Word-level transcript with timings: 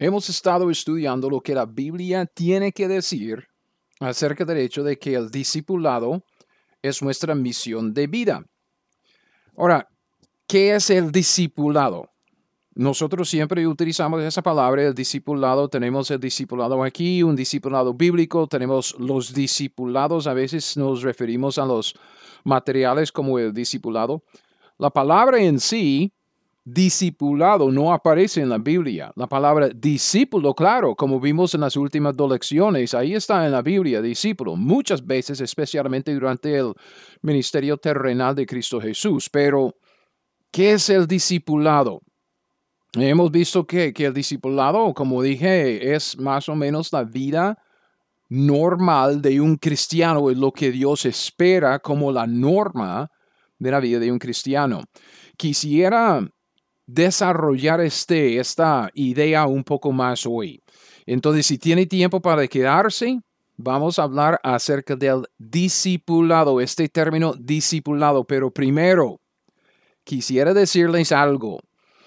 Hemos 0.00 0.28
estado 0.28 0.70
estudiando 0.70 1.28
lo 1.28 1.40
que 1.40 1.56
la 1.56 1.66
Biblia 1.66 2.24
tiene 2.24 2.70
que 2.70 2.86
decir 2.86 3.48
acerca 3.98 4.44
del 4.44 4.58
hecho 4.58 4.84
de 4.84 4.96
que 4.96 5.14
el 5.14 5.28
discipulado 5.28 6.22
es 6.80 7.02
nuestra 7.02 7.34
misión 7.34 7.92
de 7.92 8.06
vida. 8.06 8.44
Ahora, 9.56 9.88
¿qué 10.46 10.76
es 10.76 10.90
el 10.90 11.10
discipulado? 11.10 12.12
Nosotros 12.76 13.28
siempre 13.28 13.66
utilizamos 13.66 14.22
esa 14.22 14.40
palabra, 14.40 14.84
el 14.84 14.94
discipulado. 14.94 15.68
Tenemos 15.68 16.12
el 16.12 16.20
discipulado 16.20 16.84
aquí, 16.84 17.24
un 17.24 17.34
discipulado 17.34 17.92
bíblico. 17.92 18.46
Tenemos 18.46 18.94
los 19.00 19.34
discipulados. 19.34 20.28
A 20.28 20.32
veces 20.32 20.76
nos 20.76 21.02
referimos 21.02 21.58
a 21.58 21.66
los 21.66 21.96
materiales 22.44 23.10
como 23.10 23.36
el 23.40 23.52
discipulado. 23.52 24.22
La 24.78 24.90
palabra 24.90 25.42
en 25.42 25.58
sí 25.58 26.12
discipulado 26.72 27.70
no 27.70 27.92
aparece 27.92 28.40
en 28.40 28.50
la 28.50 28.58
Biblia. 28.58 29.12
La 29.16 29.26
palabra 29.26 29.68
discípulo, 29.68 30.54
claro, 30.54 30.94
como 30.94 31.18
vimos 31.18 31.54
en 31.54 31.62
las 31.62 31.76
últimas 31.76 32.16
dos 32.16 32.30
lecciones, 32.30 32.94
ahí 32.94 33.14
está 33.14 33.44
en 33.46 33.52
la 33.52 33.62
Biblia, 33.62 34.02
discípulo, 34.02 34.56
muchas 34.56 35.04
veces, 35.04 35.40
especialmente 35.40 36.12
durante 36.12 36.56
el 36.56 36.74
ministerio 37.22 37.78
terrenal 37.78 38.34
de 38.34 38.46
Cristo 38.46 38.80
Jesús. 38.80 39.30
Pero, 39.30 39.74
¿qué 40.50 40.72
es 40.72 40.90
el 40.90 41.06
discipulado? 41.06 42.02
Hemos 42.92 43.30
visto 43.30 43.66
que, 43.66 43.92
que 43.92 44.06
el 44.06 44.14
discipulado, 44.14 44.92
como 44.94 45.22
dije, 45.22 45.94
es 45.94 46.18
más 46.18 46.48
o 46.48 46.54
menos 46.54 46.92
la 46.92 47.04
vida 47.04 47.58
normal 48.28 49.22
de 49.22 49.40
un 49.40 49.56
cristiano, 49.56 50.30
es 50.30 50.36
lo 50.36 50.52
que 50.52 50.70
Dios 50.70 51.06
espera 51.06 51.78
como 51.78 52.12
la 52.12 52.26
norma 52.26 53.10
de 53.58 53.70
la 53.70 53.80
vida 53.80 53.98
de 53.98 54.12
un 54.12 54.18
cristiano. 54.18 54.82
Quisiera 55.36 56.28
desarrollar 56.88 57.82
este, 57.82 58.38
esta 58.38 58.90
idea 58.94 59.46
un 59.46 59.62
poco 59.62 59.92
más 59.92 60.26
hoy. 60.26 60.60
Entonces, 61.06 61.46
si 61.46 61.58
tiene 61.58 61.86
tiempo 61.86 62.20
para 62.20 62.48
quedarse, 62.48 63.20
vamos 63.56 63.98
a 63.98 64.04
hablar 64.04 64.40
acerca 64.42 64.96
del 64.96 65.26
discipulado, 65.36 66.60
este 66.60 66.88
término 66.88 67.34
discipulado. 67.34 68.24
Pero 68.24 68.50
primero, 68.50 69.20
quisiera 70.02 70.54
decirles 70.54 71.12
algo. 71.12 71.60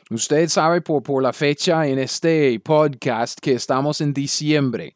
Usted 0.10 0.50
sabe 0.50 0.82
por, 0.82 1.04
por 1.04 1.24
la 1.24 1.32
fecha 1.32 1.88
en 1.88 2.00
este 2.00 2.60
podcast 2.60 3.40
que 3.40 3.54
estamos 3.54 4.02
en 4.02 4.14
diciembre. 4.14 4.96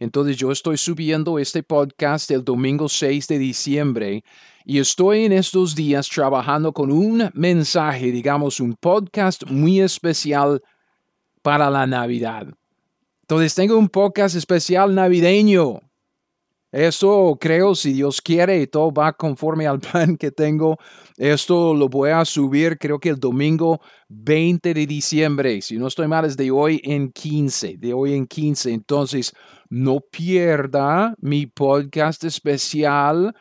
Entonces 0.00 0.38
yo 0.38 0.50
estoy 0.50 0.78
subiendo 0.78 1.38
este 1.38 1.62
podcast 1.62 2.30
el 2.30 2.42
domingo 2.42 2.88
6 2.88 3.28
de 3.28 3.38
diciembre 3.38 4.24
y 4.64 4.78
estoy 4.78 5.26
en 5.26 5.32
estos 5.32 5.74
días 5.74 6.08
trabajando 6.08 6.72
con 6.72 6.90
un 6.90 7.30
mensaje, 7.34 8.10
digamos, 8.10 8.60
un 8.60 8.74
podcast 8.74 9.44
muy 9.44 9.80
especial 9.80 10.62
para 11.42 11.68
la 11.68 11.86
Navidad. 11.86 12.46
Entonces 13.20 13.54
tengo 13.54 13.76
un 13.76 13.90
podcast 13.90 14.36
especial 14.36 14.94
navideño. 14.94 15.80
Esto 16.72 17.36
creo, 17.40 17.74
si 17.74 17.92
Dios 17.92 18.20
quiere 18.22 18.62
y 18.62 18.66
todo 18.68 18.92
va 18.92 19.12
conforme 19.12 19.66
al 19.66 19.80
plan 19.80 20.16
que 20.16 20.30
tengo, 20.30 20.78
esto 21.16 21.74
lo 21.74 21.88
voy 21.88 22.10
a 22.10 22.24
subir 22.24 22.78
creo 22.78 23.00
que 23.00 23.08
el 23.08 23.18
domingo 23.18 23.80
20 24.08 24.72
de 24.74 24.86
diciembre. 24.86 25.60
Si 25.62 25.76
no 25.78 25.88
estoy 25.88 26.06
mal, 26.06 26.24
es 26.24 26.36
de 26.36 26.50
hoy 26.50 26.80
en 26.84 27.10
15, 27.10 27.76
de 27.78 27.92
hoy 27.92 28.14
en 28.14 28.26
15. 28.26 28.72
Entonces, 28.72 29.32
no 29.68 30.00
pierda 30.00 31.14
mi 31.20 31.46
podcast 31.46 32.24
especial 32.24 33.34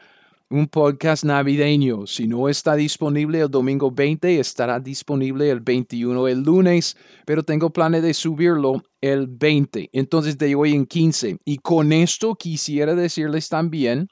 un 0.50 0.68
podcast 0.68 1.24
navideño. 1.24 2.08
Si 2.08 2.28
no 2.28 2.50
está 2.50 2.76
disponible 2.76 3.40
el 3.40 3.50
domingo 3.50 3.92
20, 3.92 4.40
estará 4.40 4.80
disponible 4.80 5.50
el 5.50 5.60
21 5.60 6.28
el 6.28 6.42
lunes, 6.42 6.98
pero 7.26 7.44
tengo 7.44 7.70
planes 7.70 8.02
de 8.02 8.14
subirlo 8.14 8.84
el 9.00 9.28
20, 9.28 9.90
entonces 9.94 10.38
de 10.38 10.56
hoy 10.56 10.74
en 10.74 10.86
15. 10.86 11.38
Y 11.46 11.58
con 11.60 11.92
esto 11.92 12.36
quisiera 12.36 12.96
decirles 12.96 13.48
también 13.48 14.08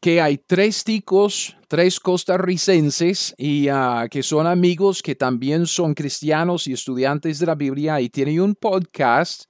que 0.00 0.20
hay 0.20 0.38
tres 0.38 0.84
ticos, 0.84 1.56
tres 1.68 2.00
costarricenses 2.00 3.34
y 3.36 3.68
ah, 3.68 4.06
que 4.10 4.22
son 4.22 4.46
amigos 4.46 5.02
que 5.02 5.14
también 5.14 5.66
son 5.66 5.94
cristianos 5.94 6.66
y 6.66 6.72
estudiantes 6.72 7.38
de 7.38 7.46
la 7.46 7.54
Biblia 7.54 8.00
y 8.00 8.08
tienen 8.08 8.40
un 8.40 8.54
podcast. 8.54 9.44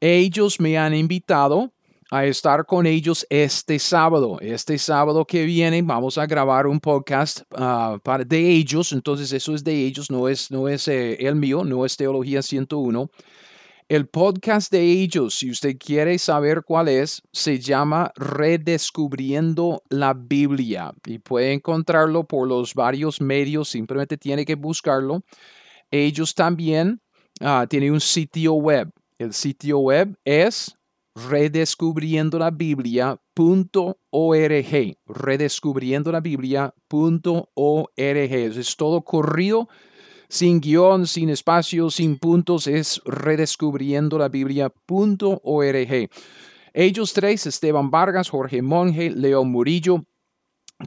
Ellos 0.00 0.58
me 0.58 0.78
han 0.78 0.94
invitado 0.94 1.72
a 2.10 2.24
estar 2.24 2.64
con 2.64 2.86
ellos 2.86 3.26
este 3.28 3.78
sábado. 3.78 4.38
Este 4.40 4.78
sábado 4.78 5.24
que 5.24 5.44
viene 5.44 5.82
vamos 5.82 6.18
a 6.18 6.26
grabar 6.26 6.66
un 6.66 6.80
podcast 6.80 7.42
ah, 7.54 7.98
para, 8.02 8.24
de 8.24 8.50
ellos. 8.50 8.92
Entonces 8.92 9.32
eso 9.32 9.54
es 9.54 9.62
de 9.62 9.74
ellos, 9.74 10.10
no 10.10 10.28
es, 10.28 10.50
no 10.50 10.68
es 10.68 10.88
eh, 10.88 11.16
el 11.26 11.34
mío, 11.34 11.64
no 11.64 11.84
es 11.84 11.96
Teología 11.96 12.42
101. 12.42 13.10
El 13.88 14.06
podcast 14.06 14.70
de 14.70 14.82
ellos, 14.82 15.34
si 15.34 15.50
usted 15.50 15.78
quiere 15.78 16.18
saber 16.18 16.62
cuál 16.62 16.88
es, 16.88 17.22
se 17.32 17.58
llama 17.58 18.12
Redescubriendo 18.16 19.82
la 19.88 20.12
Biblia 20.12 20.92
y 21.06 21.18
puede 21.18 21.54
encontrarlo 21.54 22.24
por 22.24 22.46
los 22.46 22.74
varios 22.74 23.22
medios, 23.22 23.70
simplemente 23.70 24.18
tiene 24.18 24.44
que 24.44 24.56
buscarlo. 24.56 25.22
Ellos 25.90 26.34
también 26.34 27.00
uh, 27.40 27.66
tienen 27.66 27.92
un 27.92 28.00
sitio 28.00 28.52
web. 28.52 28.90
El 29.18 29.32
sitio 29.32 29.78
web 29.78 30.14
es 30.22 30.77
redescubriendo 31.28 32.38
la 32.38 32.50
Biblia.org, 32.50 33.26
redescubriendo 35.06 36.12
la 36.12 36.20
Biblia.org. 36.20 37.88
Es 37.96 38.76
todo 38.76 39.02
corrido, 39.02 39.68
sin 40.28 40.60
guion, 40.60 41.06
sin 41.06 41.30
espacio, 41.30 41.90
sin 41.90 42.18
puntos, 42.18 42.66
es 42.66 43.00
redescubriendo 43.04 44.18
la. 44.18 44.30
Ellos 46.74 47.12
tres, 47.12 47.46
Esteban 47.46 47.90
Vargas, 47.90 48.28
Jorge 48.28 48.62
Monge, 48.62 49.10
Leo 49.10 49.44
Murillo, 49.44 50.04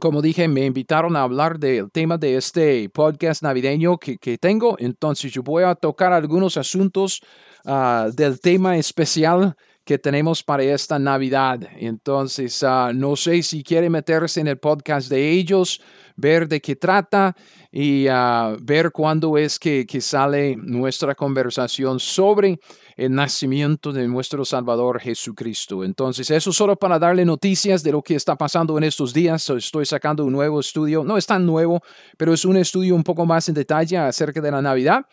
como 0.00 0.22
dije, 0.22 0.48
me 0.48 0.64
invitaron 0.64 1.16
a 1.16 1.22
hablar 1.22 1.58
del 1.58 1.90
tema 1.90 2.16
de 2.16 2.36
este 2.36 2.88
podcast 2.88 3.42
navideño 3.42 3.98
que, 3.98 4.38
tengo. 4.38 4.76
Entonces 4.78 5.30
yo 5.32 5.42
voy 5.42 5.64
a 5.64 5.74
tocar 5.74 6.14
algunos 6.14 6.56
asuntos 6.56 7.20
ah, 7.66 8.08
del 8.14 8.40
tema 8.40 8.78
especial 8.78 9.54
que 9.84 9.98
tenemos 9.98 10.42
para 10.42 10.62
esta 10.62 10.98
Navidad. 10.98 11.60
Entonces, 11.76 12.62
ah, 12.62 12.92
no 12.94 13.16
sé 13.16 13.42
si 13.42 13.62
quiere 13.62 13.90
meterse 13.90 14.40
en 14.40 14.48
el 14.48 14.58
podcast 14.58 15.08
de 15.08 15.30
ellos, 15.30 15.80
ver 16.16 16.46
de 16.46 16.60
qué 16.60 16.76
trata 16.76 17.34
y 17.70 18.06
ah, 18.08 18.56
ver 18.60 18.92
cuándo 18.92 19.36
es 19.36 19.58
que, 19.58 19.84
que, 19.86 20.00
sale 20.00 20.56
nuestra 20.56 21.14
conversación 21.14 21.98
sobre 21.98 22.60
el 22.96 23.12
nacimiento 23.14 23.92
de 23.92 24.06
nuestro 24.06 24.44
Salvador 24.44 25.00
Jesucristo. 25.00 25.82
Entonces, 25.82 26.30
eso 26.30 26.52
solo 26.52 26.76
para 26.76 26.98
darle 26.98 27.24
noticias 27.24 27.82
de 27.82 27.92
lo 27.92 28.02
que 28.02 28.14
está 28.14 28.36
pasando 28.36 28.76
en 28.78 28.84
estos 28.84 29.12
días. 29.12 29.48
Estoy 29.50 29.86
sacando 29.86 30.24
un 30.24 30.32
nuevo 30.32 30.60
estudio, 30.60 31.02
no 31.02 31.16
es 31.16 31.26
tan 31.26 31.44
nuevo, 31.44 31.80
pero 32.16 32.32
es 32.32 32.44
un 32.44 32.56
estudio 32.56 32.94
un 32.94 33.02
poco 33.02 33.26
más 33.26 33.48
en 33.48 33.54
detalle 33.54 33.96
acerca 33.96 34.40
de 34.40 34.50
la 34.50 34.62
Navidad. 34.62 35.06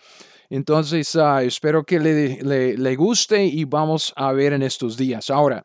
Entonces, 0.50 1.16
ah, 1.16 1.44
espero 1.44 1.84
que 1.84 2.00
le, 2.00 2.76
le, 2.78 2.96
guste 2.96 3.46
y 3.46 3.66
vamos 3.66 4.12
a 4.16 4.32
ver 4.32 4.54
en 4.54 4.64
estos 4.64 4.98
días. 4.98 5.30
Ahora, 5.30 5.62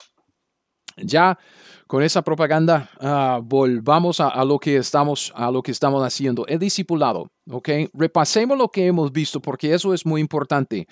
ya 0.97 1.39
con 1.87 2.03
esa 2.03 2.23
propaganda, 2.23 2.91
ah, 3.01 3.41
volvamos 3.43 4.21
a, 4.21 4.45
lo 4.45 4.59
que 4.59 4.77
estamos, 4.77 5.33
a 5.35 5.51
lo 5.51 5.63
que 5.63 5.71
estamos 5.71 6.03
haciendo. 6.03 6.47
El 6.47 6.59
discipulado, 6.59 7.29
¿ok? 7.51 7.69
Repasemos 7.95 8.59
lo 8.59 8.69
que 8.69 8.87
hemos 8.87 9.11
visto 9.13 9.41
porque 9.41 9.73
eso 9.73 9.95
es 9.95 10.05
muy 10.05 10.21
importante. 10.21 10.87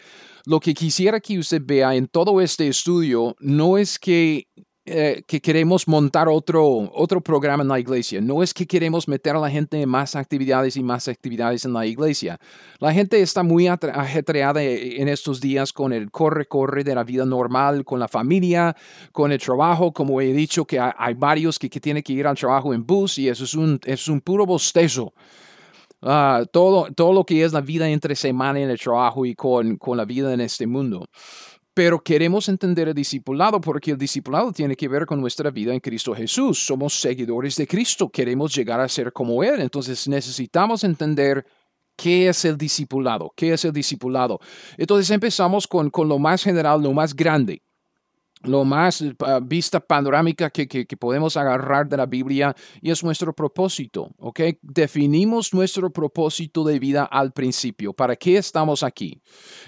Lo 0.46 0.58
que 0.58 0.74
quisiera 0.74 1.20
que 1.20 1.38
usted 1.38 1.60
vea 1.62 1.94
en 1.94 2.06
todo 2.08 2.40
este 2.40 2.68
estudio 2.68 3.34
no 3.40 3.78
es 3.78 3.98
que 3.98 4.46
eh, 4.84 5.22
que 5.28 5.40
queremos 5.40 5.86
montar 5.86 6.28
otro, 6.28 6.90
otro 6.92 7.20
programa 7.20 7.62
en 7.62 7.68
la 7.68 7.78
iglesia. 7.78 8.20
No 8.20 8.42
es 8.42 8.52
que 8.52 8.66
queremos 8.66 9.06
meter 9.06 9.36
a 9.36 9.38
la 9.38 9.48
gente 9.48 9.80
en 9.80 9.88
más 9.88 10.16
actividades 10.16 10.76
y 10.76 10.82
más 10.82 11.06
actividades 11.06 11.64
en 11.64 11.72
la 11.72 11.86
iglesia. 11.86 12.40
La 12.80 12.92
gente 12.92 13.20
está 13.20 13.44
muy 13.44 13.68
ajetreada 13.68 14.60
en 14.60 15.06
estos 15.06 15.40
días 15.40 15.72
con 15.72 15.92
el 15.92 16.10
corre-corre 16.10 16.82
de 16.82 16.96
la 16.96 17.04
vida 17.04 17.24
normal, 17.24 17.84
con 17.84 18.00
la 18.00 18.08
familia, 18.08 18.74
con 19.12 19.30
el 19.30 19.38
trabajo. 19.38 19.92
Como 19.92 20.20
he 20.20 20.32
dicho, 20.32 20.64
que 20.64 20.80
hay, 20.80 21.14
varios 21.14 21.60
que, 21.60 21.70
que, 21.70 21.78
tienen 21.78 22.02
que 22.02 22.14
ir 22.14 22.26
al 22.26 22.36
trabajo 22.36 22.74
en 22.74 22.84
bus 22.84 23.18
y 23.18 23.28
eso 23.28 23.44
es 23.44 23.54
un, 23.54 23.78
es 23.84 24.08
un 24.08 24.20
puro 24.20 24.46
bostezo. 24.46 25.14
ah, 26.02 26.44
todo, 26.50 26.88
todo 26.92 27.12
lo 27.12 27.24
que 27.24 27.44
es 27.44 27.52
la 27.52 27.60
vida 27.60 27.88
entre 27.88 28.16
semana 28.16 28.58
en 28.58 28.68
el 28.68 28.80
trabajo 28.80 29.24
y 29.26 29.36
con, 29.36 29.76
con 29.76 29.96
la 29.96 30.04
vida 30.04 30.34
en 30.34 30.40
este 30.40 30.66
mundo. 30.66 31.06
Pero 31.74 32.02
queremos 32.02 32.48
entender 32.48 32.88
el 32.88 32.94
discipulado 32.94 33.60
porque 33.60 33.92
el 33.92 33.98
discipulado 33.98 34.52
tiene 34.52 34.76
que 34.76 34.88
ver 34.88 35.06
con 35.06 35.20
nuestra 35.20 35.50
vida 35.50 35.72
en 35.72 35.80
Cristo 35.80 36.14
Jesús. 36.14 36.58
Somos 36.58 37.00
seguidores 37.00 37.56
de 37.56 37.66
Cristo, 37.66 38.10
queremos 38.10 38.54
llegar 38.54 38.80
a 38.80 38.88
ser 38.88 39.12
como 39.12 39.42
Él. 39.42 39.60
Entonces 39.60 40.06
necesitamos 40.06 40.84
entender 40.84 41.46
qué 41.96 42.28
es 42.28 42.44
el 42.44 42.58
discipulado, 42.58 43.32
qué 43.34 43.54
es 43.54 43.64
el 43.64 43.72
discipulado. 43.72 44.38
Entonces 44.76 45.10
empezamos 45.10 45.66
con, 45.66 45.88
con 45.88 46.08
lo 46.08 46.18
más 46.18 46.42
general, 46.42 46.82
lo 46.82 46.92
más 46.92 47.14
grande 47.14 47.62
lo 48.44 48.64
más 48.64 49.04
vista 49.42 49.80
panorámica 49.80 50.50
que, 50.50 50.66
podemos 50.98 51.36
agarrar 51.36 51.88
de 51.88 51.96
la 51.96 52.06
Biblia 52.06 52.54
y 52.80 52.90
es 52.90 53.02
nuestro 53.02 53.32
propósito, 53.32 54.10
¿ok? 54.18 54.40
Definimos 54.62 55.52
nuestro 55.52 55.92
propósito 55.92 56.64
de 56.64 56.78
vida 56.78 57.04
al 57.04 57.32
principio. 57.32 57.92
¿Para 57.92 58.16
qué 58.16 58.36
estamos 58.36 58.82
aquí? 58.82 59.20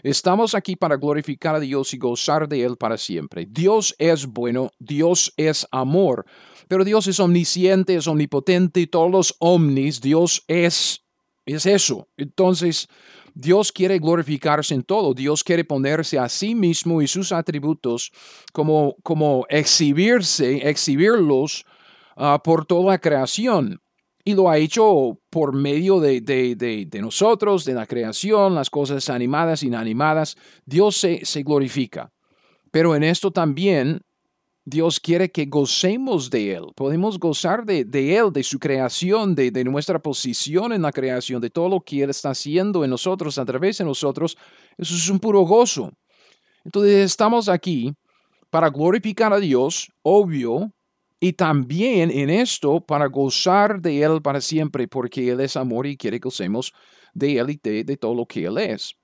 Estamos 0.03 0.55
aquí 0.55 0.77
para 0.77 0.97
glorificar 0.97 1.55
a 1.55 1.61
Dios 1.61 1.95
y 1.95 1.99
gozar 1.99 2.49
de 2.49 2.65
Él 2.65 2.77
para 2.77 2.97
siempre. 2.97 3.47
Dios 3.49 3.95
es 3.99 4.27
bueno, 4.27 4.71
Dios 4.79 5.33
es 5.37 5.67
amor, 5.71 6.25
pero 6.69 6.85
Dios 6.85 7.07
es 7.07 7.21
omnisciente, 7.21 7.97
es 7.97 8.07
omnipotente, 8.07 8.87
todos 8.87 9.11
los 9.11 9.37
omnis, 9.39 10.01
Dios 10.01 10.45
es, 10.49 11.05
es 11.47 11.67
eso. 11.67 12.09
Entonces, 12.17 12.89
Dios 13.35 13.73
quiere 13.73 13.99
glorificarse 13.99 14.75
en 14.75 14.85
todo. 14.85 15.13
Dios 15.13 15.43
quiere 15.43 15.65
ponerse 15.65 16.19
a 16.19 16.29
sí 16.29 16.55
mismo 16.55 17.03
y 17.03 17.09
sus 17.09 17.33
atributos 17.33 18.13
como, 18.53 18.97
como 19.03 19.45
exhibirse, 19.49 20.69
exhibirlos 20.69 21.65
ah, 22.17 22.41
por 22.43 22.65
toda 22.65 22.93
la 22.93 22.99
creación. 22.99 23.81
Y 24.25 24.35
lo 24.35 24.49
ha 24.49 24.57
hecho 24.57 25.21
por 25.29 25.53
medio 25.53 26.01
de, 26.01 26.21
de, 26.23 27.01
nosotros, 27.03 27.65
de 27.67 27.75
la 27.75 27.87
creación, 27.87 28.55
las 28.55 28.71
cosas 28.71 29.11
animadas, 29.11 29.63
inanimadas. 29.63 30.37
Dios 30.65 30.97
se, 30.97 31.27
se 31.27 31.43
glorifica. 31.43 32.11
Pero 32.71 32.97
en 32.97 33.03
esto 33.03 33.33
también 33.33 34.01
Dios 34.67 34.99
quiere 34.99 35.31
que 35.31 35.45
gocemos 35.45 36.31
de 36.31 36.55
Él. 36.55 36.65
Podemos 36.75 37.19
gozar 37.19 37.67
de, 37.67 37.83
Él, 38.17 38.33
de 38.33 38.43
su 38.43 38.59
creación, 38.59 39.35
de, 39.35 39.65
nuestra 39.65 39.99
posición 39.99 40.73
en 40.73 40.83
la 40.83 40.93
creación, 40.93 41.41
de 41.41 41.51
todo 41.51 41.69
lo 41.69 41.81
que 41.81 42.03
Él 42.03 42.11
está 42.11 42.31
haciendo 42.31 42.83
en 42.83 42.91
nosotros, 42.91 43.37
a 43.37 43.45
través 43.45 43.79
de 43.79 43.85
nosotros. 43.85 44.37
Eso 44.79 44.95
es 44.95 45.09
un 45.11 45.21
puro 45.21 45.43
gozo. 45.43 45.93
Entonces 46.65 47.05
estamos 47.05 47.49
aquí 47.49 47.93
para 48.49 48.71
glorificar 48.71 49.33
a 49.35 49.39
Dios, 49.39 49.91
obvio, 50.03 50.73
y 51.21 51.35
también 51.35 52.11
en 52.11 52.31
esto 52.31 52.81
para 52.81 53.07
gozar 53.07 53.81
de 53.81 54.03
Él 54.03 54.23
para 54.23 54.41
siempre, 54.41 54.89
porque 54.89 55.31
Él 55.31 55.41
es 55.41 55.57
amor 55.57 55.87
y 55.87 55.97
quiere 55.97 56.19
que 56.19 56.29
gocemos 56.29 56.73
de 57.13 57.39
Él 57.39 57.51
y 57.51 57.83
de 57.85 57.97
todo 57.99 58.15
lo 58.15 58.25
que 58.25 58.47
Él 58.47 58.57
es. 58.59 58.95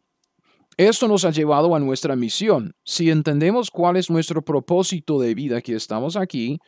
Esto 0.80 1.08
nos 1.08 1.26
ha 1.26 1.30
llevado 1.30 1.76
a 1.76 1.78
nuestra 1.78 2.16
misión. 2.16 2.74
Si 2.84 3.10
entendemos 3.10 3.70
cuál 3.70 3.98
es 3.98 4.08
nuestro 4.08 4.40
propósito 4.40 5.20
de 5.20 5.34
vida, 5.34 5.60
que 5.60 5.74
estamos 5.74 6.16
aquí 6.16 6.58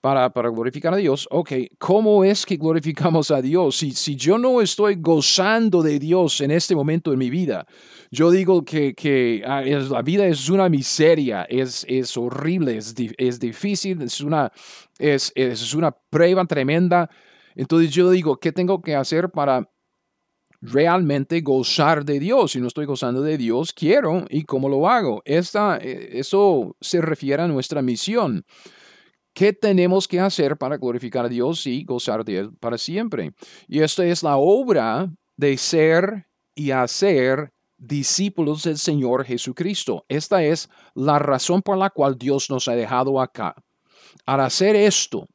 para, 0.00 0.32
para 0.32 0.48
glorificar 0.48 0.92
a 0.92 0.96
Dios, 0.96 1.28
ok, 1.30 1.52
¿cómo 1.78 2.24
es 2.24 2.44
que 2.44 2.56
glorificamos 2.56 3.30
a 3.30 3.40
Dios? 3.40 3.76
Si, 3.76 3.92
si 3.92 4.16
yo 4.16 4.38
no 4.38 4.60
estoy 4.60 4.96
gozando 4.96 5.84
de 5.84 6.00
Dios 6.00 6.40
en 6.40 6.50
este 6.50 6.74
momento 6.74 7.12
en 7.12 7.20
mi 7.20 7.30
vida, 7.30 7.64
yo 8.10 8.32
digo 8.32 8.64
que, 8.64 8.92
que 8.92 9.44
ah, 9.46 9.62
la 9.62 10.02
vida 10.02 10.26
es 10.26 10.50
una 10.50 10.68
miseria, 10.68 11.44
es, 11.44 11.86
es 11.88 12.16
horrible, 12.16 12.76
es, 12.76 12.92
es 13.18 13.38
difícil, 13.38 14.02
es 14.02 14.20
una, 14.20 14.50
es, 14.98 15.30
es 15.36 15.74
una 15.74 15.92
prueba 15.92 16.44
tremenda. 16.44 17.08
Entonces 17.54 17.92
yo 17.92 18.10
digo, 18.10 18.36
¿qué 18.36 18.50
tengo 18.50 18.82
que 18.82 18.96
hacer 18.96 19.30
para 19.30 19.70
realmente 20.60 21.40
gozar 21.40 22.04
de 22.04 22.18
Dios. 22.18 22.52
Si 22.52 22.60
no 22.60 22.68
estoy 22.68 22.86
gozando 22.86 23.22
de 23.22 23.38
Dios, 23.38 23.72
quiero 23.72 24.24
y 24.28 24.44
cómo 24.44 24.68
lo 24.68 24.88
hago. 24.88 25.22
Esta, 25.24 25.78
eh, 25.78 26.10
eso 26.18 26.76
se 26.80 27.00
refiere 27.00 27.42
a 27.42 27.48
nuestra 27.48 27.82
misión. 27.82 28.44
¿Qué 29.32 29.52
tenemos 29.52 30.08
que 30.08 30.20
hacer 30.20 30.56
para 30.56 30.76
glorificar 30.76 31.26
a 31.26 31.28
Dios 31.28 31.66
y 31.66 31.84
gozar 31.84 32.24
de 32.24 32.38
Él 32.38 32.50
para 32.58 32.76
siempre? 32.76 33.32
Y 33.68 33.80
esta 33.80 34.04
es 34.04 34.22
la 34.22 34.36
obra 34.36 35.08
de 35.36 35.56
ser 35.56 36.26
y 36.54 36.72
hacer 36.72 37.52
discípulos 37.78 38.64
del 38.64 38.76
Señor 38.76 39.24
Jesucristo. 39.24 40.04
Esta 40.08 40.42
es 40.42 40.68
la 40.94 41.18
razón 41.18 41.62
por 41.62 41.78
la 41.78 41.90
cual 41.90 42.18
Dios 42.18 42.50
nos 42.50 42.68
ha 42.68 42.74
dejado 42.74 43.20
acá. 43.20 43.54
Al 44.26 44.40
hacer 44.40 44.76
esto, 44.76 45.26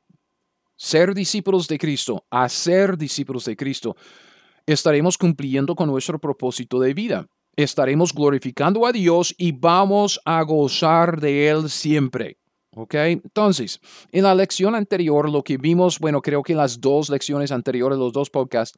ser 0.78 1.14
discípulos 1.14 1.68
de 1.68 1.78
Cristo, 1.78 2.26
hacer 2.30 2.98
discípulos 2.98 3.46
de 3.46 3.56
Cristo, 3.56 3.96
estaremos 4.66 5.18
cumpliendo 5.18 5.76
con 5.76 5.90
nuestro 5.90 6.20
propósito 6.20 6.80
de 6.80 6.94
vida. 6.94 7.28
Estaremos 7.56 8.14
glorificando 8.14 8.86
a 8.86 8.92
Dios 8.92 9.34
y 9.38 9.52
vamos 9.52 10.20
a 10.26 10.42
gozar 10.44 11.20
de 11.20 11.50
Él 11.50 11.70
siempre. 11.70 12.38
¿Ok? 12.76 12.96
Entonces, 12.96 13.80
en 14.12 14.24
la 14.24 14.36
lección 14.36 14.76
anterior, 14.76 15.30
lo 15.30 15.44
que 15.44 15.58
vimos, 15.58 15.98
bueno, 15.98 16.22
creo 16.22 16.44
que 16.44 16.52
en 16.52 16.58
las 16.58 16.82
dos 16.82 17.10
lecciones 17.10 17.52
anteriores, 17.52 17.98
los 17.98 18.12
dos 18.12 18.30
podcasts, 18.30 18.78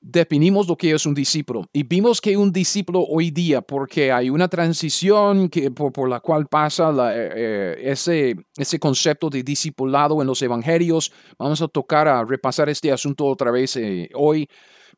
definimos 0.00 0.66
lo 0.66 0.76
que 0.76 0.92
es 0.92 1.04
un 1.04 1.14
discípulo 1.14 1.66
y 1.72 1.82
vimos 1.82 2.20
que 2.20 2.36
un 2.36 2.52
discípulo 2.52 3.02
hoy 3.02 3.30
día, 3.30 3.60
porque 3.60 4.10
hay 4.10 4.30
una 4.30 4.48
transición 4.48 5.48
que, 5.48 5.70
por, 5.70 6.08
la 6.08 6.20
cual 6.20 6.46
pasa 6.46 6.90
eh, 6.90 7.30
eh, 7.34 7.76
ese, 7.84 8.36
ese 8.56 8.78
concepto 8.78 9.28
de 9.28 9.42
discipulado 9.42 10.20
en 10.20 10.26
los 10.26 10.40
evangelios, 10.40 11.12
vamos 11.38 11.60
a 11.60 11.68
tocar, 11.68 12.08
a 12.08 12.24
repasar 12.24 12.68
este 12.68 12.90
asunto 12.90 13.26
otra 13.26 13.50
vez 13.50 13.76
eh, 13.76 14.08
hoy. 14.14 14.48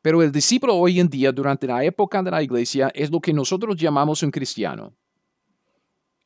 Pero 0.03 0.21
el 0.21 0.33
discípulo 0.33 0.75
hoy 0.75 0.99
en 0.99 1.07
día, 1.07 1.31
durante 1.31 1.65
la 1.65 1.81
época 1.81 2.21
de 2.21 2.29
la 2.29 2.43
iglesia, 2.43 2.91
es 2.93 3.09
lo 3.09 3.21
que 3.21 3.31
nosotros 3.31 3.77
llamamos 3.77 4.21
un 4.21 4.31
cristiano. 4.31 4.93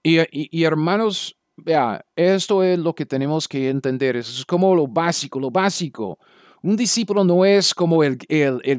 Y, 0.01 0.63
hermanos, 0.63 1.38
vea, 1.56 2.03
esto 2.15 2.63
es 2.63 2.79
lo 2.79 2.95
que 2.95 3.06
tenemos 3.06 3.47
que 3.47 3.69
entender. 3.69 4.15
es 4.15 4.44
como 4.45 4.74
lo 4.74 4.88
básico, 4.88 5.39
lo 5.39 5.51
básico. 5.51 6.18
Un 6.63 6.75
discípulo 6.75 7.24
no 7.24 7.45
es 7.45 7.71
como 7.71 8.03
el, 8.03 8.18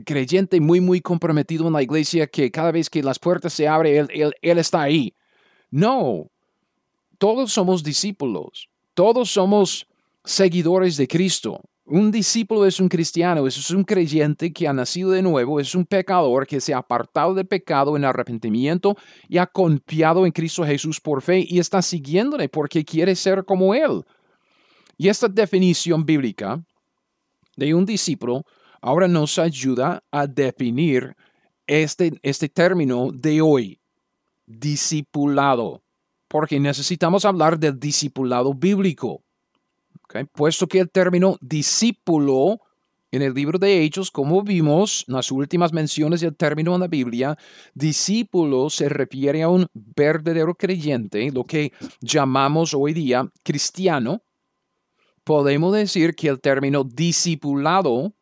creyente 0.04 0.60
muy, 0.60 0.80
muy 0.80 1.00
comprometido 1.00 1.68
en 1.68 1.74
la 1.74 1.82
iglesia 1.82 2.26
que 2.26 2.50
cada 2.50 2.72
vez 2.72 2.90
que 2.90 3.00
las 3.00 3.20
puertas 3.20 3.52
se 3.52 3.68
abren, 3.68 4.08
él 4.10 4.58
está 4.58 4.82
ahí. 4.82 5.14
No, 5.70 6.28
todos 7.18 7.52
somos 7.52 7.84
discípulos, 7.84 8.68
todos 8.94 9.30
somos 9.30 9.86
seguidores 10.24 10.96
de 10.96 11.06
Cristo. 11.06 11.60
Un 11.90 12.10
discípulo 12.10 12.66
es 12.66 12.80
un 12.80 12.88
cristiano, 12.90 13.46
es 13.46 13.70
un 13.70 13.82
creyente 13.82 14.52
que 14.52 14.68
ha 14.68 14.74
nacido 14.74 15.12
de 15.12 15.22
nuevo, 15.22 15.58
es 15.58 15.74
un 15.74 15.86
pecador 15.86 16.46
que 16.46 16.60
se 16.60 16.74
ha 16.74 16.78
apartado 16.78 17.32
del 17.32 17.46
pecado 17.46 17.96
en 17.96 18.04
arrepentimiento 18.04 18.94
y 19.26 19.38
ha 19.38 19.46
confiado 19.46 20.26
en 20.26 20.32
Cristo 20.32 20.66
Jesús 20.66 21.00
por 21.00 21.22
fe 21.22 21.46
y 21.48 21.58
está 21.58 21.80
siguiéndole 21.80 22.50
porque 22.50 22.84
quiere 22.84 23.16
ser 23.16 23.42
como 23.46 23.72
Él. 23.72 24.04
Y 24.98 25.08
esta 25.08 25.28
definición 25.28 26.04
bíblica 26.04 26.62
de 27.56 27.72
un 27.72 27.86
discípulo 27.86 28.44
ahora 28.82 29.08
nos 29.08 29.38
ayuda 29.38 30.04
a 30.10 30.26
definir 30.26 31.16
este, 31.66 32.12
este 32.20 32.50
término 32.50 33.10
de 33.12 33.40
hoy, 33.40 33.80
discipulado, 34.44 35.82
porque 36.28 36.60
necesitamos 36.60 37.24
hablar 37.24 37.58
del 37.58 37.80
discipulado 37.80 38.52
bíblico. 38.52 39.22
Puesto 40.32 40.66
que 40.66 40.80
el 40.80 40.90
término 40.90 41.36
discípulo 41.40 42.60
en 43.10 43.22
el 43.22 43.32
libro 43.32 43.58
de 43.58 43.82
Hechos, 43.82 44.10
como 44.10 44.42
vimos 44.42 45.04
en 45.08 45.14
las 45.14 45.30
últimas 45.30 45.72
menciones 45.72 46.20
del 46.20 46.36
término 46.36 46.74
en 46.74 46.80
la 46.80 46.88
Biblia, 46.88 47.38
discípulo 47.74 48.68
se 48.68 48.88
refiere 48.88 49.42
a 49.42 49.48
un 49.48 49.66
verdadero 49.72 50.54
creyente, 50.54 51.30
lo 51.30 51.44
que 51.44 51.72
llamamos 52.00 52.74
hoy 52.74 52.92
día 52.92 53.30
cristiano. 53.42 54.22
Podemos 55.24 55.72
decir 55.74 56.14
que 56.14 56.28
el 56.28 56.40
término 56.40 56.84
discipulado 56.84 58.14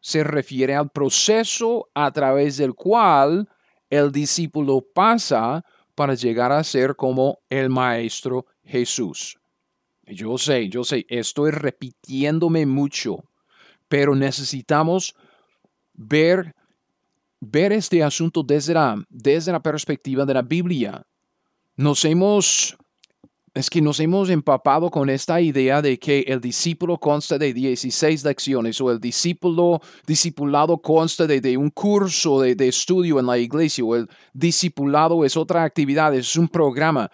se 0.00 0.24
refiere 0.24 0.74
al 0.74 0.90
proceso 0.90 1.88
a 1.94 2.10
través 2.12 2.56
del 2.56 2.74
cual 2.74 3.48
el 3.88 4.12
discípulo 4.12 4.84
pasa 4.94 5.64
para 5.94 6.14
llegar 6.14 6.52
a 6.52 6.64
ser 6.64 6.96
como 6.96 7.40
el 7.50 7.68
Maestro 7.68 8.46
Jesús. 8.62 9.39
Yo 10.10 10.38
sé, 10.38 10.68
yo 10.68 10.84
sé, 10.84 11.06
estoy 11.08 11.52
repitiéndome 11.52 12.66
mucho, 12.66 13.24
pero 13.88 14.14
necesitamos 14.14 15.14
ver, 15.94 16.54
ver 17.40 17.72
este 17.72 18.02
asunto 18.02 18.42
desde 18.42 18.74
la, 18.74 19.02
desde 19.08 19.52
la 19.52 19.62
perspectiva 19.62 20.24
de 20.24 20.34
la 20.34 20.42
Biblia. 20.42 21.06
Nos 21.76 22.04
hemos, 22.04 22.76
es 23.54 23.70
que 23.70 23.80
nos 23.80 24.00
hemos 24.00 24.30
empapado 24.30 24.90
con 24.90 25.08
esta 25.08 25.40
idea 25.40 25.80
de 25.80 25.98
que 25.98 26.20
el 26.26 26.40
discípulo 26.40 26.98
consta 26.98 27.38
de 27.38 27.54
16 27.54 28.24
lecciones 28.24 28.80
o 28.80 28.90
el 28.90 28.98
discípulo, 28.98 29.80
discipulado 30.06 30.78
consta 30.78 31.26
de, 31.26 31.40
de 31.40 31.56
un 31.56 31.70
curso 31.70 32.40
de, 32.40 32.56
de 32.56 32.68
estudio 32.68 33.20
en 33.20 33.26
la 33.26 33.38
iglesia 33.38 33.84
o 33.84 33.94
el 33.94 34.08
discipulado 34.32 35.24
es 35.24 35.36
otra 35.36 35.62
actividad, 35.62 36.14
es 36.14 36.34
un 36.36 36.48
programa. 36.48 37.10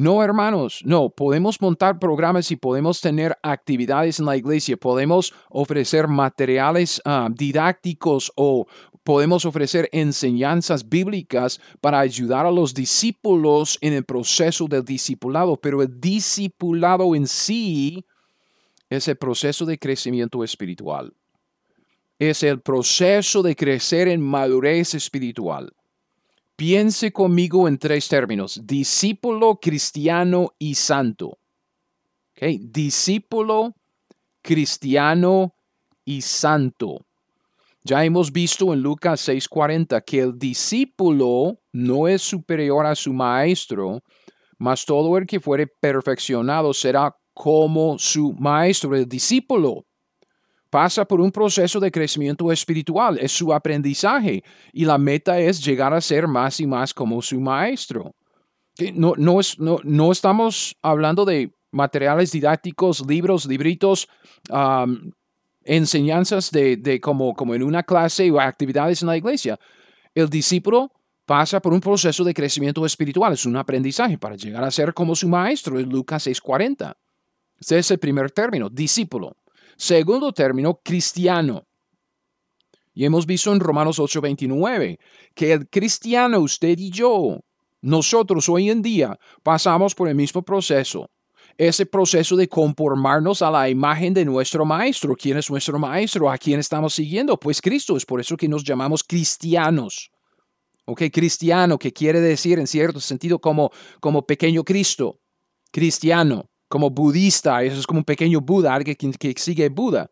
No, 0.00 0.22
hermanos, 0.22 0.80
no, 0.84 1.10
podemos 1.10 1.60
montar 1.60 1.98
programas 1.98 2.52
y 2.52 2.56
podemos 2.56 3.00
tener 3.00 3.36
actividades 3.42 4.20
en 4.20 4.26
la 4.26 4.36
iglesia, 4.36 4.76
podemos 4.76 5.34
ofrecer 5.50 6.06
materiales 6.06 7.02
ah, 7.04 7.28
didácticos 7.28 8.30
o 8.36 8.68
podemos 9.02 9.44
ofrecer 9.44 9.88
enseñanzas 9.90 10.88
bíblicas 10.88 11.60
para 11.80 11.98
ayudar 11.98 12.46
a 12.46 12.52
los 12.52 12.74
discípulos 12.74 13.76
en 13.80 13.92
el 13.92 14.04
proceso 14.04 14.68
del 14.68 14.84
discipulado, 14.84 15.56
pero 15.56 15.82
el 15.82 16.00
discipulado 16.00 17.16
en 17.16 17.26
sí 17.26 18.04
es 18.88 19.08
el 19.08 19.16
proceso 19.16 19.66
de 19.66 19.80
crecimiento 19.80 20.44
espiritual. 20.44 21.12
Es 22.20 22.44
el 22.44 22.60
proceso 22.60 23.42
de 23.42 23.56
crecer 23.56 24.06
en 24.06 24.20
madurez 24.20 24.94
espiritual. 24.94 25.72
Piense 26.58 27.12
conmigo 27.12 27.68
en 27.68 27.78
tres 27.78 28.08
términos, 28.08 28.60
discípulo, 28.64 29.60
cristiano 29.62 30.54
y 30.58 30.74
santo. 30.74 31.38
Okay. 32.32 32.58
Discípulo, 32.58 33.76
cristiano 34.42 35.54
y 36.04 36.20
santo. 36.20 37.06
Ya 37.84 38.04
hemos 38.04 38.32
visto 38.32 38.72
en 38.72 38.82
Lucas 38.82 39.20
6:40 39.20 40.00
que 40.00 40.18
el 40.18 40.36
discípulo 40.36 41.60
no 41.72 42.08
es 42.08 42.22
superior 42.22 42.86
a 42.86 42.96
su 42.96 43.12
maestro, 43.12 44.02
mas 44.58 44.84
todo 44.84 45.16
el 45.16 45.26
que 45.26 45.38
fuere 45.38 45.68
perfeccionado 45.68 46.74
será 46.74 47.14
como 47.34 48.00
su 48.00 48.32
maestro, 48.32 48.96
el 48.96 49.08
discípulo 49.08 49.84
pasa 50.70 51.04
por 51.04 51.20
un 51.20 51.30
proceso 51.30 51.80
de 51.80 51.90
crecimiento 51.90 52.50
espiritual, 52.52 53.18
es 53.18 53.32
su 53.32 53.52
aprendizaje 53.52 54.42
y 54.72 54.84
la 54.84 54.98
meta 54.98 55.38
es 55.38 55.64
llegar 55.64 55.94
a 55.94 56.00
ser 56.00 56.28
más 56.28 56.60
y 56.60 56.66
más 56.66 56.92
como 56.92 57.22
su 57.22 57.40
maestro. 57.40 58.14
No, 58.94 59.14
no, 59.16 59.40
es, 59.40 59.58
no, 59.58 60.12
estamos 60.12 60.76
hablando 60.82 61.24
de 61.24 61.50
materiales 61.72 62.30
didácticos, 62.30 63.04
libros, 63.06 63.46
libritos, 63.46 64.08
enseñanzas 65.64 66.50
de, 66.50 66.76
de 66.76 67.00
como, 67.00 67.34
como 67.34 67.54
en 67.54 67.62
una 67.62 67.82
clase 67.82 68.30
o 68.30 68.40
actividades 68.40 69.02
en 69.02 69.08
la 69.08 69.16
iglesia. 69.16 69.58
El 70.14 70.28
discípulo 70.28 70.92
pasa 71.26 71.60
por 71.60 71.72
un 71.72 71.80
proceso 71.80 72.24
de 72.24 72.32
crecimiento 72.32 72.86
espiritual, 72.86 73.34
es 73.34 73.44
un 73.44 73.56
aprendizaje 73.56 74.16
para 74.16 74.36
llegar 74.36 74.64
a 74.64 74.70
ser 74.70 74.94
como 74.94 75.14
su 75.14 75.28
maestro 75.28 75.78
en 75.78 75.88
Lucas 75.88 76.26
6:40. 76.26 76.96
Ese 77.60 77.78
es 77.78 77.90
el 77.90 77.98
primer 77.98 78.30
término, 78.30 78.70
discípulo. 78.70 79.36
Segundo 79.78 80.32
término, 80.32 80.80
cristiano. 80.82 81.62
Y 82.92 83.04
hemos 83.04 83.26
visto 83.26 83.52
en 83.52 83.60
Romanos 83.60 84.00
8:29 84.00 84.98
que 85.32 85.52
el 85.52 85.68
cristiano, 85.68 86.40
usted 86.40 86.76
y 86.76 86.90
yo, 86.90 87.38
nosotros 87.80 88.48
hoy 88.48 88.70
en 88.70 88.82
día 88.82 89.16
pasamos 89.44 89.94
por 89.94 90.08
el 90.08 90.16
mismo 90.16 90.42
proceso. 90.42 91.08
Ese 91.56 91.86
proceso 91.86 92.34
de 92.34 92.48
conformarnos 92.48 93.40
a 93.40 93.52
la 93.52 93.68
imagen 93.68 94.12
de 94.14 94.24
nuestro 94.24 94.64
maestro. 94.64 95.14
¿Quién 95.14 95.38
es 95.38 95.48
nuestro 95.48 95.78
maestro? 95.78 96.28
¿A 96.28 96.38
quién 96.38 96.58
estamos 96.58 96.94
siguiendo? 96.94 97.38
Pues 97.38 97.60
Cristo. 97.60 97.96
Es 97.96 98.04
por 98.04 98.20
eso 98.20 98.36
que 98.36 98.48
nos 98.48 98.64
llamamos 98.64 99.04
cristianos. 99.04 100.10
¿Ok? 100.86 101.02
Cristiano, 101.12 101.78
que 101.78 101.92
quiere 101.92 102.20
decir 102.20 102.58
en 102.58 102.66
cierto 102.66 102.98
sentido 102.98 103.38
como, 103.38 103.70
como 104.00 104.26
pequeño 104.26 104.64
Cristo. 104.64 105.20
Cristiano 105.70 106.48
como 106.68 106.90
budista, 106.90 107.62
eso 107.62 107.80
es 107.80 107.86
como 107.86 108.00
un 108.00 108.04
pequeño 108.04 108.40
Buda, 108.40 108.74
alguien 108.74 108.94
que, 108.94 109.34
sigue 109.36 109.68
Buda. 109.68 110.10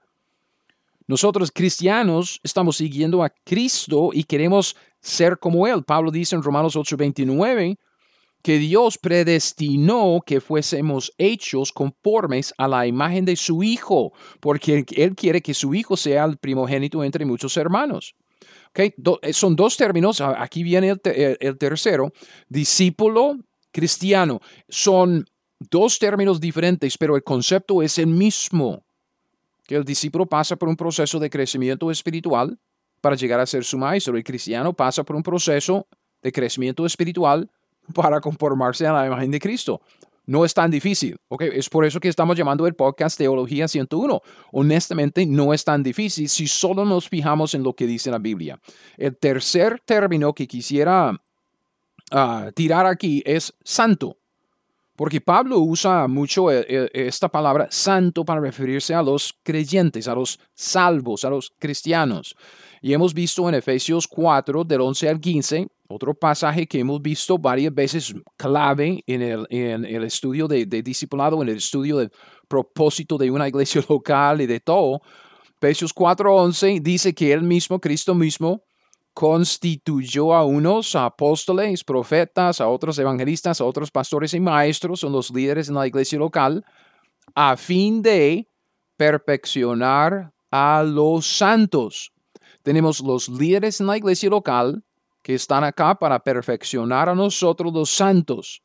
Nosotros 1.07 1.53
cristianos 1.53 2.41
estamos 2.43 2.79
siguiendo 2.79 3.23
a 3.23 3.31
Cristo 3.31 4.11
y 4.13 4.25
queremos 4.25 4.75
ser 5.01 5.39
como 5.39 5.67
Él. 5.67 5.85
Pablo 5.85 6.11
dice 6.11 6.35
en 6.35 6.43
Romanos 6.43 6.75
8:29 6.75 7.77
que 8.43 8.59
Dios 8.59 8.99
predestinó 8.99 10.21
que 10.25 10.41
fuésemos 10.41 11.13
hechos 11.19 11.73
conformes 11.73 12.55
a 12.59 12.69
la 12.69 12.87
imagen 12.87 13.25
de 13.25 13.37
su 13.37 13.63
Hijo, 13.63 14.13
porque 14.41 14.85
Él 14.97 15.15
quiere 15.15 15.41
que 15.41 15.55
su 15.55 15.75
Hijo 15.75 15.97
sea 15.97 16.25
el 16.25 16.39
primogénito 16.39 17.05
entre 17.05 17.25
muchos 17.25 17.57
hermanos. 17.57 18.15
Okay? 18.71 18.95
Eh, 19.23 19.33
son 19.33 19.57
dos 19.57 19.77
términos, 19.77 20.21
aquí 20.21 20.63
viene 20.63 20.91
el, 20.91 21.37
el 21.41 21.59
tercero, 21.59 22.13
discípulo 22.49 23.37
cristiano. 23.73 24.41
Son 24.69 25.25
dos 25.71 25.99
términos 25.99 26.41
diferentes, 26.41 26.97
pero 26.99 27.17
el 27.17 27.23
concepto 27.23 27.83
es 27.83 27.99
el 27.99 28.07
mismo. 28.07 28.83
Que 29.67 29.77
el 29.77 29.85
discípulo 29.85 30.27
pasa 30.27 30.57
por 30.57 30.69
un 30.69 30.77
proceso 30.77 31.19
de 31.19 31.29
crecimiento 31.29 31.91
espiritual 31.91 32.59
para 33.01 33.17
llegar 33.17 33.41
a 33.41 33.47
ser 33.47 33.65
su 33.65 33.79
maestro. 33.79 34.17
El 34.17 34.25
cristiano 34.25 34.73
pasa 34.73 35.05
por 35.05 35.17
un 35.17 35.23
proceso 35.23 35.87
de 36.23 36.33
crecimiento 36.33 36.87
espiritual 36.87 37.51
para 37.95 38.21
conformarse 38.21 38.87
a 38.87 38.93
la 38.93 39.07
imagen 39.07 39.31
de 39.31 39.39
Cristo. 39.39 39.81
No 40.27 40.45
es 40.45 40.53
tan 40.55 40.73
difícil, 40.73 41.17
¿ok? 41.29 41.43
Es 41.43 41.69
por 41.69 41.85
eso 41.85 42.01
que 42.01 42.09
estamos 42.09 42.37
llamando 42.37 42.67
el 42.67 42.75
podcast 42.75 43.17
Teología 43.17 43.69
101. 43.69 44.21
Honestamente, 44.51 45.25
no 45.25 45.55
es 45.55 45.65
tan 45.65 45.85
difícil 45.85 46.29
si 46.29 46.49
solo 46.49 46.85
nos 46.85 47.09
fijamos 47.09 47.55
en 47.55 47.63
lo 47.63 47.75
que 47.75 47.87
dice 47.87 48.11
la 48.11 48.19
Biblia. 48.19 48.59
El 48.97 49.17
tercer 49.17 49.81
término 49.85 50.35
que 50.35 50.49
quisiera 50.49 51.21
ah, 52.11 52.51
tirar 52.57 52.87
aquí 52.87 53.23
es 53.25 53.55
santo. 53.63 54.17
Porque 54.97 55.21
Pablo 55.21 55.59
usa 55.59 56.09
mucho 56.09 56.51
eh, 56.51 56.65
eh, 56.69 56.89
esta 56.93 57.29
palabra 57.29 57.69
santo 57.71 58.25
para 58.25 58.41
referirse 58.41 58.95
a 58.95 59.03
los 59.03 59.39
creyentes, 59.43 60.09
a 60.09 60.15
los 60.15 60.41
salvos, 60.55 61.25
a 61.25 61.31
los 61.31 61.53
cristianos. 61.59 62.35
Y 62.81 62.95
hemos 62.95 63.13
visto 63.13 63.47
en 63.49 63.57
Efesios 63.57 64.09
4, 64.09 64.65
del 64.65 64.81
11 64.81 65.09
al 65.09 65.21
15, 65.21 65.69
otro 65.89 66.15
pasaje 66.15 66.67
que 66.67 66.81
hemos 66.81 67.01
visto 67.03 67.39
varias 67.39 67.75
veces 67.75 68.15
clave 68.37 69.03
en 69.07 69.23
el, 69.23 69.47
en 69.51 69.85
el 69.85 70.05
estudio 70.05 70.49
de, 70.49 70.65
de 70.65 70.83
discipulado, 70.83 71.43
en 71.43 71.51
el 71.51 71.57
estudio 71.57 71.99
del 71.99 72.11
propósito 72.49 73.19
de 73.19 73.31
una 73.31 73.49
iglesia 73.49 73.83
local 73.89 74.41
y 74.41 74.47
de 74.47 74.61
todo. 74.61 75.03
Efesios 75.59 75.93
4, 75.93 76.35
11 76.35 76.81
dice 76.81 77.15
que 77.15 77.33
él 77.33 77.43
mismo, 77.43 77.81
Cristo 77.81 78.15
mismo, 78.15 78.66
constituyó 79.17 80.35
a 80.35 80.45
unos 80.45 80.95
apóstoles, 80.95 81.83
profetas, 81.83 82.61
a 82.61 82.69
otros 82.69 82.99
evangelistas, 82.99 83.63
a 83.63 83.65
otros 83.65 83.91
pastores 83.91 84.35
y 84.35 84.41
maestros, 84.41 85.01
son 85.01 85.13
los 85.13 85.31
líderes 85.31 85.71
en 85.71 85.77
la 85.77 85.87
iglesia 85.87 86.19
local, 86.19 86.63
a 87.35 87.57
fin 87.57 88.03
de 88.03 88.47
perfeccionar 88.99 90.35
a 90.51 90.83
los 90.83 91.27
santos. 91.27 92.13
Tenemos 92.63 93.01
los 93.01 93.31
líderes 93.31 93.81
en 93.81 93.87
la 93.87 93.97
iglesia 93.97 94.29
local 94.29 94.85
que 95.23 95.33
están 95.33 95.65
acá 95.65 95.95
para 95.95 96.19
perfeccionar 96.19 97.09
a 97.09 97.15
nosotros 97.15 97.73
los 97.73 97.89
santos, 97.89 98.61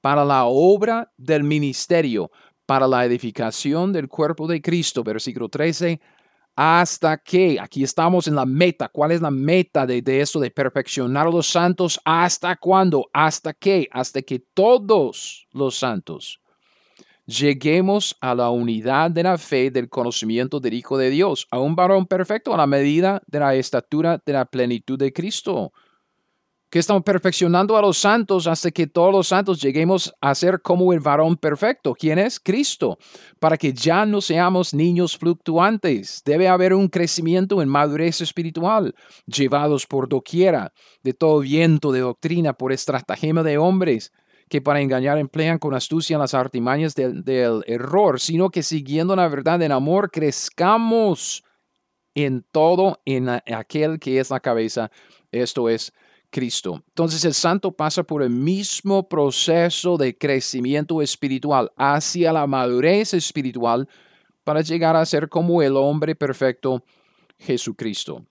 para 0.00 0.24
la 0.24 0.44
obra 0.44 1.10
del 1.16 1.42
ministerio, 1.42 2.30
para 2.64 2.86
la 2.86 3.04
edificación 3.04 3.92
del 3.92 4.06
cuerpo 4.06 4.46
de 4.46 4.62
Cristo. 4.62 5.02
Versículo 5.02 5.48
13 5.48 6.00
hasta 6.56 7.18
que, 7.18 7.60
aquí 7.60 7.84
estamos 7.84 8.26
en 8.26 8.34
la 8.34 8.46
meta, 8.46 8.88
¿cuál 8.88 9.12
es 9.12 9.20
la 9.20 9.30
meta 9.30 9.84
de, 9.86 10.00
de 10.00 10.22
esto 10.22 10.40
de 10.40 10.50
perfeccionar 10.50 11.26
a 11.26 11.30
los 11.30 11.46
santos? 11.46 12.00
¿Hasta 12.02 12.56
cuándo? 12.56 13.06
¿Hasta 13.12 13.52
qué? 13.52 13.86
Hasta 13.92 14.22
que 14.22 14.38
todos 14.38 15.46
los 15.52 15.76
santos 15.76 16.40
lleguemos 17.26 18.16
a 18.20 18.34
la 18.34 18.50
unidad 18.50 19.10
de 19.10 19.24
la 19.24 19.36
fe 19.36 19.70
del 19.70 19.90
conocimiento 19.90 20.58
del 20.58 20.74
Hijo 20.74 20.96
de 20.96 21.10
Dios, 21.10 21.46
a 21.50 21.58
un 21.58 21.76
varón 21.76 22.06
perfecto 22.06 22.54
a 22.54 22.56
la 22.56 22.66
medida 22.66 23.20
de 23.26 23.40
la 23.40 23.54
estatura 23.54 24.22
de 24.24 24.32
la 24.32 24.46
plenitud 24.46 24.98
de 24.98 25.12
Cristo 25.12 25.72
que 26.70 26.80
estamos 26.80 27.04
perfeccionando 27.04 27.76
a 27.76 27.82
los 27.82 27.98
santos 27.98 28.46
hasta 28.46 28.70
que 28.70 28.86
todos 28.86 29.12
los 29.12 29.28
santos 29.28 29.60
lleguemos 29.60 30.12
a 30.20 30.34
ser 30.34 30.60
como 30.60 30.92
el 30.92 31.00
varón 31.00 31.36
perfecto. 31.36 31.94
¿Quién 31.94 32.18
es? 32.18 32.40
Cristo. 32.40 32.98
Para 33.38 33.56
que 33.56 33.72
ya 33.72 34.04
no 34.04 34.20
seamos 34.20 34.74
niños 34.74 35.16
fluctuantes. 35.16 36.22
Debe 36.24 36.48
haber 36.48 36.74
un 36.74 36.88
crecimiento 36.88 37.62
en 37.62 37.68
madurez 37.68 38.20
espiritual, 38.20 38.94
llevados 39.26 39.86
por 39.86 40.08
doquiera 40.08 40.72
de 41.02 41.12
todo 41.12 41.40
viento 41.40 41.92
de 41.92 42.00
doctrina, 42.00 42.52
por 42.52 42.72
estratagema 42.72 43.42
de 43.42 43.58
hombres 43.58 44.12
que 44.48 44.60
para 44.60 44.80
engañar 44.80 45.18
emplean 45.18 45.58
con 45.58 45.74
astucia 45.74 46.18
las 46.18 46.34
artimañas 46.34 46.94
del, 46.94 47.24
del 47.24 47.64
error, 47.66 48.20
sino 48.20 48.48
que 48.48 48.62
siguiendo 48.62 49.16
la 49.16 49.26
verdad 49.28 49.60
en 49.62 49.72
amor 49.72 50.10
crezcamos 50.12 51.42
en 52.14 52.44
todo 52.50 53.00
en 53.04 53.28
aquel 53.28 53.98
que 53.98 54.20
es 54.20 54.30
la 54.30 54.40
cabeza, 54.40 54.90
esto 55.32 55.68
es 55.68 55.92
Cristo. 56.30 56.82
Entonces 56.88 57.24
el 57.24 57.34
santo 57.34 57.72
pasa 57.72 58.02
por 58.02 58.22
el 58.22 58.30
mismo 58.30 59.08
proceso 59.08 59.96
de 59.96 60.16
crecimiento 60.16 61.00
espiritual 61.02 61.72
hacia 61.76 62.32
la 62.32 62.46
madurez 62.46 63.14
espiritual 63.14 63.88
para 64.44 64.60
llegar 64.60 64.96
a 64.96 65.06
ser 65.06 65.28
como 65.28 65.62
el 65.62 65.76
hombre 65.76 66.14
perfecto 66.14 66.84
Jesucristo. 67.38 68.24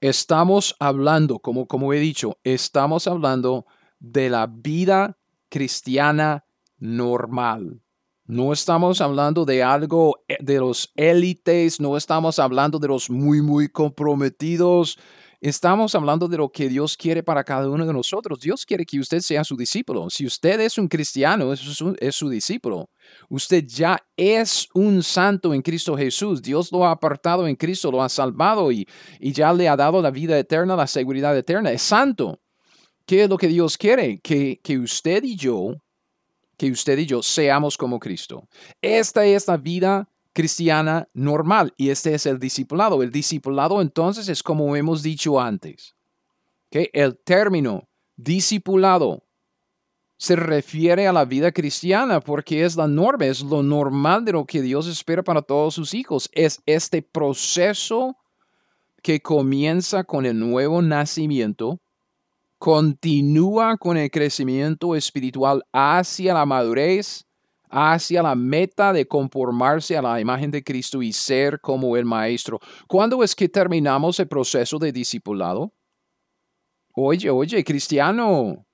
Estamos 0.00 0.76
hablando, 0.78 1.38
como, 1.38 1.66
como 1.66 1.92
he 1.92 1.98
dicho, 1.98 2.38
estamos 2.44 3.06
hablando 3.06 3.66
de 3.98 4.28
la 4.28 4.46
vida 4.46 5.16
cristiana 5.48 6.44
normal. 6.78 7.80
No 8.26 8.52
estamos 8.52 9.00
hablando 9.00 9.44
de 9.44 9.62
algo 9.62 10.18
eh, 10.28 10.36
de 10.40 10.58
los 10.58 10.92
élites, 10.96 11.80
no 11.80 11.96
estamos 11.96 12.38
hablando 12.38 12.78
de 12.78 12.88
los 12.88 13.08
muy, 13.08 13.40
muy 13.40 13.68
comprometidos 13.68 14.98
Estamos 15.40 15.94
hablando 15.94 16.28
de 16.28 16.38
lo 16.38 16.48
que 16.48 16.68
Dios 16.68 16.96
quiere 16.96 17.22
para 17.22 17.44
cada 17.44 17.68
uno 17.68 17.86
de 17.86 17.92
nosotros. 17.92 18.40
Dios 18.40 18.64
quiere 18.64 18.86
que 18.86 18.98
usted 18.98 19.20
sea 19.20 19.44
su 19.44 19.56
discípulo. 19.56 20.08
Si 20.08 20.24
usted 20.26 20.60
es 20.60 20.78
un 20.78 20.88
cristiano, 20.88 21.52
es 21.52 21.60
su, 21.60 21.94
es 21.98 22.14
su 22.16 22.28
discípulo. 22.28 22.88
Usted 23.28 23.64
ya 23.66 23.98
es 24.16 24.68
un 24.74 25.02
santo 25.02 25.52
en 25.52 25.62
Cristo 25.62 25.96
Jesús. 25.96 26.40
Dios 26.40 26.72
lo 26.72 26.86
ha 26.86 26.90
apartado 26.90 27.46
en 27.46 27.56
Cristo, 27.56 27.90
lo 27.90 28.02
ha 28.02 28.08
salvado 28.08 28.72
y, 28.72 28.86
y 29.20 29.32
ya 29.32 29.52
le 29.52 29.68
ha 29.68 29.76
dado 29.76 30.00
la 30.00 30.10
vida 30.10 30.38
eterna, 30.38 30.74
la 30.74 30.86
seguridad 30.86 31.36
eterna. 31.36 31.70
Es 31.70 31.82
santo. 31.82 32.40
¿Qué 33.04 33.24
es 33.24 33.28
lo 33.28 33.36
que 33.36 33.48
Dios 33.48 33.76
quiere? 33.76 34.18
Que, 34.20 34.58
que 34.62 34.78
usted 34.78 35.22
y 35.22 35.36
yo, 35.36 35.74
que 36.56 36.70
usted 36.70 36.98
y 36.98 37.06
yo 37.06 37.22
seamos 37.22 37.76
como 37.76 38.00
Cristo. 38.00 38.48
Esta 38.80 39.24
es 39.24 39.46
la 39.46 39.56
vida 39.56 40.08
cristiana 40.36 41.08
normal 41.14 41.72
y 41.78 41.88
este 41.88 42.12
es 42.12 42.26
el 42.26 42.38
discipulado. 42.38 43.02
El 43.02 43.10
discipulado 43.10 43.80
entonces 43.80 44.28
es 44.28 44.42
como 44.42 44.76
hemos 44.76 45.02
dicho 45.02 45.40
antes. 45.40 45.96
que 46.70 46.90
El 46.92 47.16
término 47.16 47.88
discipulado 48.16 49.22
se 50.18 50.36
refiere 50.36 51.06
a 51.06 51.12
la 51.14 51.24
vida 51.24 51.52
cristiana 51.52 52.20
porque 52.20 52.66
es 52.66 52.76
la 52.76 52.86
norma, 52.86 53.24
es 53.24 53.40
lo 53.40 53.62
normal 53.62 54.26
de 54.26 54.32
lo 54.32 54.44
que 54.44 54.60
Dios 54.60 54.86
espera 54.88 55.22
para 55.22 55.40
todos 55.40 55.72
sus 55.72 55.94
hijos. 55.94 56.28
Es 56.32 56.60
este 56.66 57.00
proceso 57.00 58.18
que 59.02 59.22
comienza 59.22 60.04
con 60.04 60.26
el 60.26 60.38
nuevo 60.38 60.82
nacimiento, 60.82 61.80
continúa 62.58 63.78
con 63.78 63.96
el 63.96 64.10
crecimiento 64.10 64.94
espiritual 64.94 65.64
hacia 65.72 66.34
la 66.34 66.44
madurez 66.44 67.26
hacia 67.70 68.22
la 68.22 68.34
meta 68.34 68.92
de 68.92 69.06
conformarse 69.06 69.96
a 69.96 70.02
la 70.02 70.20
imagen 70.20 70.50
de 70.50 70.62
Cristo 70.62 71.02
y 71.02 71.12
ser 71.12 71.60
como 71.60 71.96
el 71.96 72.04
Maestro. 72.04 72.60
¿Cuándo 72.86 73.22
es 73.22 73.34
que 73.34 73.48
terminamos 73.48 74.18
el 74.20 74.28
proceso 74.28 74.78
de 74.78 74.92
discipulado? 74.92 75.72
Oye, 76.94 77.28
oye, 77.28 77.62
cristiano, 77.62 78.64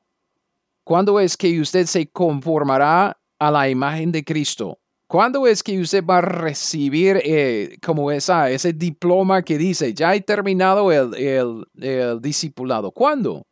¿cuándo 0.85 1.19
es 1.19 1.37
que 1.37 1.61
usted 1.61 1.87
se 1.87 2.09
conformará 2.09 3.19
a 3.39 3.51
la 3.51 3.69
imagen 3.69 4.13
de 4.13 4.25
Cristo? 4.25 4.79
¿Cuándo 5.09 5.47
es 5.47 5.63
que 5.63 5.79
usted 5.79 6.03
va 6.03 6.19
a 6.19 6.23
recibir 6.23 7.21
eh, 7.23 7.77
como 7.85 8.11
esa, 8.11 8.49
ese 8.49 8.73
diploma 8.73 9.43
que 9.43 9.59
dice, 9.59 9.93
ya 9.93 10.15
he 10.15 10.21
terminado 10.23 10.91
el, 10.91 11.15
el, 11.15 11.67
el 11.79 12.23
discipulado? 12.23 12.91
¿Cuándo? 12.93 13.47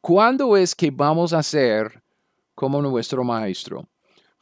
¿Cuándo 0.00 0.56
es 0.56 0.74
que 0.74 0.90
vamos 0.90 1.32
a 1.32 1.42
ser 1.44 2.02
como 2.56 2.82
nuestro 2.82 3.22
maestro? 3.22 3.86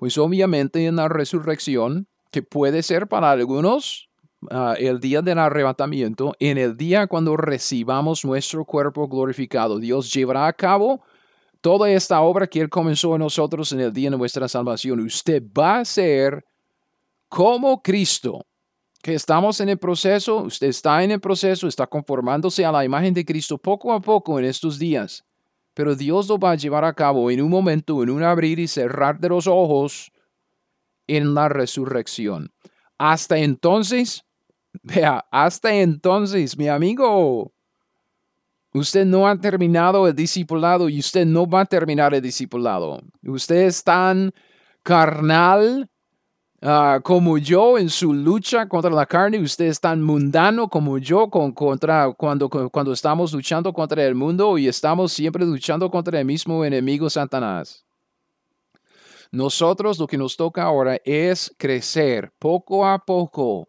Pues 0.00 0.16
obviamente 0.16 0.86
en 0.86 0.96
la 0.96 1.10
resurrección, 1.10 2.08
que 2.30 2.40
puede 2.40 2.82
ser 2.82 3.06
para 3.06 3.32
algunos 3.32 4.08
ah, 4.50 4.74
el 4.78 4.98
día 4.98 5.20
del 5.20 5.38
arrebatamiento, 5.38 6.34
en 6.40 6.56
el 6.56 6.78
día 6.78 7.06
cuando 7.06 7.36
recibamos 7.36 8.24
nuestro 8.24 8.64
cuerpo 8.64 9.08
glorificado, 9.08 9.78
Dios 9.78 10.10
llevará 10.10 10.46
a 10.46 10.54
cabo 10.54 11.02
toda 11.60 11.90
esta 11.90 12.22
obra 12.22 12.46
que 12.46 12.62
Él 12.62 12.70
comenzó 12.70 13.14
en 13.14 13.18
nosotros 13.18 13.72
en 13.72 13.80
el 13.80 13.92
día 13.92 14.08
de 14.08 14.16
nuestra 14.16 14.48
salvación. 14.48 15.00
Usted 15.00 15.42
va 15.42 15.80
a 15.80 15.84
ser 15.84 16.46
como 17.28 17.82
Cristo, 17.82 18.46
que 19.02 19.12
estamos 19.12 19.60
en 19.60 19.68
el 19.68 19.78
proceso, 19.78 20.36
usted 20.44 20.68
está 20.68 21.04
en 21.04 21.10
el 21.10 21.20
proceso, 21.20 21.68
está 21.68 21.86
conformándose 21.86 22.64
a 22.64 22.72
la 22.72 22.86
imagen 22.86 23.12
de 23.12 23.26
Cristo 23.26 23.58
poco 23.58 23.92
a 23.92 24.00
poco 24.00 24.38
en 24.38 24.46
estos 24.46 24.78
días 24.78 25.26
pero 25.80 25.96
Dios 25.96 26.28
lo 26.28 26.38
va 26.38 26.50
a 26.50 26.56
llevar 26.56 26.84
a 26.84 26.92
cabo 26.92 27.30
en 27.30 27.40
un 27.40 27.48
momento, 27.48 28.02
en 28.02 28.10
un 28.10 28.22
abrir 28.22 28.58
y 28.58 28.68
cerrar 28.68 29.18
de 29.18 29.30
los 29.30 29.46
ojos 29.46 30.12
en 31.06 31.32
la 31.32 31.48
resurrección. 31.48 32.52
Hasta 32.98 33.38
entonces, 33.38 34.26
vea, 34.82 35.24
hasta 35.30 35.72
entonces, 35.72 36.58
mi 36.58 36.68
amigo, 36.68 37.54
usted 38.74 39.06
no 39.06 39.26
ha 39.26 39.40
terminado 39.40 40.06
el 40.06 40.14
discipulado 40.14 40.90
y 40.90 40.98
usted 40.98 41.24
no 41.24 41.46
va 41.46 41.62
a 41.62 41.64
terminar 41.64 42.12
el 42.12 42.20
discipulado. 42.20 43.00
Usted 43.22 43.62
es 43.62 43.82
tan 43.82 44.32
carnal 44.82 45.89
Ah, 46.62 47.00
como 47.02 47.38
yo 47.38 47.78
en 47.78 47.88
su 47.88 48.12
lucha 48.12 48.68
contra 48.68 48.90
la 48.90 49.06
carne, 49.06 49.38
usted 49.40 49.64
es 49.64 49.80
tan 49.80 50.02
mundano 50.02 50.68
como 50.68 50.98
yo 50.98 51.30
con, 51.30 51.52
contra, 51.52 52.12
cuando, 52.12 52.50
cuando 52.50 52.92
estamos 52.92 53.32
luchando 53.32 53.72
contra 53.72 54.04
el 54.04 54.14
mundo 54.14 54.58
y 54.58 54.68
estamos 54.68 55.10
siempre 55.10 55.46
luchando 55.46 55.90
contra 55.90 56.18
el 56.20 56.26
mismo 56.26 56.62
enemigo 56.62 57.08
Satanás. 57.08 57.86
Nosotros 59.32 59.98
lo 59.98 60.06
que 60.06 60.18
nos 60.18 60.36
toca 60.36 60.64
ahora 60.64 60.98
es 61.02 61.54
crecer 61.56 62.30
poco 62.38 62.86
a 62.86 62.98
poco 62.98 63.68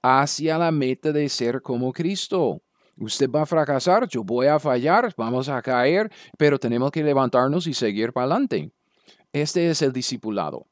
hacia 0.00 0.58
la 0.58 0.70
meta 0.70 1.10
de 1.10 1.28
ser 1.28 1.60
como 1.60 1.92
Cristo. 1.92 2.62
Usted 2.96 3.28
va 3.28 3.42
a 3.42 3.46
fracasar, 3.46 4.06
yo 4.06 4.22
voy 4.22 4.46
a 4.46 4.60
fallar, 4.60 5.12
vamos 5.16 5.48
a 5.48 5.60
caer, 5.60 6.08
pero 6.36 6.56
tenemos 6.56 6.92
que 6.92 7.02
levantarnos 7.02 7.66
y 7.66 7.74
seguir 7.74 8.12
para 8.12 8.26
adelante. 8.26 8.70
Este 9.32 9.70
es 9.70 9.82
el 9.82 9.92
discipulado. 9.92 10.66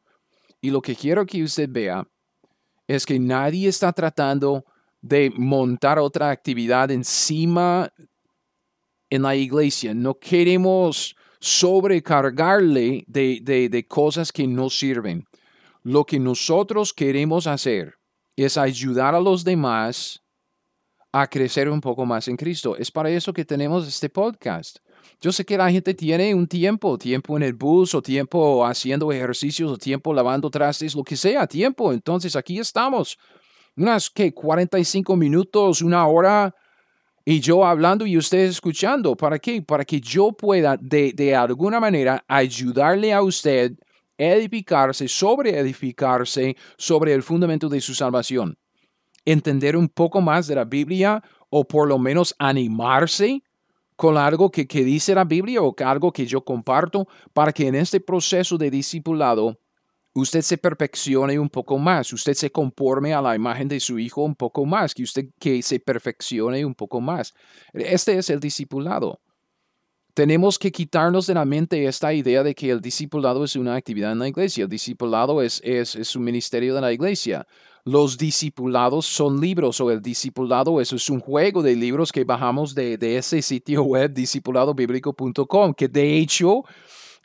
Y 0.66 0.70
lo 0.70 0.82
que 0.82 0.96
quiero 0.96 1.24
que 1.24 1.44
usted 1.44 1.68
vea 1.70 2.04
es 2.88 3.06
que 3.06 3.20
nadie 3.20 3.68
está 3.68 3.92
tratando 3.92 4.64
de 5.00 5.32
montar 5.36 5.96
otra 6.00 6.30
actividad 6.30 6.90
encima 6.90 7.88
en 9.08 9.22
la 9.22 9.36
iglesia. 9.36 9.94
No 9.94 10.18
queremos 10.18 11.14
sobrecargarle 11.38 13.04
de, 13.06 13.86
cosas 13.88 14.32
que 14.32 14.48
no 14.48 14.68
sirven. 14.68 15.24
Lo 15.84 16.02
que 16.02 16.18
nosotros 16.18 16.92
queremos 16.92 17.46
hacer 17.46 17.94
es 18.34 18.58
ayudar 18.58 19.14
a 19.14 19.20
los 19.20 19.44
demás 19.44 20.20
a 21.12 21.28
crecer 21.28 21.70
un 21.70 21.80
poco 21.80 22.04
más 22.04 22.26
en 22.26 22.36
Cristo. 22.36 22.76
Es 22.76 22.90
para 22.90 23.08
eso 23.10 23.32
que 23.32 23.44
tenemos 23.44 23.86
este 23.86 24.08
podcast. 24.08 24.78
Yo 25.20 25.32
sé 25.32 25.44
que 25.44 25.56
la 25.56 25.70
gente 25.70 25.94
tiene 25.94 26.34
un 26.34 26.46
tiempo, 26.46 26.98
tiempo 26.98 27.36
en 27.36 27.42
el 27.42 27.54
bus 27.54 27.94
o 27.94 28.02
tiempo 28.02 28.66
haciendo 28.66 29.10
ejercicios 29.10 29.70
o 29.72 29.78
tiempo 29.78 30.12
lavando 30.12 30.50
trastes, 30.50 30.94
lo 30.94 31.02
que 31.02 31.16
sea, 31.16 31.46
tiempo. 31.46 31.92
Entonces 31.92 32.36
aquí 32.36 32.58
estamos. 32.58 33.18
Unas 33.76 34.10
que 34.10 34.32
45 34.32 35.16
minutos, 35.16 35.80
una 35.80 36.06
hora 36.06 36.54
y 37.24 37.40
yo 37.40 37.64
hablando 37.64 38.06
y 38.06 38.16
ustedes 38.18 38.50
escuchando. 38.50 39.16
¿Para 39.16 39.38
qué? 39.38 39.62
Para 39.62 39.84
que 39.84 40.00
yo 40.00 40.32
pueda 40.32 40.76
de, 40.80 41.12
de 41.12 41.34
alguna 41.34 41.80
manera 41.80 42.22
ayudarle 42.28 43.12
a 43.12 43.22
usted 43.22 43.72
edificarse, 44.18 45.08
sobre 45.08 45.58
edificarse 45.58 46.56
sobre 46.76 47.12
el 47.12 47.22
fundamento 47.22 47.68
de 47.68 47.80
su 47.80 47.94
salvación. 47.94 48.58
Entender 49.24 49.76
un 49.76 49.88
poco 49.88 50.20
más 50.20 50.46
de 50.46 50.54
la 50.54 50.64
Biblia 50.64 51.22
o 51.50 51.64
por 51.64 51.88
lo 51.88 51.98
menos 51.98 52.34
animarse 52.38 53.42
con 53.96 54.18
algo 54.18 54.50
que, 54.50 54.66
dice 54.66 55.14
la 55.14 55.24
Biblia 55.24 55.62
o 55.62 55.74
algo 55.84 56.12
que 56.12 56.26
yo 56.26 56.44
comparto 56.44 57.08
para 57.32 57.52
que 57.52 57.66
en 57.66 57.74
este 57.74 58.00
proceso 58.00 58.58
de 58.58 58.70
discipulado 58.70 59.58
usted 60.14 60.42
se 60.42 60.58
perfeccione 60.58 61.38
un 61.38 61.48
poco 61.48 61.78
más, 61.78 62.12
usted 62.12 62.34
se 62.34 62.50
conforme 62.50 63.12
a 63.12 63.20
la 63.20 63.34
imagen 63.34 63.68
de 63.68 63.80
su 63.80 63.98
hijo 63.98 64.22
un 64.22 64.34
poco 64.34 64.64
más, 64.64 64.94
que 64.94 65.02
usted 65.02 65.26
que 65.38 65.62
se 65.62 65.80
perfeccione 65.80 66.64
un 66.64 66.74
poco 66.74 67.00
más. 67.00 67.34
Este 67.72 68.16
es 68.16 68.30
el 68.30 68.40
discipulado. 68.40 69.20
Tenemos 70.16 70.58
que 70.58 70.72
quitarnos 70.72 71.26
de 71.26 71.34
la 71.34 71.44
mente 71.44 71.84
esta 71.84 72.10
idea 72.14 72.42
de 72.42 72.54
que 72.54 72.70
el 72.70 72.80
discipulado 72.80 73.44
es 73.44 73.54
una 73.54 73.74
actividad 73.74 74.12
en 74.12 74.18
la 74.18 74.28
iglesia. 74.28 74.62
El 74.64 74.70
discipulado 74.70 75.42
es, 75.42 75.60
es, 75.62 75.94
es 75.94 76.16
un 76.16 76.24
ministerio 76.24 76.74
de 76.74 76.80
la 76.80 76.90
iglesia. 76.90 77.46
Los 77.84 78.16
discipulados 78.16 79.04
son 79.04 79.38
libros 79.38 79.78
o 79.78 79.90
el 79.90 80.00
discipulado 80.00 80.80
eso 80.80 80.96
es 80.96 81.10
un 81.10 81.20
juego 81.20 81.62
de 81.62 81.76
libros 81.76 82.12
que 82.12 82.24
bajamos 82.24 82.74
de, 82.74 82.96
de 82.96 83.18
ese 83.18 83.42
sitio 83.42 83.82
web 83.82 84.14
discipuladobiblico.com, 84.14 85.74
que 85.74 85.86
de 85.86 86.16
hecho 86.16 86.64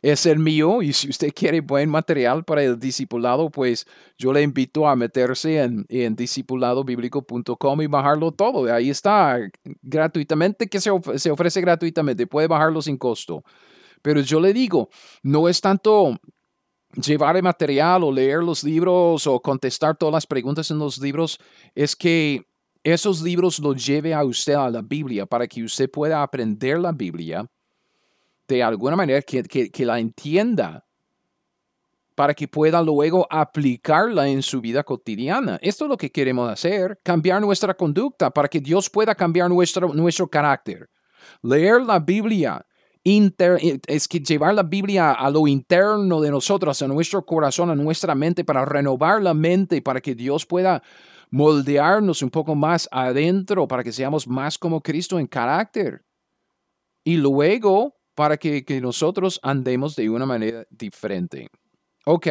es 0.01 0.25
el 0.25 0.39
mío 0.39 0.81
y 0.81 0.93
si 0.93 1.09
usted 1.09 1.31
quiere 1.35 1.61
buen 1.61 1.89
material 1.89 2.43
para 2.43 2.63
el 2.63 2.79
discipulado, 2.79 3.49
pues 3.49 3.85
yo 4.17 4.33
le 4.33 4.41
invito 4.41 4.87
a 4.87 4.95
meterse 4.95 5.61
en, 5.61 5.85
en 5.89 6.15
discipuladobiblico.com 6.15 7.81
y 7.81 7.87
bajarlo 7.87 8.31
todo. 8.31 8.73
Ahí 8.73 8.89
está 8.89 9.39
gratuitamente, 9.81 10.67
que 10.67 10.79
se, 10.79 10.91
se 11.15 11.31
ofrece 11.31 11.61
gratuitamente, 11.61 12.27
puede 12.27 12.47
bajarlo 12.47 12.81
sin 12.81 12.97
costo. 12.97 13.43
Pero 14.01 14.21
yo 14.21 14.39
le 14.39 14.53
digo, 14.53 14.89
no 15.21 15.47
es 15.47 15.61
tanto 15.61 16.17
llevar 16.95 17.37
el 17.37 17.43
material 17.43 18.03
o 18.03 18.11
leer 18.11 18.43
los 18.43 18.63
libros 18.63 19.27
o 19.27 19.39
contestar 19.41 19.95
todas 19.95 20.13
las 20.13 20.27
preguntas 20.27 20.71
en 20.71 20.79
los 20.79 20.97
libros, 20.97 21.37
es 21.75 21.95
que 21.95 22.43
esos 22.83 23.21
libros 23.21 23.59
los 23.59 23.85
lleve 23.85 24.13
a 24.13 24.23
usted 24.23 24.53
a 24.53 24.69
la 24.69 24.81
Biblia 24.81 25.27
para 25.27 25.47
que 25.47 25.63
usted 25.63 25.89
pueda 25.89 26.23
aprender 26.23 26.79
la 26.79 26.91
Biblia 26.91 27.47
de 28.55 28.63
alguna 28.63 28.95
manera 28.95 29.21
que, 29.21 29.43
que, 29.43 29.85
la 29.85 29.99
entienda 29.99 30.85
para 32.15 32.33
que 32.33 32.47
pueda 32.47 32.81
luego 32.81 33.25
aplicarla 33.29 34.27
en 34.27 34.41
su 34.41 34.59
vida 34.59 34.83
cotidiana. 34.83 35.57
Esto 35.61 35.85
es 35.85 35.89
lo 35.89 35.97
que 35.97 36.11
queremos 36.11 36.49
hacer, 36.49 36.99
cambiar 37.01 37.41
nuestra 37.41 37.73
conducta 37.73 38.29
para 38.29 38.49
que 38.49 38.59
Dios 38.59 38.89
pueda 38.89 39.15
cambiar 39.15 39.49
nuestro, 39.49 39.93
nuestro 39.93 40.27
carácter. 40.27 40.89
Leer 41.41 41.81
la 41.81 41.99
Biblia 41.99 42.65
es 43.03 44.07
que 44.07 44.19
llevar 44.19 44.53
la 44.53 44.63
Biblia 44.63 45.13
a 45.13 45.29
lo 45.29 45.47
interno 45.47 46.19
de 46.19 46.29
nosotros, 46.29 46.81
a 46.81 46.87
nuestro 46.87 47.25
corazón, 47.25 47.69
a 47.69 47.75
nuestra 47.75 48.13
mente, 48.13 48.43
para 48.43 48.65
renovar 48.65 49.21
la 49.21 49.33
mente, 49.33 49.81
para 49.81 50.01
que 50.01 50.13
Dios 50.13 50.45
pueda 50.45 50.83
moldearnos 51.31 52.21
un 52.21 52.29
poco 52.29 52.53
más 52.53 52.89
adentro 52.91 53.65
para 53.65 53.83
que 53.83 53.93
seamos 53.93 54.27
más 54.27 54.57
como 54.57 54.81
Cristo 54.81 55.17
en 55.17 55.27
carácter. 55.27 56.03
Y 57.03 57.15
luego 57.15 58.00
para 58.21 58.37
que, 58.37 58.79
nosotros 58.79 59.39
andemos 59.41 59.95
de 59.95 60.07
una 60.07 60.27
manera 60.27 60.63
diferente. 60.69 61.49
Ok, 62.05 62.27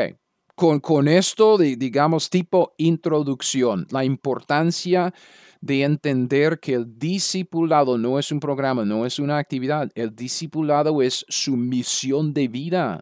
con, 0.54 0.78
con 0.78 1.08
esto, 1.08 1.58
de, 1.58 1.74
digamos, 1.74 2.30
tipo 2.30 2.74
introducción, 2.76 3.88
la 3.90 4.04
importancia 4.04 5.12
de 5.60 5.82
entender 5.82 6.60
que 6.60 6.74
el 6.74 6.96
discipulado 6.96 7.98
no 7.98 8.20
es 8.20 8.30
un 8.30 8.38
programa, 8.38 8.84
no 8.84 9.04
es 9.04 9.18
una 9.18 9.38
actividad, 9.38 9.90
el 9.96 10.14
discipulado 10.14 11.02
es 11.02 11.26
su 11.28 11.56
misión 11.56 12.32
de 12.32 12.46
vida. 12.46 13.00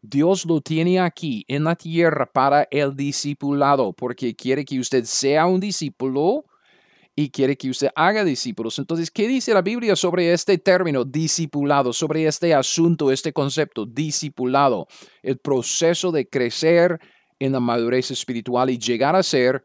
Dios 0.00 0.46
lo 0.46 0.60
tiene 0.60 1.00
aquí 1.00 1.44
en 1.48 1.64
la 1.64 1.74
tierra 1.74 2.30
para 2.32 2.68
el 2.70 2.94
discipulado, 2.94 3.92
porque 3.94 4.36
quiere 4.36 4.64
que 4.64 4.78
usted 4.78 5.02
sea 5.06 5.44
un 5.46 5.58
discípulo 5.58 6.44
y 7.20 7.28
quiere 7.28 7.56
que 7.56 7.68
usted 7.68 7.90
haga 7.94 8.24
discípulos. 8.24 8.78
Entonces, 8.78 9.10
¿qué 9.10 9.28
dice 9.28 9.52
la 9.52 9.60
Biblia 9.60 9.94
sobre 9.94 10.32
este 10.32 10.56
término 10.56 11.04
discipulado, 11.04 11.92
sobre 11.92 12.26
este 12.26 12.54
asunto, 12.54 13.12
este 13.12 13.32
concepto 13.32 13.84
discipulado? 13.84 14.88
El 15.22 15.36
proceso 15.36 16.12
de 16.12 16.26
crecer 16.26 16.98
en 17.38 17.52
la 17.52 17.60
madurez 17.60 18.10
espiritual 18.10 18.70
y 18.70 18.78
llegar 18.78 19.16
a 19.16 19.22
ser 19.22 19.62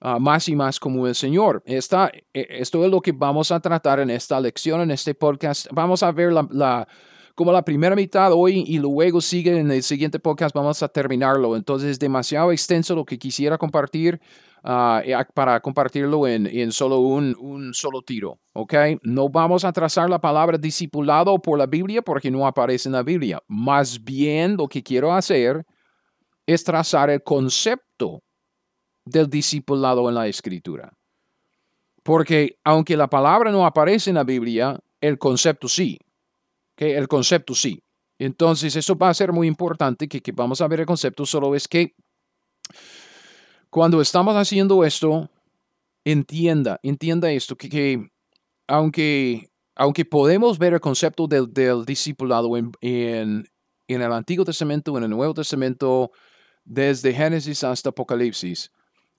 ah, 0.00 0.20
más 0.20 0.48
y 0.48 0.54
más 0.54 0.78
como 0.78 1.08
el 1.08 1.16
Señor. 1.16 1.64
Esta, 1.66 2.12
e, 2.32 2.46
esto 2.50 2.84
es 2.84 2.90
lo 2.90 3.00
que 3.00 3.10
vamos 3.10 3.50
a 3.50 3.58
tratar 3.58 3.98
en 3.98 4.10
esta 4.10 4.40
lección, 4.40 4.80
en 4.80 4.92
este 4.92 5.14
podcast. 5.14 5.66
Vamos 5.72 6.04
a 6.04 6.12
ver 6.12 6.32
la 6.32 6.86
como 7.34 7.52
la 7.52 7.64
primera 7.64 7.96
mitad 7.96 8.32
hoy 8.32 8.64
y 8.66 8.78
luego 8.78 9.20
sigue 9.20 9.58
en 9.58 9.70
el 9.70 9.82
siguiente 9.82 10.18
podcast, 10.18 10.54
vamos 10.54 10.82
a 10.82 10.88
terminarlo. 10.88 11.56
Entonces 11.56 11.90
es 11.90 11.98
demasiado 11.98 12.52
extenso 12.52 12.94
lo 12.94 13.04
que 13.04 13.18
quisiera 13.18 13.58
compartir 13.58 14.20
ah, 14.64 15.02
para 15.34 15.60
compartirlo 15.60 16.26
en, 16.26 16.46
en 16.46 16.72
solo 16.72 16.98
un, 17.00 17.36
un, 17.38 17.74
solo 17.74 18.02
tiro. 18.02 18.38
¿Ok? 18.52 18.74
No 19.02 19.28
vamos 19.28 19.64
a 19.64 19.72
trazar 19.72 20.10
la 20.10 20.20
palabra 20.20 20.58
discipulado 20.58 21.38
por 21.40 21.58
la 21.58 21.66
Biblia 21.66 22.02
porque 22.02 22.30
no 22.30 22.46
aparece 22.46 22.88
en 22.88 22.92
la 22.92 23.02
Biblia. 23.02 23.42
Más 23.48 24.02
bien 24.02 24.56
lo 24.56 24.68
que 24.68 24.82
quiero 24.82 25.12
hacer 25.12 25.64
es 26.46 26.64
trazar 26.64 27.10
el 27.10 27.22
concepto 27.22 28.22
del 29.04 29.28
discipulado 29.28 30.08
en 30.08 30.14
la 30.14 30.28
escritura. 30.28 30.92
Porque 32.02 32.58
aunque 32.64 32.96
la 32.96 33.08
palabra 33.08 33.50
no 33.50 33.64
aparece 33.64 34.10
en 34.10 34.16
la 34.16 34.24
Biblia, 34.24 34.78
el 35.00 35.18
concepto 35.18 35.68
sí. 35.68 35.98
El 36.90 37.08
concepto 37.08 37.54
sí. 37.54 37.82
Entonces, 38.18 38.76
eso 38.76 38.96
va 38.96 39.08
a 39.08 39.14
ser 39.14 39.32
muy 39.32 39.46
importante, 39.46 40.08
que, 40.08 40.20
que 40.20 40.32
vamos 40.32 40.60
a 40.60 40.68
ver 40.68 40.80
el 40.80 40.86
concepto, 40.86 41.26
solo 41.26 41.54
es 41.54 41.66
que 41.66 41.94
cuando 43.70 44.00
estamos 44.00 44.36
haciendo 44.36 44.84
esto, 44.84 45.30
entienda, 46.04 46.78
entienda 46.82 47.30
esto, 47.30 47.56
que, 47.56 47.68
que 47.68 48.10
aunque, 48.68 49.50
aunque 49.74 50.04
podemos 50.04 50.58
ver 50.58 50.74
el 50.74 50.80
concepto 50.80 51.26
del, 51.26 51.52
del 51.52 51.84
discipulado 51.84 52.56
en, 52.56 52.70
en, 52.80 53.48
en, 53.88 54.02
el 54.02 54.12
Antiguo 54.12 54.44
Testamento, 54.44 54.96
en 54.98 55.04
el 55.04 55.10
Nuevo 55.10 55.34
Testamento, 55.34 56.10
desde 56.64 57.14
Génesis 57.14 57.64
hasta 57.64 57.88
Apocalipsis, 57.88 58.70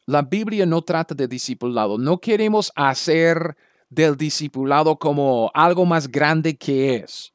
la 0.05 0.21
Biblia 0.21 0.65
no 0.65 0.81
trata 0.81 1.15
de 1.15 1.27
discipulado. 1.27 1.97
No 1.97 2.19
queremos 2.19 2.71
hacer 2.75 3.55
del 3.89 4.15
discipulado 4.17 4.97
como 4.97 5.49
algo 5.53 5.85
más 5.85 6.07
grande 6.07 6.55
que 6.55 6.95
es. 6.95 7.32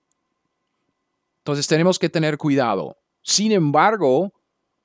Entonces 1.49 1.67
tenemos 1.67 1.99
que 1.99 2.11
tener 2.11 2.37
cuidado. 2.37 2.99
Sin 3.23 3.53
embargo, 3.53 4.35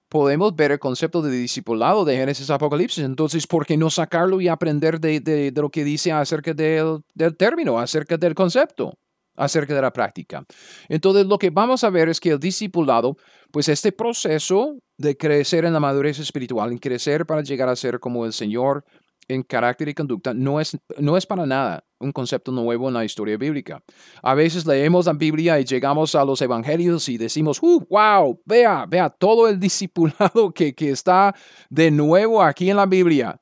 podemos 0.08 0.56
ver 0.56 0.72
el 0.72 0.80
concepto 0.80 1.22
de 1.22 1.30
discipulado 1.30 2.06
de 2.06 2.16
Génesis 2.16 2.50
Apocalipsis. 2.50 3.04
Entonces, 3.04 3.46
¿por 3.46 3.66
qué 3.66 3.76
no 3.76 3.90
sacarlo 3.90 4.40
y 4.40 4.48
aprender 4.48 5.02
de, 5.02 5.52
lo 5.54 5.70
que 5.70 5.84
dice 5.84 6.14
acerca 6.14 6.54
del, 6.54 7.02
del, 7.14 7.36
término, 7.36 7.78
acerca 7.78 8.16
del 8.16 8.34
concepto, 8.34 8.98
acerca 9.36 9.76
de 9.76 9.82
la 9.82 9.92
práctica? 9.92 10.46
Entonces, 10.88 11.26
lo 11.26 11.38
que 11.38 11.50
vamos 11.50 11.84
a 11.84 11.90
ver 11.90 12.08
es 12.08 12.22
que 12.22 12.30
el 12.30 12.40
discipulado, 12.40 13.18
pues 13.52 13.68
este 13.68 13.92
proceso 13.92 14.78
de 14.98 15.18
crecer 15.18 15.66
en 15.66 15.74
la 15.74 15.82
madurez 15.82 16.18
espiritual, 16.20 16.72
en 16.72 16.78
crecer 16.78 17.26
para 17.26 17.42
llegar 17.42 17.68
a 17.68 17.76
ser 17.76 18.00
como 18.00 18.26
el 18.26 18.32
Señor, 18.32 18.86
en 19.28 19.44
carácter 19.44 19.90
y 19.90 19.94
conducta 19.94 20.34
no 20.34 20.60
es, 20.60 20.78
no 20.98 21.18
es 21.18 21.26
para 21.26 21.46
nada 21.46 21.84
un 22.00 22.12
concepto 22.12 22.52
nuevo 22.52 22.88
en 22.88 22.94
la 22.94 23.06
historia 23.06 23.38
bíblica. 23.38 23.82
A 24.22 24.34
veces 24.34 24.66
leemos 24.66 25.06
la 25.06 25.14
Biblia 25.14 25.60
y 25.60 25.66
llegamos 25.66 26.16
a 26.16 26.26
los 26.26 26.42
evangelios 26.42 27.08
y 27.10 27.18
decimos, 27.18 27.60
uh, 27.62 27.86
wow, 27.90 28.42
vea, 28.46 28.86
vea 28.86 29.10
todo 29.10 29.48
el 29.48 29.60
discipulado 29.60 30.52
que, 30.54 30.74
que 30.74 30.90
está 30.90 31.34
de 31.70 31.92
nuevo 31.92 32.42
aquí 32.42 32.70
en 32.70 32.78
la 32.78 32.86
Biblia. 32.86 33.40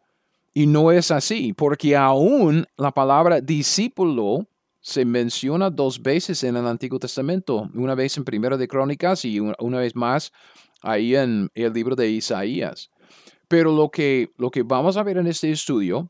Y 0.54 0.68
no 0.68 0.92
es 0.92 1.12
así, 1.12 1.54
porque 1.54 1.96
aún 1.96 2.66
la 2.78 2.92
palabra 2.92 3.40
discípulo 3.40 4.48
se 4.82 5.06
menciona 5.06 5.70
dos 5.70 6.02
veces 6.02 6.44
en 6.44 6.58
el 6.58 6.68
Antiguo 6.68 7.00
Testamento, 7.00 7.70
una 7.74 7.96
vez 7.96 8.18
en 8.18 8.26
Primero 8.26 8.58
de 8.58 8.68
Crónicas 8.68 9.24
y 9.24 9.40
una 9.40 9.80
vez 9.80 9.96
más 9.96 10.32
ahí 10.82 11.16
en 11.16 11.50
el 11.54 11.72
libro 11.72 11.96
de 11.96 12.10
Isaías. 12.10 12.91
Pero 13.52 13.74
lo 13.74 13.90
que, 13.90 14.32
lo 14.38 14.50
que 14.50 14.64
vamos 14.64 14.96
a 14.96 15.04
ver 15.04 15.18
en 15.18 15.28
este 15.28 15.52
estudio 15.52 16.10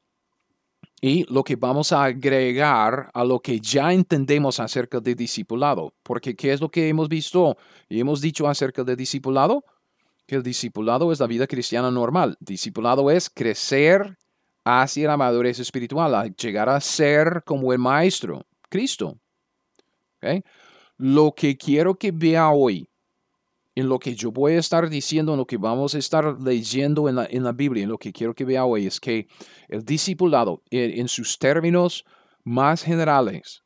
y 1.02 1.26
lo 1.34 1.44
que 1.44 1.56
vamos 1.56 1.92
a 1.92 2.04
agregar 2.04 3.10
a 3.16 3.26
lo 3.26 3.40
que 3.40 3.60
ya 3.60 3.92
entendemos 3.92 4.60
acerca 4.60 5.00
del 5.00 5.16
discipulado, 5.16 5.92
porque 6.04 6.36
¿qué 6.36 6.54
es 6.54 6.62
lo 6.62 6.70
que 6.70 6.88
hemos 6.88 7.10
visto 7.10 7.58
y 7.90 8.00
hemos 8.00 8.22
dicho 8.22 8.48
acerca 8.48 8.84
del 8.84 8.96
discipulado? 8.96 9.66
Que 10.28 10.36
el 10.36 10.44
discipulado 10.44 11.12
es 11.12 11.20
la 11.20 11.26
vida 11.26 11.48
cristiana 11.48 11.90
normal. 11.90 12.38
Discipulado 12.40 13.10
es 13.10 13.28
crecer 13.28 14.20
hacia 14.64 15.08
la 15.08 15.18
madurez 15.18 15.58
espiritual, 15.58 16.36
llegar 16.36 16.70
a 16.70 16.80
ser 16.80 17.42
como 17.44 17.74
el 17.74 17.80
Maestro, 17.80 18.46
Cristo. 18.70 19.18
Lo 20.96 21.34
que 21.36 21.58
quiero 21.58 21.96
que 21.96 22.12
vea 22.12 22.52
hoy 22.52 22.88
en 23.76 23.88
lo 23.88 24.00
que 24.00 24.16
yo 24.16 24.32
voy 24.32 24.54
a 24.54 24.60
estar 24.60 24.90
diciendo, 24.90 25.34
en 25.34 25.40
lo 25.40 25.46
que 25.46 25.58
vamos 25.58 25.96
a 25.96 25.98
estar 25.98 26.42
leyendo 26.42 27.08
en 27.08 27.16
la, 27.16 27.26
en 27.26 27.44
la 27.44 27.54
Biblia, 27.54 27.84
en 27.84 27.90
lo 27.90 27.98
que 27.98 28.12
quiero 28.12 28.34
que 28.34 28.44
vea 28.44 28.66
hoy, 28.66 28.86
es 28.86 29.00
que 29.00 29.28
el 29.70 29.86
discipulado, 29.86 30.62
en, 30.70 31.08
sus 31.08 31.40
términos 31.40 32.06
más 32.44 32.84
generales, 32.84 33.64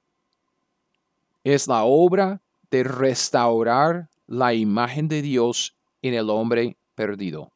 es 1.44 1.68
la 1.68 1.84
obra 1.84 2.42
de 2.70 2.84
restaurar 2.84 4.10
la 4.28 4.54
imagen 4.54 5.08
de 5.08 5.22
Dios 5.22 5.76
en 6.02 6.14
el 6.14 6.30
hombre 6.30 6.78
perdido. 6.94 7.52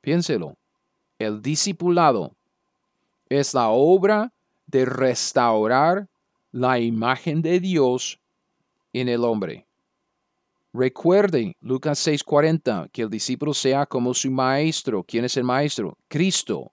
Piénselo. 0.00 0.56
El 1.18 1.42
discipulado 1.42 2.36
es 3.28 3.52
la 3.52 3.68
obra 3.68 4.32
de 4.66 4.84
restaurar 4.84 6.08
la 6.52 6.78
imagen 6.78 7.42
de 7.42 7.60
Dios 7.60 8.20
en 8.92 9.08
el 9.08 9.24
hombre. 9.24 9.67
Recuerde 10.78 11.56
Lucas 11.60 11.98
6:40 12.06 12.88
que 12.92 13.02
el 13.02 13.10
discípulo 13.10 13.52
sea 13.52 13.84
como 13.84 14.14
su 14.14 14.30
maestro. 14.30 15.02
¿Quién 15.02 15.24
es 15.24 15.36
el 15.36 15.42
maestro? 15.42 15.98
Cristo. 16.06 16.70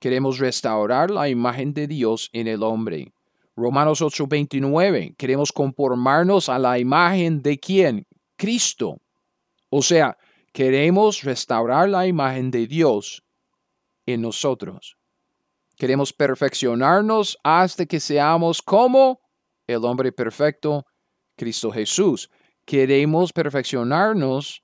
Queremos 0.00 0.40
restaurar 0.40 1.08
la 1.08 1.28
imagen 1.28 1.72
de 1.72 1.86
Dios 1.86 2.30
en 2.32 2.48
el 2.48 2.64
hombre. 2.64 3.12
Romanos 3.54 4.02
8:29. 4.02 5.14
Queremos 5.16 5.52
conformarnos 5.52 6.48
a 6.48 6.58
la 6.58 6.80
imagen 6.80 7.42
de 7.42 7.60
quién? 7.60 8.08
Cristo. 8.36 8.96
O 9.70 9.82
sea, 9.82 10.18
queremos 10.52 11.22
restaurar 11.22 11.88
la 11.90 12.08
imagen 12.08 12.50
de 12.50 12.66
Dios 12.66 13.22
en 14.04 14.22
nosotros. 14.22 14.96
Queremos 15.76 16.12
perfeccionarnos 16.12 17.38
hasta 17.44 17.86
que 17.86 18.00
seamos 18.00 18.60
como 18.60 19.20
el 19.68 19.84
hombre 19.84 20.10
perfecto, 20.10 20.84
Cristo 21.36 21.70
Jesús 21.70 22.28
queremos 22.72 23.34
perfeccionarnos 23.34 24.62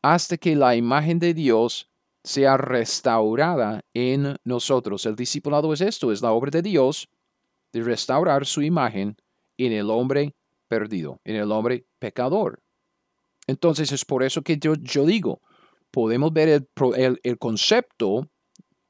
hasta 0.00 0.38
que 0.38 0.56
la 0.56 0.74
imagen 0.74 1.18
de 1.18 1.34
Dios 1.34 1.86
sea 2.24 2.56
restaurada 2.56 3.82
en 3.92 4.38
nosotros. 4.42 5.04
El 5.04 5.16
discipulado 5.16 5.70
es 5.74 5.82
esto, 5.82 6.12
es 6.12 6.22
la 6.22 6.32
obra 6.32 6.50
de 6.50 6.62
Dios 6.62 7.10
de 7.74 7.82
restaurar 7.82 8.46
su 8.46 8.62
imagen 8.62 9.18
en 9.58 9.72
el 9.72 9.90
hombre 9.90 10.34
perdido, 10.66 11.20
en 11.24 11.36
el 11.36 11.52
hombre 11.52 11.84
pecador. 11.98 12.62
Entonces 13.46 13.92
es 13.92 14.06
por 14.06 14.22
eso 14.22 14.40
que 14.40 14.58
yo, 14.58 15.04
digo, 15.04 15.42
podemos 15.90 16.32
ver 16.32 16.48
el, 16.48 17.20
el 17.22 17.38
concepto 17.38 18.30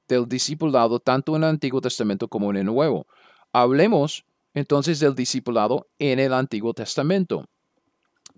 del 0.06 0.28
discipulado 0.28 1.00
tanto 1.00 1.34
en 1.34 1.42
el 1.42 1.48
Antiguo 1.48 1.80
Testamento 1.80 2.28
como 2.28 2.50
en 2.50 2.58
el 2.58 2.66
Nuevo. 2.66 3.08
Hablemos 3.52 4.24
entonces 4.54 5.00
del 5.00 5.16
discipulado 5.16 5.88
en 5.98 6.20
el 6.20 6.32
Antiguo 6.32 6.72
Testamento. 6.74 7.48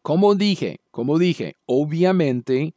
Como 0.05 0.35
dije, 0.35 0.81
como 0.91 1.19
dije, 1.19 1.57
obviamente 1.65 2.75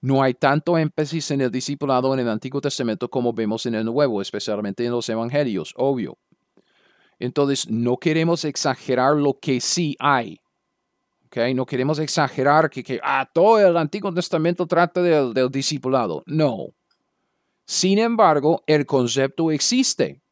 no 0.00 0.22
hay 0.22 0.32
tanto 0.32 0.78
énfasis 0.78 1.30
en 1.30 1.42
el 1.42 1.50
discipulado 1.50 2.14
en 2.14 2.20
el 2.20 2.28
Antiguo 2.30 2.62
Testamento 2.62 3.10
como 3.10 3.34
vemos 3.34 3.66
en 3.66 3.74
el 3.74 3.84
Nuevo, 3.84 4.22
especialmente 4.22 4.82
en 4.82 4.92
los 4.92 5.06
Evangelios, 5.10 5.74
obvio. 5.76 6.16
Entonces, 7.18 7.68
no 7.68 7.98
queremos 7.98 8.46
exagerar 8.46 9.16
lo 9.16 9.38
que 9.38 9.60
sí 9.60 9.96
hay. 9.98 10.40
No 11.54 11.66
queremos 11.66 11.98
exagerar 11.98 12.70
que, 12.70 12.82
que 12.82 12.98
ah, 13.02 13.28
todo 13.30 13.60
el 13.60 13.76
Antiguo 13.76 14.10
Testamento 14.14 14.66
trata 14.66 15.02
del, 15.02 15.34
del 15.34 15.50
discipulado. 15.50 16.22
No. 16.24 16.68
Sin 17.66 17.98
embargo, 17.98 18.64
el 18.66 18.86
concepto 18.86 19.50
existe. 19.50 20.22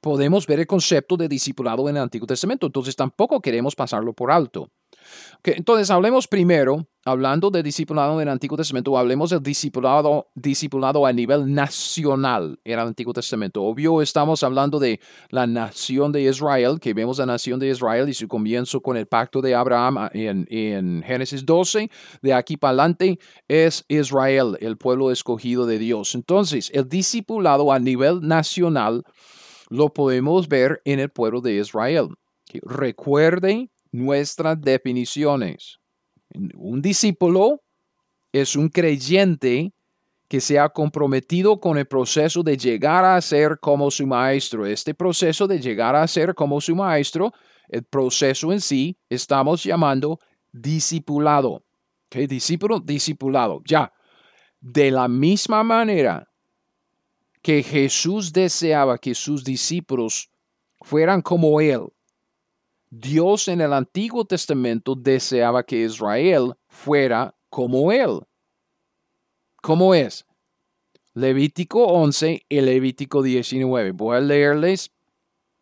Podemos 0.00 0.46
ver 0.46 0.60
el 0.60 0.66
concepto 0.68 1.16
de 1.16 1.26
discipulado 1.26 1.88
en 1.88 1.96
el 1.96 2.04
Antiguo 2.04 2.28
Testamento, 2.28 2.66
entonces 2.66 2.94
tampoco 2.94 3.40
queremos 3.40 3.74
pasarlo 3.74 4.12
por 4.12 4.30
alto 4.30 4.70
entonces, 5.44 5.90
hablemos 5.90 6.28
primero, 6.28 6.86
hablando 7.04 7.50
de 7.50 7.62
discipulado 7.62 8.14
en 8.14 8.28
el 8.28 8.32
Antiguo 8.32 8.56
Testamento, 8.56 8.96
hablemos 8.96 9.30
del 9.30 9.42
discipulado, 9.42 10.28
discipulado 10.34 11.04
a 11.04 11.12
nivel 11.12 11.52
nacional 11.52 12.60
en 12.64 12.72
el 12.74 12.78
Antiguo 12.78 13.12
Testamento. 13.12 13.62
Obvio, 13.62 14.02
estamos 14.02 14.42
hablando 14.42 14.78
de 14.78 15.00
la 15.30 15.46
nación 15.46 16.12
de 16.12 16.22
Israel, 16.22 16.78
que 16.80 16.94
vemos 16.94 17.18
la 17.18 17.26
nación 17.26 17.58
de 17.58 17.68
Israel 17.68 18.08
y 18.08 18.14
su 18.14 18.28
comienzo 18.28 18.80
con 18.80 18.96
el 18.96 19.06
pacto 19.06 19.40
de 19.40 19.54
Abraham 19.54 19.98
ah, 19.98 20.10
en, 20.14 20.46
en 20.48 21.02
Génesis 21.04 21.44
12. 21.44 21.90
De 22.22 22.34
aquí 22.34 22.56
para 22.56 22.70
adelante 22.70 23.18
es 23.48 23.84
Israel, 23.88 24.56
el 24.60 24.76
pueblo 24.76 25.10
escogido 25.10 25.66
de 25.66 25.78
Dios. 25.78 26.14
Entonces, 26.14 26.70
el 26.72 26.88
discipulado 26.88 27.72
a 27.72 27.80
nivel 27.80 28.20
nacional 28.20 29.02
lo 29.70 29.92
podemos 29.92 30.48
ver 30.48 30.80
en 30.84 31.00
el 31.00 31.08
pueblo 31.08 31.40
de 31.40 31.54
Israel. 31.54 32.08
Recuerde 32.62 33.70
nuestras 33.92 34.60
definiciones. 34.60 35.78
Un 36.56 36.80
discípulo 36.82 37.60
es 38.32 38.56
un 38.56 38.68
creyente 38.68 39.72
que 40.28 40.40
se 40.40 40.58
ha 40.58 40.70
comprometido 40.70 41.60
con 41.60 41.76
el 41.76 41.86
proceso 41.86 42.42
de 42.42 42.56
llegar 42.56 43.04
a 43.04 43.20
ser 43.20 43.58
como 43.60 43.90
su 43.90 44.06
maestro. 44.06 44.64
Este 44.64 44.94
proceso 44.94 45.46
de 45.46 45.60
llegar 45.60 45.94
a 45.94 46.08
ser 46.08 46.34
como 46.34 46.58
su 46.58 46.74
maestro, 46.74 47.32
el 47.68 47.84
proceso 47.84 48.50
en 48.50 48.62
sí, 48.62 48.96
estamos 49.10 49.62
llamando 49.62 50.18
discipulado. 50.50 51.62
¿Qué? 52.08 52.26
Discípulo, 52.26 52.80
discipulado. 52.80 53.60
Ya. 53.66 53.92
De 54.58 54.90
la 54.90 55.06
misma 55.06 55.62
manera 55.62 56.26
que 57.42 57.62
Jesús 57.62 58.32
deseaba 58.32 58.96
que 58.96 59.14
sus 59.14 59.44
discípulos 59.44 60.30
fueran 60.80 61.20
como 61.20 61.60
Él, 61.60 61.88
Dios 62.94 63.48
en 63.48 63.62
el 63.62 63.72
Antiguo 63.72 64.26
Testamento 64.26 64.94
deseaba 64.94 65.62
que 65.62 65.82
Israel 65.82 66.52
fuera 66.68 67.34
como 67.48 67.90
Él. 67.90 68.20
¿Cómo 69.62 69.94
es? 69.94 70.26
Levítico 71.14 71.86
11 71.86 72.44
y 72.46 72.60
Levítico 72.60 73.22
19. 73.22 73.92
Voy 73.92 74.18
a 74.18 74.20
leerles, 74.20 74.92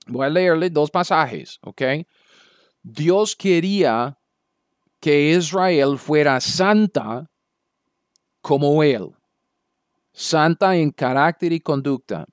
voy 0.08 0.26
a 0.26 0.28
leerles 0.28 0.72
dos 0.72 0.90
pasajes, 0.90 1.60
¿ok? 1.62 1.82
Dios 2.82 3.36
quería 3.36 4.18
que 4.98 5.30
Israel 5.30 5.98
fuera 5.98 6.40
santa 6.40 7.30
como 8.40 8.82
Él, 8.82 9.14
santa 10.12 10.74
en 10.74 10.90
carácter 10.90 11.52
y 11.52 11.60
conducta. 11.60 12.26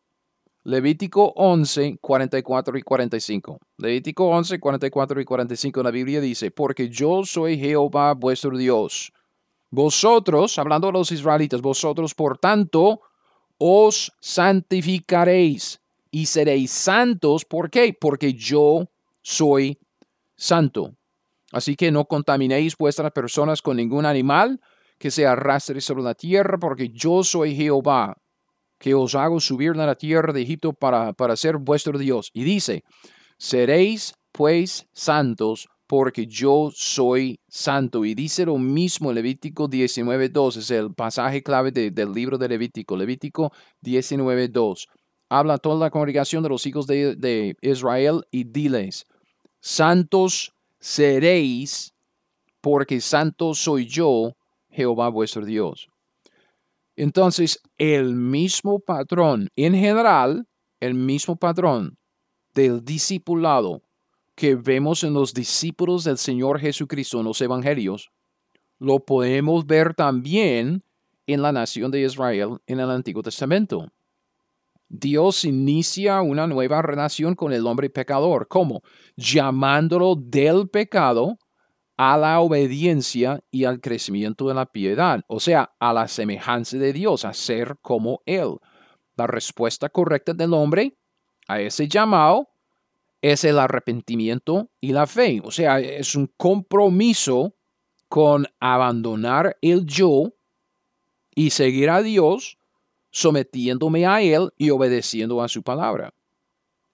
Levítico 0.67 1.32
11, 1.38 1.97
44 2.01 2.77
y 2.77 2.82
45. 2.82 3.58
Levítico 3.77 4.27
11, 4.27 4.60
44 4.60 5.21
y 5.21 5.23
45 5.23 5.82
la 5.82 5.91
Biblia 5.91 6.19
dice, 6.19 6.51
porque 6.51 6.89
yo 6.89 7.23
soy 7.23 7.58
Jehová 7.58 8.13
vuestro 8.13 8.58
Dios. 8.58 9.13
Vosotros, 9.71 10.60
hablando 10.60 10.89
a 10.89 10.91
los 10.91 11.10
israelitas, 11.13 11.62
vosotros 11.62 12.13
por 12.13 12.38
tanto 12.38 12.99
os 13.58 14.12
santificaréis 14.19 15.80
y 16.12 16.25
seréis 16.25 16.71
santos. 16.71 17.45
¿Por 17.45 17.69
qué? 17.69 17.95
Porque 17.97 18.34
yo 18.34 18.89
soy 19.21 19.80
santo. 20.36 20.97
Así 21.53 21.77
que 21.77 21.91
no 21.91 22.03
contaminéis 22.03 22.75
vuestras 22.75 23.13
personas 23.13 23.62
con 23.62 23.77
ningún 23.77 24.06
animal 24.06 24.60
que 24.97 25.12
se 25.12 25.25
arrastre 25.25 25.80
sobre 25.80 26.03
la 26.03 26.13
tierra, 26.13 26.58
porque 26.58 26.89
yo 26.89 27.23
soy 27.23 27.56
Jehová 27.56 28.17
que 28.78 28.94
os 28.94 29.16
hago 29.16 29.40
subir 29.40 29.72
a 29.72 29.86
la 29.86 29.96
tierra 29.96 30.34
de 30.34 30.42
Egipto 30.42 30.74
para, 30.74 31.13
para 31.13 31.36
ser 31.36 31.58
vuestro 31.58 31.98
Dios. 31.98 32.30
Y 32.34 32.44
dice, 32.44 32.84
seréis 33.38 34.13
pues 34.32 34.88
santos 34.94 35.68
porque 35.88 36.28
yo 36.28 36.70
soy 36.74 37.40
santo. 37.48 38.06
Y 38.06 38.13
dice 38.13 38.46
lo 38.46 38.58
mismo 38.58 39.12
Levítico 39.12 39.70
19.2, 39.70 40.58
es 40.58 40.72
el 40.72 40.94
pasaje 40.94 41.42
clave 41.42 41.72
del 41.72 42.12
libro 42.12 42.38
de 42.38 42.50
Levítico, 42.50 42.98
Levítico 42.98 43.52
19.2. 43.84 44.88
Habla 45.30 45.58
toda 45.58 45.86
la 45.86 45.90
congregación 45.90 46.44
de 46.44 46.50
los 46.50 46.66
hijos 46.66 46.88
de, 46.88 47.16
de 47.16 47.56
Israel 47.62 48.24
y 48.32 48.44
diles, 48.46 49.06
santos 49.60 50.54
seréis 50.80 51.94
porque 52.62 53.02
santo 53.02 53.54
soy 53.54 53.86
yo, 53.88 54.36
Jehová 54.70 55.10
vuestro 55.10 55.46
Dios. 55.46 55.90
Entonces, 56.98 57.62
el 57.78 58.16
mismo 58.16 58.80
patrón, 58.80 59.50
en 59.56 59.76
general, 59.76 60.48
el 60.80 60.96
mismo 60.96 61.36
patrón 61.36 61.98
del 62.56 62.84
discipulado 62.84 63.84
que 64.36 64.56
vemos 64.56 65.04
en 65.04 65.14
los 65.14 65.34
discípulos 65.34 66.04
del 66.04 66.18
Señor 66.18 66.60
Jesucristo 66.60 67.20
en 67.20 67.26
los 67.26 67.40
evangelios, 67.40 68.10
lo 68.80 69.00
podemos 69.00 69.66
ver 69.68 69.94
también 69.94 70.84
en 71.28 71.42
la 71.44 71.52
nación 71.52 71.92
de 71.92 72.02
Israel 72.02 72.58
en 72.66 72.80
el 72.80 72.90
Antiguo 72.90 73.22
Testamento. 73.22 73.88
Dios 74.90 75.46
inicia 75.46 76.22
una 76.22 76.48
nueva 76.48 76.82
relación 76.82 77.36
con 77.36 77.54
el 77.54 77.68
hombre 77.68 77.92
pecador. 77.92 78.48
¿Cómo? 78.48 78.82
Llamándolo 79.16 80.16
del 80.16 80.68
pecado 80.68 81.38
a 81.98 82.16
la 82.16 82.40
obediencia 82.40 83.44
y 83.50 83.66
al 83.66 83.82
crecimiento 83.82 84.48
de 84.48 84.54
la 84.54 84.68
piedad, 84.68 85.22
o 85.28 85.40
sea, 85.40 85.76
a 85.80 85.92
la 85.94 86.08
semejanza 86.08 86.78
de 86.78 86.94
Dios, 86.94 87.26
a 87.26 87.34
ser 87.34 87.78
como 87.82 88.22
Él. 88.26 88.58
La 89.16 89.26
respuesta 89.26 89.90
correcta 89.90 90.34
del 90.34 90.54
hombre 90.54 90.96
a 91.48 91.60
ese 91.60 91.88
llamado 91.88 92.50
es 93.20 93.44
el 93.44 93.58
arrepentimiento 93.58 94.70
y 94.80 94.94
la 94.94 95.08
fe, 95.08 95.42
o 95.44 95.50
sea, 95.50 95.80
es 95.80 96.14
un 96.14 96.32
compromiso 96.38 97.56
con 98.08 98.46
abandonar 98.60 99.58
el 99.62 99.86
yo 99.86 100.34
y 101.34 101.50
seguir 101.50 101.90
a 101.90 102.04
Dios, 102.04 102.60
sometiéndome 103.10 104.06
a 104.06 104.22
Él 104.22 104.52
y 104.56 104.70
obedeciendo 104.70 105.42
a 105.42 105.48
su 105.48 105.64
palabra 105.64 106.14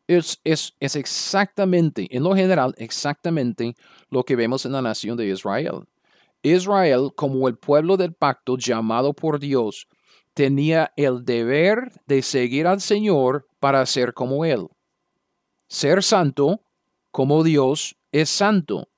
es, 0.07 0.39
es, 0.43 0.73
exactamente, 0.95 2.07
en 2.15 2.23
lo 2.23 2.35
general, 2.35 2.73
exactamente 2.77 3.75
lo 4.09 4.23
que 4.23 4.35
vemos 4.35 4.65
en 4.65 4.73
la 4.73 4.81
nación 4.81 5.17
de 5.17 5.27
Israel. 5.27 5.85
Israel, 6.41 7.11
como 7.15 7.47
el 7.47 7.57
pueblo 7.57 7.95
del 7.95 8.13
pacto 8.13 8.57
llamado 8.57 9.13
por 9.13 9.39
Dios, 9.39 9.87
tenía 10.33 10.91
el 10.97 11.23
deber 11.23 11.91
de 12.05 12.21
seguir 12.21 12.67
al 12.67 12.81
Señor 12.81 13.47
para 13.59 13.85
ser 13.85 14.13
como 14.13 14.43
Él. 14.43 14.67
Ser 15.67 16.03
santo 16.03 16.61
como 17.11 17.43
Dios 17.43 17.95
es 18.11 18.29
santo. 18.29 18.89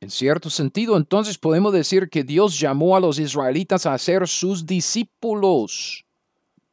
En 0.00 0.10
cierto 0.10 0.50
sentido, 0.50 0.96
entonces 0.96 1.38
podemos 1.38 1.72
decir 1.72 2.10
que 2.10 2.24
Dios 2.24 2.58
llamó 2.58 2.96
a 2.96 3.00
los 3.00 3.18
israelitas 3.18 3.86
a 3.86 3.96
ser 3.98 4.26
sus 4.26 4.66
discípulos, 4.66 6.04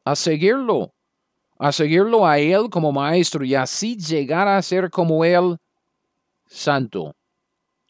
a 0.04 0.16
seguirlo 0.16 0.92
a 1.60 1.72
seguirlo 1.72 2.26
a 2.26 2.38
Él 2.38 2.70
como 2.70 2.90
maestro 2.90 3.44
y 3.44 3.54
así 3.54 3.94
llegar 3.94 4.48
a 4.48 4.60
ser 4.62 4.90
como 4.90 5.26
Él 5.26 5.58
santo. 6.46 7.14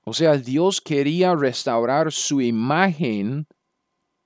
O 0.04 0.12
sea, 0.12 0.36
Dios 0.36 0.80
quería 0.80 1.36
restaurar 1.36 2.10
su 2.10 2.40
imagen, 2.40 3.46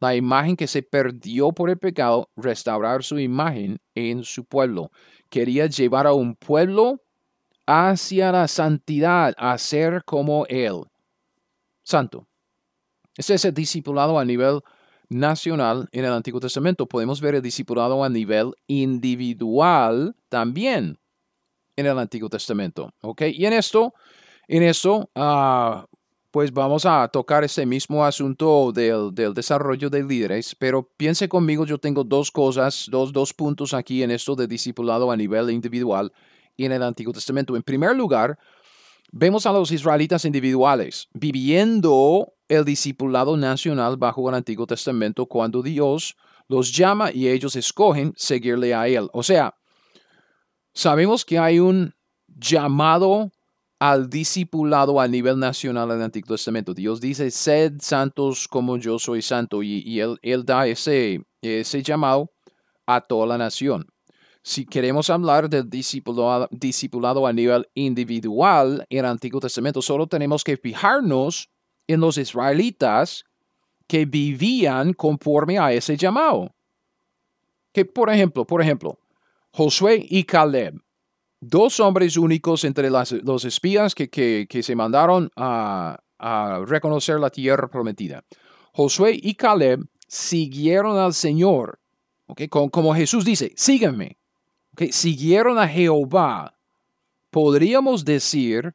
la 0.01 0.17
imagen 0.17 0.57
que 0.57 0.67
se 0.67 0.83
perdió 0.83 1.53
por 1.53 1.69
el 1.69 1.77
pecado, 1.77 2.31
restaurar 2.37 3.05
su 3.05 3.19
imagen 3.19 3.79
en 3.95 4.25
su 4.25 4.47
pueblo. 4.47 4.91
Quería 5.29 5.67
llevar 5.67 6.07
a 6.07 6.15
un 6.15 6.37
pueblo 6.37 7.03
hacia 7.67 8.33
la 8.33 8.49
santidad, 8.49 9.35
a 9.37 9.59
ser 9.59 10.05
como 10.07 10.47
Él. 10.47 10.85
Santo. 11.83 12.27
Ese 13.15 13.35
es 13.35 13.45
el 13.45 13.53
discipulado 13.53 14.19
a 14.19 14.25
nivel 14.25 14.63
nacional 15.15 15.89
en 15.93 16.05
el 16.05 16.13
Antiguo 16.13 16.41
Testamento. 16.41 16.87
Podemos 16.87 17.21
ver 17.21 17.37
el 17.37 17.43
discipulado 17.43 18.03
a 18.03 18.09
nivel 18.09 18.53
individual 18.67 20.17
también 20.29 20.99
en 21.77 21.87
el 21.87 21.99
Antiguo 21.99 22.29
Testamento. 22.29 22.93
¿Ok? 23.01 23.23
Y 23.33 23.47
en 23.47 23.53
esto, 23.53 23.95
en 24.49 24.65
esto, 24.65 25.09
ah, 25.15 25.87
pues 26.33 26.53
vamos 26.53 26.85
a 26.85 27.07
tocar 27.09 27.45
ese 27.45 27.65
mismo 27.65 28.05
asunto 28.05 28.73
del, 28.73 29.15
del, 29.15 29.35
desarrollo 29.35 29.89
de 29.89 30.03
líderes, 30.03 30.57
pero 30.59 30.91
piense 30.97 31.29
conmigo, 31.29 31.65
yo 31.65 31.79
tengo 31.79 32.03
dos 32.03 32.33
cosas, 32.33 32.89
dos, 32.91 33.13
dos 33.13 33.33
puntos 33.33 33.73
aquí 33.73 34.03
en 34.03 34.11
esto 34.11 34.35
de 34.35 34.49
discipulado 34.49 35.13
a 35.13 35.17
nivel 35.17 35.51
individual 35.51 36.13
en 36.59 36.73
el 36.73 36.83
Antiguo 36.83 37.13
Testamento. 37.13 37.55
En 37.55 37.63
primer 37.63 37.95
lugar, 37.95 38.37
vemos 39.13 39.47
a 39.47 39.53
los 39.53 39.71
israelitas 39.71 40.25
individuales 40.25 41.09
viviendo 41.13 42.34
el 42.49 42.65
discipulado 42.65 43.37
nacional 43.37 43.97
bajo 43.97 44.29
el 44.29 44.35
Antiguo 44.35 44.67
Testamento 44.67 45.27
cuando 45.27 45.63
Dios 45.63 46.17
los 46.49 46.73
llama 46.73 47.11
y 47.13 47.29
ellos 47.29 47.57
escogen 47.57 48.13
seguirle 48.17 48.75
a 48.75 48.87
Él. 48.89 49.09
O 49.13 49.23
sea, 49.23 49.55
sabemos 50.73 51.25
que 51.25 51.39
hay 51.39 51.59
un 51.59 51.95
llamado 52.27 53.31
al 53.79 54.09
discipulado 54.09 55.01
a 55.01 55.09
nivel 55.09 55.39
nacional 55.39 55.91
en 55.91 55.97
el 55.97 56.03
Antiguo 56.05 56.35
Testamento. 56.35 56.75
Dios 56.75 57.01
dice, 57.01 57.31
sed 57.31 57.75
santos 57.81 58.49
como 58.49 58.77
yo 58.77 58.99
soy 58.99 59.23
santo, 59.23 59.63
y, 59.63 60.01
él, 60.01 60.45
da 60.45 60.67
ese, 60.67 61.23
ese 61.43 61.83
llamado 61.83 62.31
a 62.87 63.01
toda 63.01 63.27
la 63.27 63.39
nación. 63.39 63.87
Si 64.43 64.67
queremos 64.67 65.09
hablar 65.09 65.49
del 65.49 65.69
discipulado, 65.71 66.49
discipulado 66.51 67.27
a 67.27 67.33
nivel 67.33 67.67
individual 67.75 68.87
en 68.91 68.99
el 68.99 69.07
Antiguo 69.07 69.41
Testamento, 69.41 69.81
solo 69.81 70.07
tenemos 70.07 70.45
que 70.45 70.57
fijarnos 70.57 71.51
en 71.87 72.01
los 72.01 72.19
israelitas 72.19 73.25
que 73.87 74.07
vivían 74.07 74.93
conforme 74.95 75.59
a 75.59 75.73
ese 75.73 75.97
llamado. 75.97 76.55
Que, 77.73 77.85
por 77.85 78.11
ejemplo, 78.11 78.47
por 78.47 78.63
ejemplo, 78.63 78.99
Josué 79.53 80.05
y 80.09 80.25
Caleb, 80.25 80.81
dos 81.41 81.81
hombres 81.81 82.17
únicos 82.17 82.65
entre 82.65 82.91
los 82.91 83.45
espías 83.45 83.95
que, 83.95 84.63
se 84.63 84.77
mandaron 84.77 85.31
a, 85.37 86.01
reconocer 86.67 87.21
la 87.21 87.31
tierra 87.31 87.69
prometida. 87.69 88.25
Josué 88.73 89.19
y 89.23 89.35
Caleb 89.35 89.81
siguieron 90.09 90.97
al 90.97 91.13
Señor, 91.13 91.81
¿okay? 92.27 92.49
como, 92.49 92.95
Jesús 92.95 93.25
dice, 93.25 93.53
síganme. 93.57 94.17
¿okay? 94.73 94.91
Siguieron 94.91 95.59
a 95.59 95.69
Jehová. 95.69 96.57
Podríamos 97.31 98.05
decir 98.05 98.75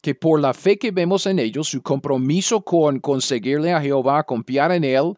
que 0.00 0.14
por 0.14 0.40
la 0.40 0.54
fe 0.54 0.78
que 0.78 0.90
vemos 0.90 1.26
en 1.26 1.38
ellos, 1.38 1.68
su 1.68 1.82
compromiso 1.82 2.62
con 2.62 3.00
conseguirle 3.00 3.72
a 3.72 3.80
Jehová, 3.80 4.24
confiar 4.24 4.72
en 4.72 4.84
Él, 4.84 5.14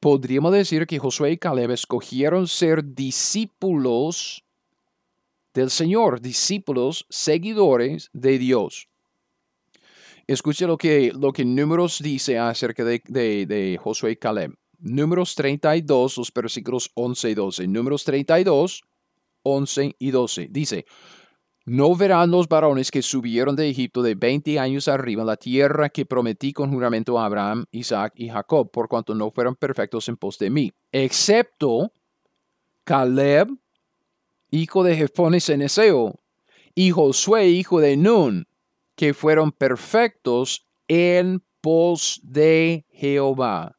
podríamos 0.00 0.52
decir 0.52 0.86
que 0.86 0.98
Josué 0.98 1.32
y 1.32 1.38
Caleb 1.38 1.72
escogieron 1.72 2.46
ser 2.46 2.94
discípulos 2.94 4.44
del 5.54 5.70
Señor, 5.70 6.20
discípulos, 6.20 7.06
seguidores 7.08 8.10
de 8.12 8.38
Dios. 8.38 8.88
Escuche 10.26 10.66
lo 10.66 10.76
que, 10.76 11.12
lo 11.18 11.32
que 11.32 11.44
Números 11.44 12.00
dice 12.02 12.38
acerca 12.38 12.84
de, 12.84 13.00
de, 13.08 13.78
Josué 13.82 14.12
y 14.12 14.16
Caleb. 14.16 14.54
Números 14.78 15.34
32, 15.34 16.18
los 16.18 16.32
versículos 16.32 16.90
11 16.94 17.30
y 17.30 17.34
12. 17.34 17.68
Números 17.68 18.04
32, 18.04 18.82
11 19.44 19.96
y 19.98 20.10
12. 20.10 20.48
Dice, 20.50 20.84
no 21.66 21.96
verán 21.96 22.30
los 22.30 22.48
varones 22.48 22.92
que 22.92 23.02
subieron 23.02 23.56
de 23.56 23.68
Egipto 23.68 24.00
de 24.00 24.14
20 24.14 24.60
años 24.60 24.86
arriba 24.86 25.24
la 25.24 25.36
tierra 25.36 25.88
que 25.88 26.06
prometí 26.06 26.52
con 26.52 26.72
juramento 26.72 27.18
a 27.18 27.26
Abraham, 27.26 27.66
Isaac 27.72 28.12
y 28.14 28.28
Jacob, 28.28 28.70
por 28.70 28.88
cuanto 28.88 29.16
no 29.16 29.32
fueron 29.32 29.56
perfectos 29.56 30.08
en 30.08 30.16
pos 30.16 30.38
de 30.38 30.48
mí, 30.48 30.72
excepto 30.92 31.92
Caleb, 32.84 33.48
hijo 34.50 34.84
de 34.84 34.94
Jefones 34.94 35.48
Eneseo, 35.48 36.14
y 36.72 36.92
Josué, 36.92 37.48
hijo 37.48 37.80
de 37.80 37.96
Nun, 37.96 38.46
que 38.94 39.12
fueron 39.12 39.50
perfectos 39.50 40.68
en 40.86 41.42
pos 41.60 42.20
de 42.22 42.86
Jehová. 42.90 43.76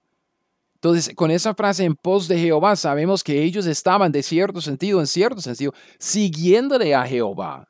Entonces, 0.76 1.16
con 1.16 1.32
esa 1.32 1.56
frase 1.56 1.86
en 1.86 1.96
pos 1.96 2.28
de 2.28 2.38
Jehová, 2.38 2.76
sabemos 2.76 3.24
que 3.24 3.44
ellos 3.44 3.66
estaban 3.66 4.12
de 4.12 4.24
cierto 4.24 4.60
sentido, 4.60 5.00
en 5.00 5.08
cierto 5.08 5.40
sentido, 5.42 5.74
siguiéndole 5.98 6.94
a 6.94 7.06
Jehová, 7.06 7.68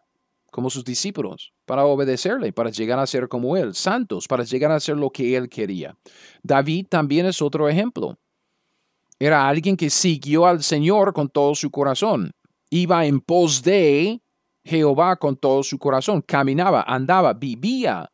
como 0.58 0.72
sus 0.72 0.84
discípulos, 0.84 1.54
para 1.68 1.86
obedecerle, 1.86 2.52
para 2.52 2.72
llegar 2.72 2.98
a 2.98 3.06
ser 3.06 3.28
como 3.28 3.56
Él, 3.56 3.76
santos, 3.76 4.28
para 4.28 4.44
llegar 4.44 4.72
a 4.72 4.80
ser 4.80 4.98
lo 4.98 5.12
que 5.12 5.38
Él 5.38 5.50
quería. 5.50 5.96
David 6.42 6.88
también 6.90 7.28
es 7.28 7.44
otro 7.44 7.70
ejemplo. 7.70 8.18
Era 9.20 9.48
alguien 9.48 9.78
que 9.78 9.92
siguió 9.92 10.48
al 10.48 10.64
Señor 10.64 11.14
con 11.14 11.30
todo 11.30 11.54
su 11.54 11.70
corazón 11.70 12.32
iba 12.72 13.06
en 13.06 13.20
pos 13.20 13.62
de 13.62 14.20
Jehová 14.64 15.18
con 15.18 15.36
todo 15.38 15.62
su 15.62 15.78
corazón, 15.78 16.24
caminaba, 16.24 16.82
andaba, 16.88 17.34
vivía 17.34 18.12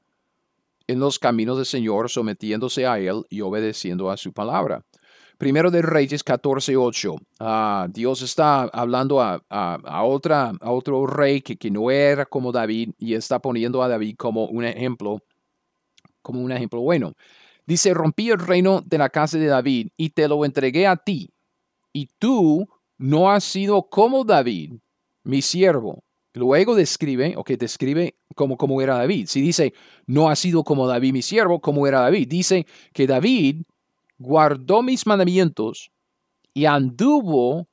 en 0.85 0.99
los 0.99 1.17
caminos 1.19 1.55
del 1.55 1.65
Señor, 1.65 2.09
sometiéndose 2.09 2.85
a 2.85 2.99
Él 2.99 3.23
y 3.29 3.39
obedeciendo 3.39 4.11
a 4.11 4.17
su 4.17 4.33
palabra. 4.33 4.83
Primero 5.43 5.69
de 5.71 5.81
Reyes 5.81 6.23
14.8. 6.23 7.19
Ah, 7.41 7.89
Dios 7.91 8.21
está 8.21 8.61
hablando 8.61 9.19
a, 9.19 9.41
otra, 10.05 10.53
a 10.61 10.71
otro 10.71 11.05
rey 11.05 11.41
que, 11.41 11.57
que 11.57 11.69
no 11.69 11.91
era 11.91 12.25
como 12.25 12.53
David 12.53 12.91
y 12.97 13.13
está 13.13 13.39
poniendo 13.39 13.83
a 13.83 13.89
David 13.89 14.15
como 14.15 14.45
un 14.45 14.63
ejemplo, 14.63 15.19
como 16.21 16.39
un 16.39 16.53
ejemplo 16.53 16.79
bueno. 16.79 17.11
Dice, 17.67 17.93
rompí 17.93 18.29
el 18.29 18.39
reino 18.39 18.79
de 18.85 18.97
la 18.97 19.09
casa 19.09 19.37
de 19.37 19.47
David 19.47 19.89
y 19.97 20.11
te 20.11 20.29
lo 20.29 20.45
entregué 20.45 20.87
a 20.87 20.95
ti. 20.95 21.29
Y 21.91 22.07
tú 22.19 22.65
no 22.97 23.29
ha 23.29 23.41
sido 23.41 23.89
como 23.89 24.23
David, 24.23 24.75
mi 25.25 25.41
siervo. 25.41 26.05
Luego 26.31 26.73
describe, 26.73 27.33
o 27.35 27.43
que 27.43 27.57
describe 27.57 28.15
como, 28.33 28.55
como 28.55 28.81
era 28.81 28.95
David. 28.95 29.27
Si 29.27 29.41
dice, 29.41 29.73
no 30.07 30.29
ha 30.29 30.37
sido 30.37 30.63
como 30.63 30.87
David, 30.87 31.11
mi 31.11 31.21
siervo, 31.21 31.59
como 31.59 31.85
era 31.85 31.99
David. 31.99 32.29
Dice 32.29 32.65
que 32.93 33.07
David 33.07 33.63
guardó 34.17 34.81
mis 34.81 35.05
mandamientos 35.05 35.91
y 36.53 36.65
anduvo 36.65 37.67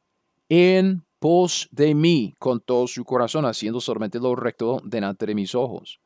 en 0.48 1.05
pos 1.18 1.68
de 1.70 1.94
mí 1.94 2.35
con 2.38 2.61
todo 2.61 2.87
su 2.87 3.05
corazón, 3.05 3.44
haciendo 3.44 3.81
solamente 3.81 4.18
lo 4.18 4.35
recto 4.35 4.81
delante 4.85 5.26
de 5.26 5.35
mis 5.35 5.55
ojos. 5.55 6.00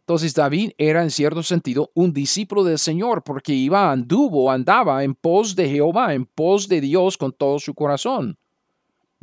Entonces 0.00 0.34
David 0.34 0.72
era 0.76 1.02
en 1.02 1.10
cierto 1.10 1.42
sentido 1.42 1.90
un 1.94 2.12
discípulo 2.12 2.62
del 2.62 2.78
Señor 2.78 3.22
porque 3.24 3.54
iba, 3.54 3.90
anduvo, 3.90 4.50
andaba 4.50 5.02
en 5.02 5.14
pos 5.14 5.56
de 5.56 5.68
Jehová, 5.68 6.14
en 6.14 6.26
pos 6.26 6.68
de 6.68 6.80
Dios 6.80 7.16
con 7.16 7.32
todo 7.32 7.58
su 7.58 7.74
corazón. 7.74 8.38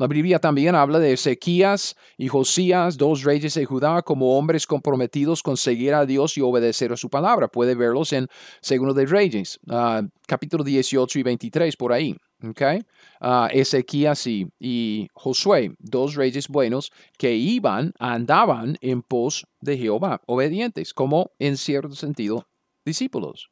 La 0.02 0.08
Biblia 0.08 0.40
también 0.40 0.74
habla 0.74 0.98
de 0.98 1.14
Ezequías 1.14 1.96
y 2.18 2.28
Josías, 2.28 2.98
dos 2.98 3.22
reyes 3.22 3.54
de 3.54 3.66
Judá, 3.66 4.02
como 4.02 4.36
hombres 4.36 4.66
comprometidos 4.66 5.44
con 5.44 5.58
seguir 5.58 5.94
a 5.94 6.08
Dios 6.08 6.36
y 6.40 6.42
obedecer 6.42 6.92
a 6.92 6.98
su 6.98 7.08
palabra. 7.08 7.50
Puede 7.50 7.76
verlos 7.76 8.12
en 8.12 8.28
Segundo 8.62 8.96
de 8.96 9.06
Reyes, 9.06 9.60
uh, 9.68 10.08
capítulo 10.26 10.64
18 10.64 11.20
y 11.20 11.22
23, 11.22 11.78
por 11.78 11.94
ahí. 11.94 12.18
Okay? 12.44 12.80
Uh, 13.22 13.46
Ezequías 13.52 14.26
y, 14.26 14.48
y, 14.60 15.08
Josué, 15.14 15.76
dos 15.78 16.16
reyes 16.16 16.48
buenos 16.48 16.92
que 17.20 17.36
iban, 17.36 17.94
andaban 18.00 18.80
en 18.82 19.04
pos 19.04 19.46
de 19.60 19.78
Jehová, 19.78 20.20
obedientes, 20.26 20.96
como 20.96 21.30
en 21.38 21.58
cierto 21.58 21.94
sentido 21.94 22.48
discípulos. 22.84 23.52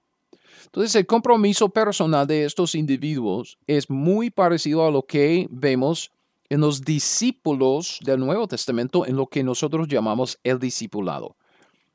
Entonces, 0.66 0.96
el 0.96 1.06
compromiso 1.06 1.70
personal 1.70 2.26
de 2.26 2.46
estos 2.46 2.74
individuos 2.74 3.60
es 3.68 3.88
muy 3.88 4.32
parecido 4.32 4.88
a 4.88 4.90
lo 4.90 5.04
que 5.04 5.48
vemos 5.52 6.12
en 6.50 6.62
los 6.62 6.82
discípulos 6.82 8.00
del 8.04 8.20
Nuevo 8.20 8.48
Testamento 8.48 9.06
en 9.06 9.16
lo 9.16 9.28
que 9.28 9.44
nosotros 9.44 9.88
llamamos 9.88 10.40
el 10.44 10.60
discipulado. 10.60 11.36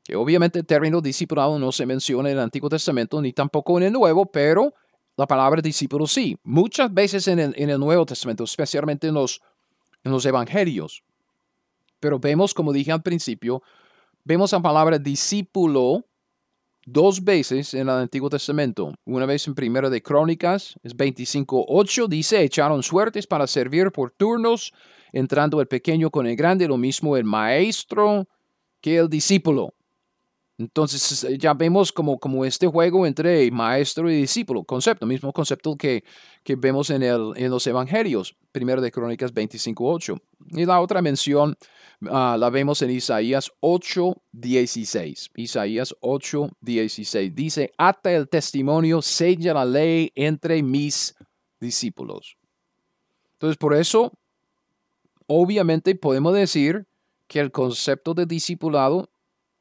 Que 0.03 0.15
obviamente 0.15 0.59
el 0.59 0.65
término 0.65 1.01
discipulado 1.01 1.59
no 1.59 1.71
se 1.71 1.85
menciona 1.85 2.29
en 2.29 2.37
el 2.37 2.43
Antiguo 2.43 2.69
Testamento 2.69 3.21
ni 3.21 3.33
tampoco 3.33 3.77
en 3.77 3.85
el 3.85 3.93
Nuevo, 3.93 4.25
pero 4.25 4.73
la 5.17 5.27
palabra 5.27 5.61
discípulo 5.61 6.07
sí. 6.07 6.37
Muchas 6.43 6.93
veces 6.93 7.27
en 7.27 7.39
el, 7.39 7.79
Nuevo 7.79 8.05
Testamento, 8.05 8.43
especialmente 8.43 9.07
en 9.07 9.15
los, 9.15 9.41
en 10.03 10.11
los 10.11 10.25
Evangelios. 10.25 11.03
Pero 11.99 12.19
vemos, 12.19 12.53
como 12.53 12.71
dije 12.71 12.91
al 12.91 13.01
principio, 13.01 13.61
vemos 14.23 14.51
la 14.51 14.61
palabra 14.61 14.99
discípulo 14.99 16.05
dos 16.85 17.23
veces 17.23 17.73
en 17.73 17.81
el 17.81 17.89
Antiguo 17.89 18.29
Testamento. 18.29 18.93
Una 19.05 19.25
vez 19.25 19.47
en 19.47 19.55
Primero 19.55 19.89
de 19.89 20.01
Crónicas, 20.01 20.75
es 20.83 20.95
25.8, 20.95 22.07
dice, 22.07 22.43
echaron 22.43 22.83
suertes 22.83 23.27
para 23.27 23.47
servir 23.47 23.91
por 23.91 24.11
turnos, 24.11 24.71
entrando 25.11 25.59
el 25.59 25.67
pequeño 25.67 26.11
con 26.11 26.27
el 26.27 26.35
grande, 26.35 26.67
lo 26.67 26.77
mismo 26.77 27.17
el 27.17 27.23
maestro 27.23 28.27
que 28.81 28.97
el 28.97 29.09
discípulo. 29.09 29.73
Entonces 30.57 31.27
ya 31.37 31.53
vemos 31.53 31.91
como, 31.91 32.17
como 32.17 32.45
este 32.45 32.65
juego 32.67 33.05
entre 33.05 33.51
maestro 33.51 34.09
y 34.09 34.15
discípulo, 34.15 34.63
concepto, 34.63 35.05
mismo 35.05 35.33
concepto 35.33 35.75
que, 35.75 36.03
que 36.43 36.55
vemos 36.55 36.89
en, 36.89 37.03
el, 37.03 37.33
en 37.35 37.51
los 37.51 37.67
evangelios, 37.67 38.35
primero 38.51 38.81
de 38.81 38.91
Crónicas 38.91 39.33
25.8. 39.33 40.21
Y 40.51 40.65
la 40.65 40.79
otra 40.79 41.01
mención 41.01 41.57
Ah, 42.09 42.35
la 42.37 42.49
vemos 42.49 42.81
en 42.81 42.91
Isaías 42.91 43.51
8:16. 43.61 45.31
Isaías 45.35 45.95
8:16 46.01 47.33
dice, 47.33 47.71
ata 47.77 48.11
el 48.11 48.27
testimonio, 48.27 49.01
sella 49.01 49.53
la 49.53 49.65
ley 49.65 50.11
entre 50.15 50.61
mis 50.61 51.15
discípulos. 51.59 52.37
Entonces, 53.33 53.57
por 53.57 53.73
eso, 53.73 54.11
obviamente 55.27 55.95
podemos 55.95 56.33
decir 56.33 56.85
que 57.27 57.39
el 57.39 57.51
concepto 57.51 58.13
de 58.13 58.25
discipulado 58.25 59.09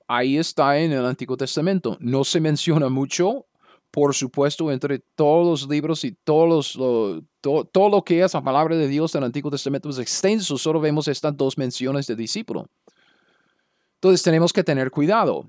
ahí 0.06 0.36
está 0.36 0.78
en 0.78 0.92
el 0.92 1.04
Antiguo 1.04 1.36
Testamento. 1.36 1.96
No 2.00 2.24
se 2.24 2.40
menciona 2.40 2.88
mucho, 2.88 3.46
por 3.90 4.14
supuesto, 4.14 4.72
entre 4.72 4.98
todos 4.98 5.46
los 5.62 5.68
libros 5.70 6.04
y 6.04 6.12
todos 6.12 6.76
los, 6.76 7.22
todo, 7.40 7.88
lo 7.88 8.02
que 8.02 8.22
es 8.22 8.34
la 8.34 8.42
palabra 8.42 8.76
de 8.76 8.88
Dios 8.88 9.14
en 9.14 9.20
el 9.20 9.26
Antiguo 9.26 9.50
Testamento 9.50 9.88
es 9.90 9.98
extenso, 9.98 10.58
solo 10.58 10.80
vemos 10.80 11.08
estas 11.08 11.36
dos 11.36 11.56
menciones 11.56 12.06
de 12.06 12.16
discípulo. 12.16 12.68
Entonces 13.96 14.22
tenemos 14.22 14.52
que 14.52 14.64
tener 14.64 14.90
cuidado, 14.90 15.48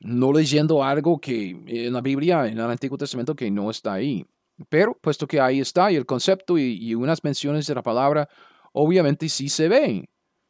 no 0.00 0.32
leyendo 0.32 0.82
algo 0.82 1.20
que 1.20 1.50
en 1.66 1.92
la 1.92 2.00
Biblia, 2.00 2.46
en 2.46 2.58
el 2.58 2.70
Antiguo 2.70 2.96
Testamento, 2.96 3.34
que 3.34 3.50
no 3.50 3.70
está 3.70 3.94
ahí. 3.94 4.24
Pero 4.68 4.96
puesto 5.00 5.26
que 5.26 5.40
ahí 5.40 5.60
está 5.60 5.90
y 5.92 5.96
el 5.96 6.06
concepto 6.06 6.58
y, 6.58 6.94
unas 6.94 7.22
menciones 7.24 7.66
de 7.66 7.74
la 7.74 7.82
palabra, 7.82 8.28
obviamente 8.72 9.28
sí 9.28 9.48
se 9.48 9.68
ve. 9.68 10.08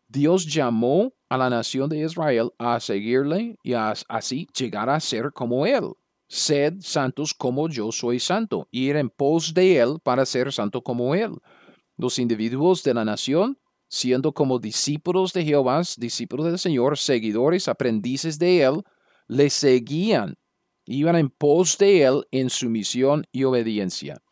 Dios 0.09 0.47
llamó 0.47 1.13
a 1.33 1.39
la 1.39 1.49
nación 1.49 1.89
de 1.89 2.01
Israel 2.01 2.53
a 2.59 2.79
seguirle 2.79 3.57
y 3.63 3.73
así 3.73 4.47
llegar 4.55 4.91
a 4.91 5.01
ser 5.01 5.33
como 5.33 5.65
Él 5.65 5.95
sed 6.33 6.77
santos 6.81 7.35
como 7.35 7.69
yo 7.69 7.93
soy 7.93 8.19
santo, 8.19 8.67
ir 8.71 8.97
en 8.97 9.11
pos 9.11 9.53
de 9.53 9.79
Él 9.79 9.99
para 10.03 10.25
ser 10.25 10.51
santo 10.51 10.83
como 10.83 11.15
Él. 11.15 11.33
los 11.99 12.19
individuos 12.19 12.83
de 12.83 12.95
la 12.95 13.05
nación, 13.05 13.59
siendo 13.89 14.33
como 14.33 14.59
discípulos 14.59 15.35
de 15.35 15.45
Jehová, 15.45 15.83
discípulos 15.99 16.47
del 16.47 16.59
Señor, 16.59 16.97
seguidores, 16.97 17.69
aprendices 17.69 18.39
de 18.39 18.63
Él, 18.63 18.83
le 19.29 19.51
seguían, 19.51 20.37
iban 20.87 21.17
en 21.17 21.29
pos 21.29 21.77
de 21.77 22.03
Él 22.03 22.27
en 22.31 22.49
su 22.49 22.71
misión 22.71 23.27
y 23.31 23.45
obediencia. 23.45 24.23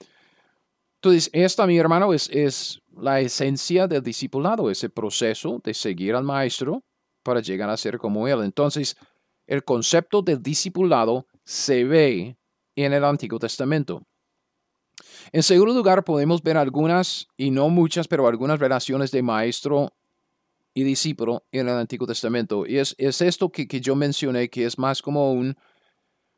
Entonces, 0.96 1.28
esta, 1.34 1.66
mi 1.66 1.78
hermano, 1.78 2.14
es, 2.14 2.30
es 2.30 2.80
la 2.96 3.20
esencia 3.20 3.86
del 3.86 4.02
discipulado, 4.02 4.70
ese 4.70 4.88
proceso 4.88 5.60
de 5.62 5.74
seguir 5.74 6.14
al 6.14 6.24
maestro 6.24 6.82
para 7.22 7.40
llegar 7.40 7.70
a 7.70 7.76
ser 7.76 7.98
como 7.98 8.26
Él. 8.28 8.42
Entonces, 8.42 8.96
el 9.46 9.64
concepto 9.64 10.22
del 10.22 10.42
discipulado 10.42 11.26
se 11.44 11.84
ve 11.84 12.38
en 12.76 12.92
el 12.92 13.04
Antiguo 13.04 13.38
Testamento. 13.38 14.02
En 15.32 15.42
segundo 15.42 15.74
lugar, 15.74 16.04
podemos 16.04 16.42
ver 16.42 16.56
algunas, 16.56 17.26
y 17.36 17.50
no 17.50 17.68
muchas, 17.68 18.08
pero 18.08 18.26
algunas 18.26 18.60
relaciones 18.60 19.10
de 19.10 19.22
maestro 19.22 19.92
y 20.74 20.84
discípulo 20.84 21.44
en 21.52 21.68
el 21.68 21.74
Antiguo 21.74 22.06
Testamento. 22.06 22.66
Y 22.66 22.78
es, 22.78 22.94
esto 22.98 23.50
que, 23.50 23.66
yo 23.80 23.94
mencioné, 23.94 24.48
que 24.48 24.64
es 24.64 24.78
más 24.78 25.02
como 25.02 25.32
un 25.32 25.56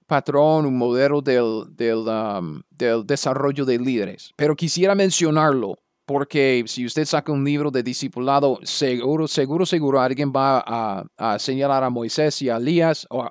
patrón, 0.06 0.66
un 0.66 0.76
modelo 0.76 1.20
del, 1.22 1.64
um, 2.08 2.62
desarrollo 3.04 3.64
de 3.64 3.78
líderes. 3.78 4.32
Pero 4.36 4.56
quisiera 4.56 4.94
mencionarlo 4.94 5.81
porque 6.04 6.64
si 6.66 6.84
usted 6.84 7.04
saca 7.04 7.32
un 7.32 7.44
libro 7.44 7.70
de 7.70 7.82
discipulado, 7.82 8.58
seguro, 8.64 9.28
seguro, 9.28 9.64
seguro 9.64 10.00
alguien 10.00 10.32
va 10.34 11.04
a, 11.16 11.38
señalar 11.38 11.84
a 11.84 11.90
Moisés 11.90 12.42
y 12.42 12.48
a 12.48 12.56
Elías, 12.56 13.06
o, 13.10 13.28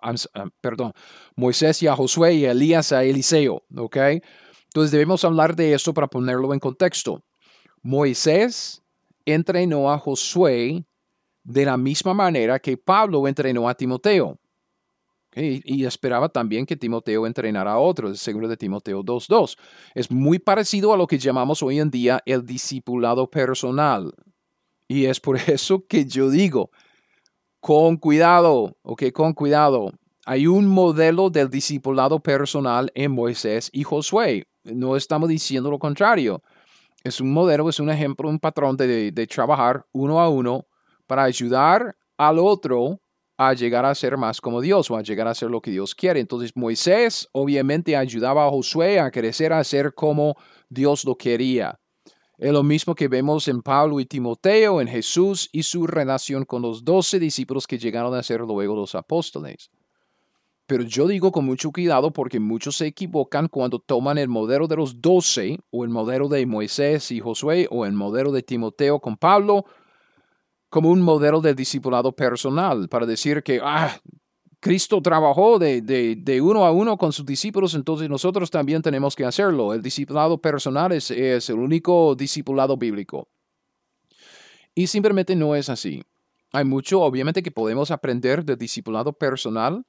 perdón, 0.62 0.94
Moisés 1.36 1.84
y 1.84 1.88
a 1.88 1.96
Josué 1.96 2.36
y 2.36 2.46
a 2.46 2.52
Elías 2.52 2.92
a 2.92 3.04
Eliseo, 3.04 3.64
¿ok? 3.76 3.98
Entonces 4.66 4.92
debemos 4.92 5.24
hablar 5.26 5.56
de 5.56 5.74
eso 5.74 5.94
para 5.94 6.08
ponerlo 6.08 6.54
en 6.54 6.60
contexto. 6.60 7.22
Moisés 7.82 8.82
entrenó 9.26 9.92
a 9.92 9.98
Josué 9.98 10.86
de 11.44 11.66
la 11.66 11.76
misma 11.78 12.14
manera 12.14 12.60
que 12.60 12.78
Pablo 12.78 13.28
entrenó 13.28 13.68
a 13.68 13.76
Timoteo. 13.76 14.40
Y, 15.34 15.86
esperaba 15.86 16.28
también 16.28 16.66
que 16.66 16.76
Timoteo 16.76 17.26
entrenara 17.26 17.74
a 17.74 17.80
otros, 17.80 18.20
seguro 18.20 18.50
de 18.50 18.58
Timoteo 18.58 19.02
2.2. 19.02 19.58
Es 19.96 20.12
muy 20.12 20.40
parecido 20.40 20.94
a 20.94 20.98
lo 20.98 21.08
que 21.08 21.18
llamamos 21.18 21.64
hoy 21.64 21.80
en 21.80 21.90
día 21.90 22.22
el 22.26 22.46
discipulado 22.46 23.30
personal. 23.30 24.14
Y 24.88 25.06
es 25.06 25.22
por 25.22 25.38
eso 25.50 25.86
que 25.88 26.06
yo 26.06 26.30
digo, 26.30 26.70
con 27.62 27.96
cuidado, 27.96 28.76
ok, 28.82 29.04
con 29.14 29.34
cuidado. 29.34 29.92
Hay 30.26 30.48
un 30.48 30.68
modelo 30.68 31.30
del 31.30 31.50
discipulado 31.50 32.20
personal 32.20 32.92
en 32.94 33.12
Moisés 33.12 33.70
y 33.72 33.84
Josué 33.84 34.46
no 34.64 34.96
estamos 34.96 35.30
diciendo 35.30 35.72
lo 35.72 35.80
contrario. 35.80 36.44
Es 37.04 37.20
un 37.20 37.34
modelo, 37.34 37.68
es 37.70 37.80
un 37.80 37.90
ejemplo, 37.90 38.30
un 38.30 38.40
patrón 38.40 38.78
de, 38.78 39.28
trabajar 39.28 39.86
uno 39.92 40.20
a 40.20 40.30
uno 40.30 40.68
para 41.08 41.24
ayudar 41.24 41.96
al 42.18 42.38
otro 42.38 43.00
a 43.48 43.54
llegar 43.56 43.86
a 43.86 43.96
ser 43.96 44.18
más 44.18 44.40
como 44.40 44.62
Dios 44.62 44.92
o 44.92 44.98
a 44.98 45.02
llegar 45.02 45.28
a 45.28 45.34
ser 45.34 45.50
lo 45.50 45.62
que 45.62 45.72
Dios 45.72 45.96
quiere. 45.96 46.20
Entonces 46.20 46.52
Moisés 46.56 47.28
obviamente 47.32 47.96
ayudaba 47.96 48.46
a 48.46 48.50
Josué 48.50 49.00
a 49.00 49.10
crecer 49.10 49.52
a 49.52 49.64
ser 49.64 49.96
como 49.96 50.36
Dios 50.70 51.06
lo 51.06 51.16
quería. 51.18 51.80
Es 52.38 52.52
lo 52.52 52.62
mismo 52.62 52.94
que 52.94 53.08
vemos 53.08 53.48
en 53.48 53.64
Pablo 53.64 54.00
y 54.00 54.06
Timoteo, 54.06 54.80
en 54.80 54.88
Jesús 54.88 55.50
y 55.52 55.64
su 55.64 55.88
relación 55.88 56.46
con 56.46 56.62
los 56.62 56.84
doce 56.84 57.20
discípulos 57.20 57.66
que 57.66 57.80
llegaron 57.80 58.14
a 58.14 58.22
ser 58.22 58.42
luego 58.42 58.76
los 58.76 58.94
apóstoles. 58.94 59.72
Pero 60.68 60.84
yo 60.84 61.08
digo 61.08 61.32
con 61.32 61.46
mucho 61.46 61.72
cuidado 61.72 62.12
porque 62.14 62.40
muchos 62.40 62.78
se 62.78 62.86
equivocan 62.86 63.48
cuando 63.48 63.80
toman 63.80 64.20
el 64.20 64.30
modelo 64.30 64.68
de 64.68 64.76
los 64.76 65.02
doce 65.02 65.60
o 65.72 65.84
el 65.84 65.90
modelo 65.90 66.30
de 66.30 66.46
Moisés 66.46 67.12
y 67.12 67.20
Josué 67.20 67.68
o 67.72 67.88
el 67.88 67.94
modelo 67.94 68.32
de 68.32 68.44
Timoteo 68.44 69.00
con 69.00 69.18
Pablo 69.18 69.66
como 70.72 70.90
un 70.90 71.02
modelo 71.02 71.42
de 71.42 71.54
discipulado 71.54 72.14
personal 72.14 72.88
para 72.88 73.06
decir 73.06 73.44
que 73.44 73.60
ah, 73.62 73.94
Cristo 74.62 75.02
trabajó 75.02 75.60
de, 75.60 75.82
de, 75.82 76.42
uno 76.42 76.66
a 76.66 76.72
uno 76.72 76.98
con 76.98 77.12
sus 77.12 77.26
discípulos, 77.26 77.76
entonces 77.76 78.10
nosotros 78.10 78.50
también 78.50 78.82
tenemos 78.82 79.14
que 79.14 79.26
hacerlo. 79.26 79.74
El 79.74 79.82
discipulado 79.82 80.40
personal 80.40 80.94
es, 80.94 81.12
es 81.12 81.50
el 81.50 81.58
único 81.58 82.16
discipulado 82.16 82.78
bíblico. 82.78 83.28
Y 84.74 84.88
simplemente 84.88 85.36
no 85.36 85.56
es 85.56 85.68
así. 85.68 86.04
Hay 86.54 86.64
mucho, 86.64 87.02
obviamente, 87.02 87.44
que 87.44 87.52
podemos 87.52 87.92
aprender 87.92 88.46
de 88.46 88.56
discipulado 88.56 89.12
personal 89.12 89.86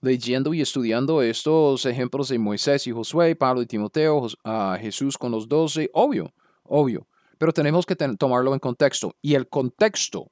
leyendo 0.00 0.54
y 0.54 0.60
estudiando 0.60 1.22
estos 1.22 1.86
ejemplos 1.86 2.28
de 2.28 2.38
Moisés 2.38 2.86
y 2.86 2.92
Josué, 2.92 3.34
Pablo 3.34 3.62
y 3.62 3.66
Timoteo, 3.66 4.28
a 4.44 4.78
Jesús 4.80 5.18
con 5.18 5.32
los 5.32 5.48
doce, 5.48 5.90
obvio, 5.92 6.32
obvio, 6.62 7.08
pero 7.38 7.52
tenemos 7.52 7.86
que 7.86 7.96
tomarlo 7.96 8.54
en 8.54 8.60
contexto. 8.60 9.14
Y 9.22 9.34
el 9.34 9.48
contexto 9.48 10.30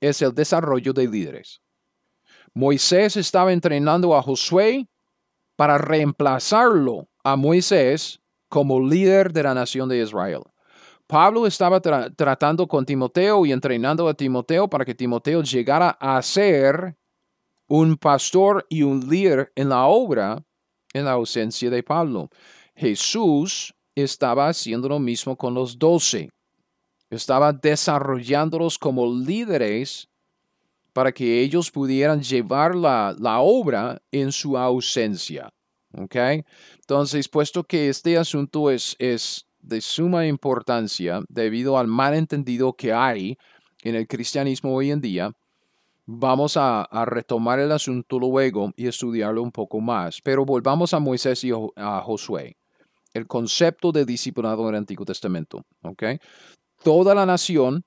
es 0.00 0.22
el 0.22 0.34
desarrollo 0.34 0.92
de 0.92 1.08
líderes. 1.08 1.60
Moisés 2.54 3.16
estaba 3.16 3.52
entrenando 3.52 4.16
a 4.16 4.22
Josué 4.22 4.88
para 5.56 5.78
reemplazarlo 5.78 7.08
a 7.22 7.36
Moisés 7.36 8.20
como 8.48 8.80
líder 8.80 9.32
de 9.32 9.42
la 9.42 9.54
nación 9.54 9.88
de 9.88 9.98
Israel. 9.98 10.42
Pablo 11.06 11.46
estaba 11.46 11.80
tratando 11.80 12.66
con 12.66 12.84
Timoteo 12.84 13.46
y 13.46 13.52
entrenando 13.52 14.08
a 14.08 14.14
Timoteo 14.14 14.68
para 14.68 14.84
que 14.84 14.94
Timoteo 14.94 15.42
llegara 15.42 15.90
a 16.00 16.20
ser 16.22 16.96
un 17.68 17.96
pastor 17.96 18.66
y 18.68 18.82
un 18.82 19.08
líder 19.08 19.52
en 19.54 19.68
la 19.68 19.84
obra 19.86 20.42
en 20.92 21.04
la 21.04 21.12
ausencia 21.12 21.70
de 21.70 21.82
Pablo. 21.82 22.30
Jesús 22.74 23.74
estaba 23.96 24.48
haciendo 24.48 24.88
lo 24.88 25.00
mismo 25.00 25.36
con 25.36 25.54
los 25.54 25.78
doce. 25.78 26.30
Estaba 27.10 27.52
desarrollándolos 27.52 28.78
como 28.78 29.06
líderes 29.12 30.08
para 30.92 31.12
que 31.12 31.40
ellos 31.40 31.70
pudieran 31.70 32.22
llevar 32.22 32.74
la, 32.74 33.40
obra 33.40 34.00
en 34.12 34.30
su 34.30 34.56
ausencia. 34.56 35.50
Entonces, 35.92 37.28
puesto 37.28 37.64
que 37.64 37.88
este 37.88 38.18
asunto 38.18 38.70
es, 38.70 38.94
es 38.98 39.46
de 39.60 39.80
suma 39.80 40.26
importancia 40.26 41.22
debido 41.28 41.78
al 41.78 41.86
malentendido 41.86 42.74
que 42.74 42.92
hay 42.92 43.36
en 43.82 43.94
el 43.94 44.06
cristianismo 44.06 44.74
hoy 44.74 44.90
en 44.90 45.00
día, 45.00 45.32
Vamos 46.08 46.56
a, 46.56 46.88
retomar 47.04 47.58
el 47.58 47.72
asunto 47.72 48.20
luego 48.20 48.72
y 48.76 48.86
estudiarlo 48.86 49.42
un 49.42 49.50
poco 49.50 49.80
más, 49.80 50.20
pero 50.22 50.44
volvamos 50.44 50.94
a 50.94 51.00
Moisés 51.00 51.42
y 51.42 51.50
a 51.74 52.00
Josué. 52.00 52.56
El 53.16 53.26
concepto 53.26 53.92
de 53.92 54.04
discipulado 54.04 54.62
en 54.64 54.74
el 54.74 54.78
Antiguo 54.80 55.06
Testamento. 55.06 55.64
¿okay? 55.82 56.18
Toda 56.82 57.14
la 57.14 57.26
nación 57.26 57.84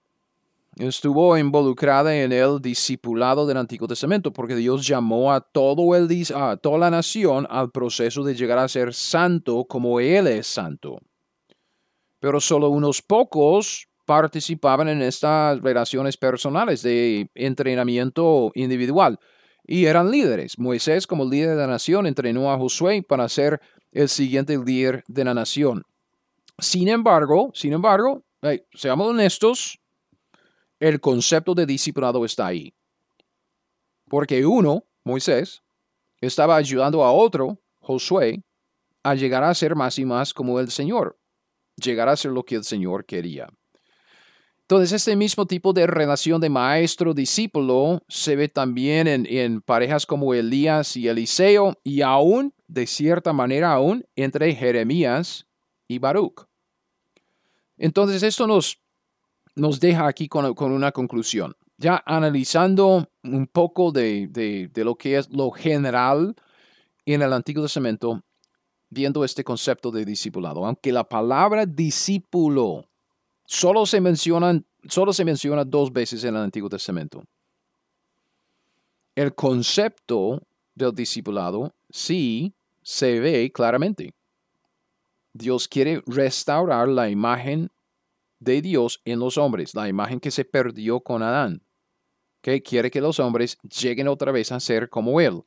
estuvo 0.76 1.38
involucrada 1.38 2.16
en 2.16 2.32
el 2.32 2.62
discipulado 2.62 3.46
del 3.46 3.58
Antiguo 3.58 3.88
Testamento, 3.88 4.32
porque 4.32 4.56
Dios 4.56 4.86
llamó 4.88 5.32
a, 5.32 5.42
todo 5.42 5.96
el, 5.96 6.08
a 6.36 6.58
toda 6.58 6.78
la 6.78 6.90
nación 6.90 7.46
al 7.50 7.72
proceso 7.72 8.24
de 8.24 8.36
llegar 8.36 8.58
a 8.58 8.68
ser 8.68 8.94
santo 8.94 9.66
como 9.66 10.00
Él 10.00 10.28
es 10.28 10.48
santo. 10.48 11.00
Pero 12.20 12.40
solo 12.40 12.70
unos 12.70 13.02
pocos 13.02 13.88
participaban 14.06 14.90
en 14.90 15.02
estas 15.02 15.62
relaciones 15.62 16.18
personales 16.18 16.82
de 16.82 17.30
entrenamiento 17.36 18.52
individual 18.56 19.20
y 19.70 19.86
eran 19.86 20.10
líderes. 20.10 20.58
Moisés, 20.58 21.06
como 21.06 21.30
líder 21.30 21.52
de 21.52 21.56
la 21.58 21.68
nación, 21.68 22.08
entrenó 22.08 22.52
a 22.52 22.58
Josué 22.58 23.04
para 23.08 23.30
ser 23.30 23.62
el 23.92 24.10
siguiente 24.10 24.58
líder 24.58 25.04
de 25.08 25.24
la 25.24 25.34
nación. 25.34 25.84
Sin 26.58 26.88
embargo, 26.88 27.52
sin 27.54 27.74
embargo, 27.74 28.24
seamos 28.74 29.08
honestos, 29.08 29.80
el 30.80 31.00
concepto 31.00 31.54
de 31.54 31.66
discipulado 31.66 32.24
está 32.26 32.48
ahí. 32.48 32.74
Porque 34.08 34.46
uno, 34.46 34.84
Moisés, 35.04 35.62
estaba 36.22 36.56
ayudando 36.56 37.04
a 37.04 37.12
otro, 37.12 37.60
Josué, 37.80 38.44
a 39.04 39.16
llegar 39.16 39.44
a 39.44 39.54
ser 39.54 39.76
más 39.76 39.98
y 40.00 40.06
más 40.06 40.34
como 40.34 40.60
el 40.60 40.70
Señor, 40.72 41.18
llegar 41.76 42.10
a 42.10 42.18
ser 42.18 42.32
lo 42.32 42.44
que 42.44 42.56
el 42.56 42.64
Señor 42.64 43.06
quería. 43.06 43.50
Entonces, 44.70 44.92
este 44.92 45.16
mismo 45.16 45.48
tipo 45.48 45.74
de 45.74 45.88
relación 45.88 46.40
de 46.40 46.48
maestro-discípulo 46.48 48.04
se 48.08 48.36
ve 48.36 48.50
también 48.50 49.08
en, 49.08 49.62
parejas 49.62 50.06
como 50.06 50.36
Elías 50.36 50.96
y 50.96 51.08
Eliseo 51.08 51.74
y 51.84 52.04
aún, 52.04 52.54
de 52.68 52.86
cierta 52.86 53.34
manera, 53.34 53.74
aún 53.74 54.06
entre 54.16 54.54
Jeremías 54.54 55.48
y 55.88 55.98
Baruch. 55.98 56.46
Entonces, 57.80 58.22
esto 58.22 58.46
nos, 58.46 58.80
nos 59.56 59.80
deja 59.80 60.06
aquí 60.06 60.28
con, 60.28 60.54
una 60.72 60.92
conclusión. 60.92 61.56
Ya 61.78 62.04
analizando 62.06 63.10
un 63.24 63.48
poco 63.48 63.92
de, 63.92 64.28
de 64.28 64.84
lo 64.84 64.94
que 64.94 65.18
es 65.18 65.32
lo 65.32 65.50
general 65.50 66.36
en 67.08 67.24
el 67.24 67.34
Antiguo 67.34 67.64
Testamento, 67.64 68.22
viendo 68.92 69.24
este 69.24 69.44
concepto 69.44 69.90
de 69.90 70.06
discipulado, 70.06 70.64
aunque 70.64 70.92
la 70.92 71.10
palabra 71.10 71.66
discípulo 71.66 72.89
solo 73.50 73.88
se 73.88 74.00
mencionan, 74.00 74.64
solo 74.88 75.12
se 75.12 75.26
menciona 75.26 75.66
dos 75.66 75.92
veces 75.92 76.24
en 76.24 76.36
el 76.36 76.44
Antiguo 76.44 76.70
Testamento. 76.70 77.24
El 79.16 79.34
concepto 79.34 80.44
del 80.76 80.94
discipulado 80.94 81.74
sí 81.90 82.54
se 82.84 83.20
ve 83.20 83.52
claramente. 83.52 84.14
Dios 85.34 85.68
quiere 85.68 86.04
restaurar 86.06 86.88
la 86.88 87.10
imagen 87.10 87.72
de 88.40 88.62
Dios 88.62 89.02
en 89.04 89.18
los 89.18 89.36
hombres, 89.36 89.74
la 89.74 89.90
imagen 89.90 90.20
que 90.20 90.30
se 90.30 90.46
perdió 90.46 91.00
con 91.00 91.24
Adán. 91.24 91.64
que 92.42 92.62
Quiere 92.62 92.92
que 92.92 93.02
los 93.02 93.20
hombres 93.20 93.58
lleguen 93.64 94.08
otra 94.08 94.32
vez 94.32 94.52
a 94.52 94.60
ser 94.60 94.90
como 94.90 95.20
Él. 95.20 95.42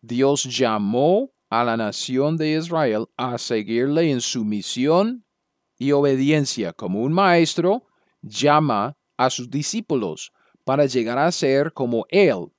Dios 0.00 0.44
llamó 0.44 1.32
a 1.50 1.64
la 1.64 1.76
nación 1.76 2.36
de 2.36 2.52
Israel 2.52 3.06
a 3.16 3.38
seguirle 3.38 4.08
en 4.12 4.20
su 4.20 4.44
misión 4.44 5.24
y 5.80 5.92
obediencia, 5.92 6.74
como 6.74 7.00
un 7.00 7.12
maestro 7.14 7.86
llama 8.20 8.98
a 9.16 9.30
sus 9.30 9.48
discípulos 9.48 10.30
para 10.62 10.84
llegar 10.84 11.18
a 11.18 11.32
ser 11.32 11.72
como 11.72 12.04
Él 12.10 12.52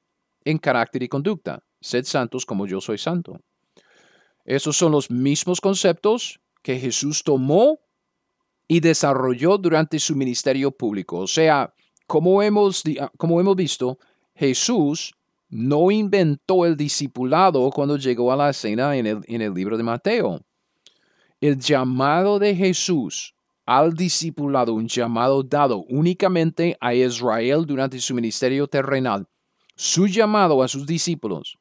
en 0.44 0.58
carácter 0.58 1.04
y 1.04 1.08
conducta. 1.08 1.64
Sed 1.80 2.06
santos 2.06 2.48
como 2.48 2.66
yo 2.66 2.82
soy 2.82 2.98
santo. 2.98 3.40
Esos 4.44 4.76
son 4.76 4.92
los 4.92 5.12
mismos 5.12 5.62
conceptos 5.62 6.40
que 6.64 6.80
Jesús 6.80 7.24
tomó 7.24 7.80
y 8.68 8.80
desarrolló 8.80 9.60
durante 9.60 10.00
su 10.00 10.16
ministerio 10.16 10.72
público. 10.72 11.20
O 11.20 11.28
sea, 11.28 11.72
como 12.08 12.42
hemos, 12.42 12.82
como 13.18 13.40
hemos 13.40 13.56
visto, 13.56 14.00
Jesús 14.34 15.14
no 15.48 15.92
inventó 15.92 16.66
el 16.66 16.76
discipulado 16.76 17.70
cuando 17.70 17.98
llegó 17.98 18.32
a 18.32 18.36
la 18.36 18.50
escena 18.50 18.96
en 18.96 19.42
el 19.42 19.54
libro 19.54 19.78
de 19.78 19.84
Mateo. 19.84 20.42
El 21.42 21.60
llamado 21.60 22.40
de 22.40 22.56
Jesús 22.56 23.36
al 23.66 23.94
discipulado, 23.94 24.74
un 24.74 24.88
llamado 24.88 25.44
dado 25.44 25.84
únicamente 25.90 26.78
a 26.80 26.94
Israel 26.94 27.66
durante 27.66 28.00
su 28.00 28.14
ministerio 28.14 28.68
terrenal, 28.68 29.28
su 29.76 30.08
llamado 30.08 30.62
a 30.62 30.68
sus 30.68 30.86
discípulos 30.86 31.58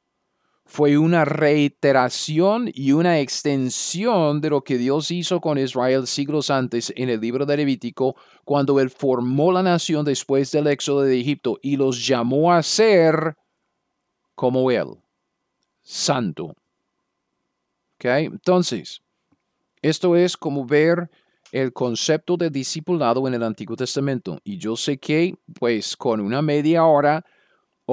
fue 0.71 0.97
una 0.97 1.25
reiteración 1.25 2.71
y 2.73 2.93
una 2.93 3.19
extensión 3.19 4.39
de 4.39 4.51
lo 4.51 4.63
que 4.63 4.77
Dios 4.77 5.11
hizo 5.11 5.41
con 5.41 5.57
Israel 5.57 6.07
siglos 6.07 6.49
antes 6.49 6.93
en 6.95 7.09
el 7.09 7.19
libro 7.19 7.45
de 7.45 7.57
Levítico, 7.57 8.15
cuando 8.45 8.79
Él 8.79 8.89
formó 8.89 9.51
la 9.51 9.63
nación 9.63 10.05
después 10.05 10.49
del 10.51 10.67
éxodo 10.67 11.01
de 11.01 11.19
Egipto 11.19 11.59
y 11.61 11.75
los 11.75 12.07
llamó 12.07 12.53
a 12.53 12.63
ser 12.63 13.35
como 14.33 14.71
Él, 14.71 14.87
santo. 15.81 16.55
Entonces, 17.99 19.01
esto 19.81 20.15
es 20.15 20.37
como 20.37 20.65
ver 20.65 21.09
el 21.51 21.73
concepto 21.73 22.37
de 22.37 22.49
discipulado 22.49 23.27
en 23.27 23.33
el 23.33 23.43
Antiguo 23.43 23.75
Testamento. 23.75 24.39
Y 24.43 24.57
yo 24.57 24.75
sé 24.75 24.97
que, 24.97 25.35
pues, 25.59 25.97
con 25.97 26.21
una 26.21 26.41
media 26.41 26.85
hora, 26.85 27.25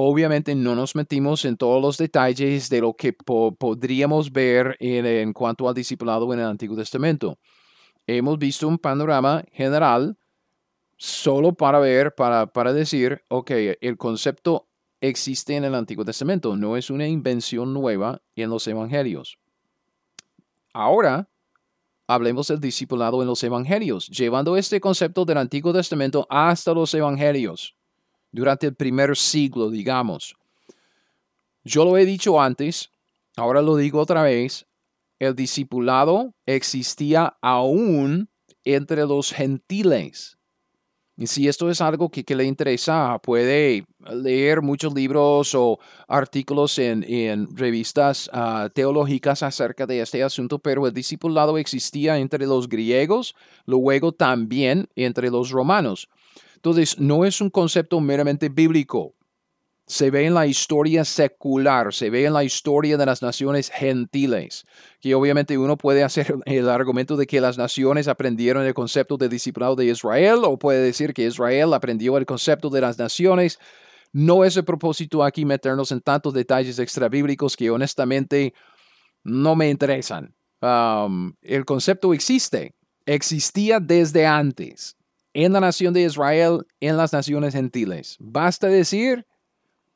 Obviamente 0.01 0.55
no 0.55 0.75
nos 0.75 0.95
metimos 0.95 1.43
en 1.45 1.57
todos 1.57 1.81
los 1.81 1.97
detalles 1.97 2.69
de 2.69 2.79
lo 2.79 2.93
que 2.93 3.11
podríamos 3.11 4.31
ver 4.31 4.77
en, 4.79 5.33
cuanto 5.33 5.67
al 5.67 5.75
discipulado 5.75 6.31
en 6.33 6.39
el 6.39 6.45
Antiguo 6.45 6.77
Testamento. 6.77 7.37
Hemos 8.05 8.37
visto 8.37 8.67
un 8.67 8.77
panorama 8.77 9.43
general 9.51 10.17
solo 10.95 11.53
para 11.53 11.79
ver, 11.79 12.13
para, 12.15 12.47
para 12.47 12.71
decir, 12.71 13.23
ok, 13.29 13.51
el 13.81 13.97
concepto 13.97 14.69
existe 15.01 15.55
en 15.55 15.65
el 15.65 15.75
Antiguo 15.75 16.05
Testamento, 16.05 16.55
no 16.55 16.77
es 16.77 16.89
una 16.89 17.07
invención 17.07 17.73
nueva 17.73 18.21
en 18.35 18.49
los 18.49 18.67
evangelios. 18.67 19.37
Ahora, 20.71 21.28
hablemos 22.09 22.47
del 22.47 22.59
discipulado 22.59 23.21
en 23.21 23.27
los 23.27 23.43
evangelios, 23.43 24.07
llevando 24.07 24.57
este 24.57 24.81
concepto 24.81 25.25
del 25.25 25.37
Antiguo 25.37 25.71
Testamento 25.71 26.25
hasta 26.27 26.73
los 26.73 26.91
evangelios 26.95 27.75
durante 28.31 28.65
el 28.65 28.73
primer 28.73 29.15
siglo, 29.15 29.69
digamos. 29.69 30.35
Yo 31.63 31.85
lo 31.85 31.95
he 31.97 32.05
dicho 32.05 32.41
antes, 32.41 32.89
ahora 33.35 33.61
lo 33.61 33.75
digo 33.75 33.99
otra 33.99 34.23
vez, 34.23 34.65
el 35.19 35.35
discipulado 35.35 36.33
existía 36.47 37.37
aún 37.43 38.27
entre 38.63 39.05
los 39.05 39.31
gentiles. 39.31 40.38
Y 41.19 41.27
si 41.27 41.49
esto 41.49 41.69
es 41.69 41.81
algo 41.81 42.07
que, 42.07 42.23
le 42.33 42.45
interesa, 42.45 43.19
puede 43.21 43.85
leer 44.09 44.61
muchos 44.61 44.93
libros 44.93 45.53
o 45.53 45.77
artículos 46.07 46.79
en, 46.79 47.45
revistas 47.57 48.29
ah, 48.31 48.69
teológicas 48.73 49.43
acerca 49.43 49.85
de 49.85 49.99
este 49.99 50.23
asunto, 50.23 50.59
pero 50.59 50.87
el 50.87 50.93
discipulado 50.93 51.57
existía 51.57 52.17
entre 52.19 52.47
los 52.47 52.69
griegos, 52.69 53.35
luego 53.65 54.13
también 54.13 54.87
entre 54.95 55.29
los 55.29 55.49
romanos. 55.49 56.07
Entonces, 56.55 56.97
no 56.97 57.25
es 57.25 57.41
un 57.41 57.49
concepto 57.49 57.99
meramente 57.99 58.47
bíblico. 58.47 59.13
Se 59.89 60.11
ve 60.11 60.27
en 60.27 60.35
la 60.35 60.45
historia 60.45 61.03
secular, 61.03 61.95
se 61.95 62.11
ve 62.11 62.25
en 62.25 62.33
la 62.33 62.43
historia 62.43 62.95
de 62.95 63.07
las 63.07 63.23
naciones 63.23 63.71
gentiles, 63.71 64.67
que 65.01 65.15
obviamente 65.15 65.57
uno 65.57 65.77
puede 65.79 66.03
hacer 66.03 66.35
el 66.45 66.69
argumento 66.69 67.17
de 67.17 67.25
que 67.25 67.41
las 67.41 67.57
naciones 67.57 68.07
aprendieron 68.07 68.63
el 68.63 68.75
concepto 68.75 69.17
de 69.17 69.27
discipulado 69.29 69.75
de 69.75 69.85
Israel, 69.85 70.41
o 70.43 70.59
puede 70.59 70.79
decir 70.79 71.11
que 71.11 71.25
Israel 71.25 71.73
aprendió 71.73 72.17
el 72.17 72.27
concepto 72.27 72.69
de 72.69 72.81
las 72.81 72.99
naciones. 72.99 73.57
No 74.13 74.45
es 74.45 74.55
el 74.57 74.63
propósito 74.63 75.23
aquí 75.23 75.43
meternos 75.43 75.91
en 75.91 76.01
tantos 76.01 76.35
detalles 76.35 76.77
extrabíblicos 76.77 77.57
que 77.57 77.71
honestamente 77.71 78.53
no 79.23 79.55
me 79.55 79.71
interesan. 79.71 80.35
Um, 80.61 81.33
el 81.41 81.65
concepto 81.65 82.13
existe, 82.13 82.75
existía 83.07 83.79
desde 83.79 84.27
antes 84.27 84.97
en 85.33 85.51
la 85.53 85.59
nación 85.59 85.95
de 85.95 86.03
Israel, 86.03 86.67
en 86.79 86.95
las 86.95 87.11
naciones 87.11 87.55
gentiles. 87.55 88.17
Basta 88.19 88.67
decir 88.67 89.25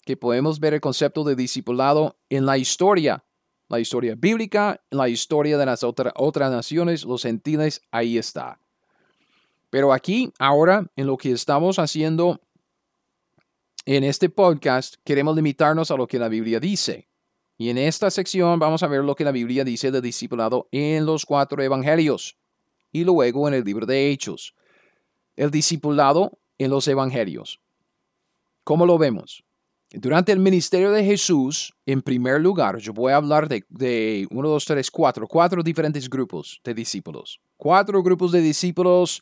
que 0.06 0.18
podemos 0.18 0.60
ver 0.60 0.74
el 0.74 0.82
concepto 0.82 1.24
de 1.24 1.36
discipulado 1.36 2.18
en 2.30 2.45
la 2.45 2.58
historia, 2.58 3.24
la 3.70 3.80
historia 3.80 4.16
bíblica, 4.18 4.82
en 4.91 4.97
la 4.97 5.10
historia 5.10 5.58
de 5.58 5.66
las 5.66 5.84
otras 5.84 6.51
naciones, 6.51 7.06
los 7.06 7.24
gentiles, 7.24 7.82
ahí 7.91 8.18
está. 8.18 8.60
Pero 9.70 9.93
aquí, 9.93 10.32
ahora, 10.38 10.91
en 10.95 11.08
lo 11.08 11.18
que 11.18 11.32
estamos 11.32 11.80
haciendo 11.80 12.39
en 13.86 14.04
este 14.04 14.30
podcast, 14.30 14.95
queremos 15.04 15.36
limitarnos 15.36 15.89
a 15.89 15.97
lo 15.97 16.08
que 16.08 16.20
la 16.20 16.30
Biblia 16.30 16.60
dice. 16.60 17.08
Y 17.58 17.70
en 17.70 17.78
esta 17.78 18.12
sección 18.12 18.60
vamos 18.60 18.84
a 18.84 18.88
ver 18.88 19.04
lo 19.04 19.16
que 19.16 19.24
la 19.24 19.32
Biblia 19.32 19.64
dice 19.64 19.91
de 19.91 20.01
discipulado 20.01 20.68
en 20.72 21.06
los 21.06 21.26
cuatro 21.26 21.62
evangelios 21.62 22.38
y 22.91 23.04
luego 23.04 23.47
en 23.47 23.54
el 23.56 23.64
libro 23.64 23.86
de 23.86 24.12
Hechos 24.12 24.56
el 25.36 25.51
discipulado 25.51 26.39
en 26.58 26.70
los 26.70 26.88
evangelios. 26.88 27.60
¿Cómo 28.64 28.86
lo 28.86 28.97
vemos? 28.97 29.43
Durante 29.96 30.32
el 30.32 30.39
ministerio 30.39 30.91
de 30.91 31.04
Jesús, 31.04 31.72
en 31.86 32.02
primer 32.02 32.41
lugar, 32.41 32.80
yo 32.80 32.94
voy 32.94 33.14
a 33.14 33.18
hablar 33.18 33.48
de, 33.48 33.64
de 33.70 34.28
uno, 34.32 34.50
dos, 34.50 34.66
tres, 34.66 34.89
cuatro, 34.89 35.28
cuatro 35.28 35.62
diferentes 35.62 36.10
grupos 36.10 36.60
de 36.64 36.74
discípulos. 36.74 37.39
Cuatro 37.58 38.02
grupos 38.02 38.32
de 38.32 38.41
discípulos 38.41 39.22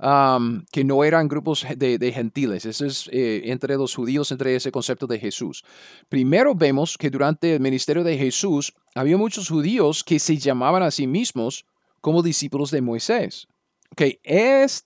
um, 0.00 0.64
que 0.72 0.84
no 0.84 1.04
eran 1.04 1.28
grupos 1.28 1.66
de, 1.76 2.12
gentiles. 2.14 2.64
Eso 2.64 2.86
es 2.86 3.10
eh, 3.12 3.42
entre 3.44 3.76
los 3.76 3.94
judíos, 3.94 4.32
entre 4.32 4.56
ese 4.56 4.72
concepto 4.72 5.06
de 5.06 5.18
Jesús. 5.18 5.62
Primero 6.08 6.54
vemos 6.54 6.96
que 6.96 7.10
durante 7.10 7.54
el 7.54 7.60
ministerio 7.60 8.02
de 8.02 8.16
Jesús 8.16 8.72
había 8.94 9.18
muchos 9.18 9.50
judíos 9.50 10.02
que 10.02 10.18
se 10.18 10.38
llamaban 10.38 10.82
a 10.82 10.90
sí 10.90 11.06
mismos 11.06 11.66
como 12.00 12.22
discípulos 12.22 12.70
de 12.70 12.80
Moisés. 12.80 13.48
Ok, 13.92 14.02
es, 14.22 14.84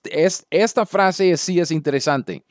esta 0.49 0.85
frase 0.85 1.35
sí 1.37 1.59
es 1.59 1.71
interesante. 1.71 2.43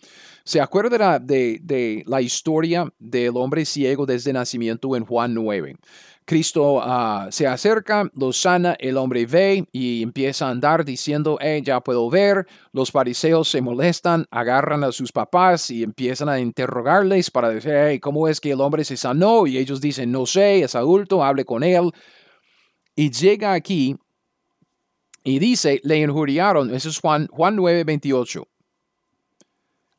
¿Se 0.44 0.61
acuerda 0.61 1.18
de, 1.18 2.03
la 2.07 2.20
historia 2.20 2.92
del 2.98 3.36
hombre 3.36 3.64
ciego 3.64 4.07
desde 4.07 4.32
nacimiento 4.32 4.96
en 4.96 5.05
Juan 5.05 5.34
9? 5.34 5.76
Cristo 6.24 6.80
ah, 6.82 7.28
se 7.30 7.46
acerca, 7.46 8.09
lo 8.14 8.32
sana, 8.32 8.76
el 8.78 8.96
hombre 8.96 9.26
ve 9.26 9.64
y 9.72 10.03
empieza 10.03 10.46
a 10.46 10.51
andar 10.51 10.84
diciendo, 10.84 11.38
hey, 11.40 11.61
ya 11.64 11.80
puedo 11.80 12.09
ver. 12.09 12.46
Los 12.72 12.90
fariseos 12.90 13.48
se 13.48 13.61
molestan, 13.61 14.26
agarran 14.30 14.84
a 14.84 14.92
sus 14.92 15.11
papás 15.12 15.70
y 15.70 15.82
empiezan 15.82 16.28
a 16.28 16.38
interrogarles 16.38 17.30
para 17.30 17.51
decir, 17.51 17.72
hey, 17.74 17.98
¿cómo 17.98 18.28
es 18.28 18.40
que 18.40 18.53
el 18.53 18.61
hombre 18.61 18.84
se 18.84 18.96
sanó? 18.96 19.46
Y 19.46 19.59
ellos 19.59 19.80
dicen, 19.80 20.12
no 20.12 20.24
sé, 20.24 20.62
es 20.62 20.74
adulto, 20.74 21.24
hable 21.24 21.44
con 21.44 21.64
él. 21.64 21.90
Y 22.94 23.11
llega 23.11 23.53
aquí 23.53 23.96
y 25.23 25.39
dice, 25.39 25.81
le 25.85 25.99
injuriaron, 25.99 26.75
eso 26.75 26.89
es 26.89 26.99
Juan, 26.99 27.27
Juan 27.29 27.57
9, 27.57 27.85
28. 27.85 28.49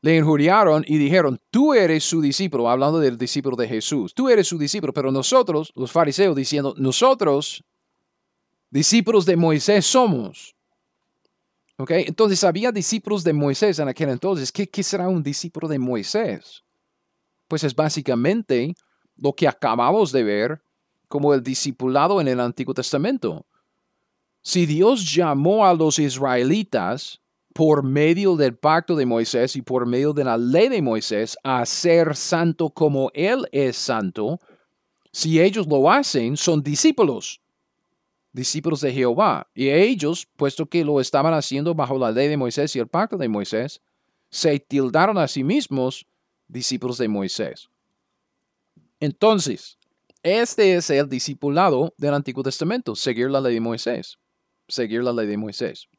Le 0.01 0.17
injuriaron 0.17 0.83
y 0.87 0.97
dijeron, 0.97 1.39
tú 1.51 1.73
eres 1.75 2.03
su 2.03 2.21
discípulo, 2.21 2.67
hablando 2.67 2.99
del 2.99 3.17
discípulo 3.17 3.55
de 3.55 3.67
Jesús, 3.67 4.15
tú 4.15 4.29
eres 4.29 4.47
su 4.47 4.57
discípulo, 4.57 4.93
pero 4.93 5.11
nosotros, 5.11 5.71
los 5.75 5.91
fariseos, 5.91 6.35
diciendo, 6.35 6.73
nosotros, 6.77 7.63
discípulos 8.71 9.25
de 9.25 9.35
Moisés 9.35 9.85
somos. 9.85 10.55
¿Ok? 11.77 11.91
Entonces 11.91 12.43
había 12.43 12.71
discípulos 12.71 13.23
de 13.23 13.33
Moisés 13.33 13.79
en 13.79 13.87
aquel 13.87 14.09
entonces. 14.09 14.51
¿Qué, 14.51 14.67
¿Qué 14.67 14.83
será 14.83 15.07
un 15.07 15.23
discípulo 15.23 15.67
de 15.67 15.79
Moisés? 15.79 16.63
Pues 17.47 17.63
es 17.63 17.75
básicamente 17.75 18.75
lo 19.17 19.33
que 19.33 19.47
acabamos 19.47 20.11
de 20.11 20.23
ver 20.23 20.61
como 21.07 21.33
el 21.33 21.43
discipulado 21.43 22.21
en 22.21 22.27
el 22.27 22.39
Antiguo 22.39 22.73
Testamento. 22.73 23.45
Si 24.41 24.65
Dios 24.65 25.13
llamó 25.13 25.65
a 25.65 25.73
los 25.73 25.99
israelitas 25.99 27.21
por 27.53 27.83
medio 27.83 28.35
del 28.35 28.55
pacto 28.55 28.95
de 28.95 29.05
Moisés 29.05 29.55
y 29.55 29.61
por 29.61 29.85
medio 29.85 30.13
de 30.13 30.23
la 30.23 30.37
ley 30.37 30.69
de 30.69 30.81
Moisés 30.81 31.37
a 31.43 31.65
ser 31.65 32.15
santo 32.15 32.69
como 32.69 33.11
Él 33.13 33.47
es 33.51 33.75
santo, 33.75 34.39
si 35.11 35.41
ellos 35.41 35.67
lo 35.67 35.91
hacen, 35.91 36.37
son 36.37 36.63
discípulos. 36.63 37.41
discípulos 38.33 38.79
de 38.79 38.93
Jehová. 38.93 39.47
Y 39.53 39.69
ellos, 39.69 40.25
puesto 40.37 40.65
que 40.65 40.85
lo 40.85 41.01
estaban 41.01 41.33
haciendo 41.33 41.75
bajo 41.75 41.99
la 41.99 42.11
ley 42.11 42.29
de 42.29 42.37
Moisés 42.37 42.73
y 42.75 42.79
el 42.79 42.87
pacto 42.87 43.17
de 43.17 43.27
Moisés, 43.27 43.81
se 44.29 44.57
tildaron 44.59 45.17
a 45.17 45.27
sí 45.27 45.43
mismos 45.43 46.07
discípulos 46.47 46.97
de 46.97 47.09
Moisés. 47.09 47.69
Entonces, 49.01 49.77
este 50.23 50.75
es 50.75 50.89
el 50.89 51.09
discipulado 51.09 51.93
del 51.97 52.13
Antiguo 52.13 52.41
Testamento, 52.41 52.95
seguir 52.95 53.29
la 53.29 53.41
ley 53.41 53.55
de 53.55 53.59
Moisés. 53.59 54.17
Seguir 54.71 55.03
la 55.03 55.11
ley 55.11 55.27
de 55.27 55.35
Moisés. 55.35 55.89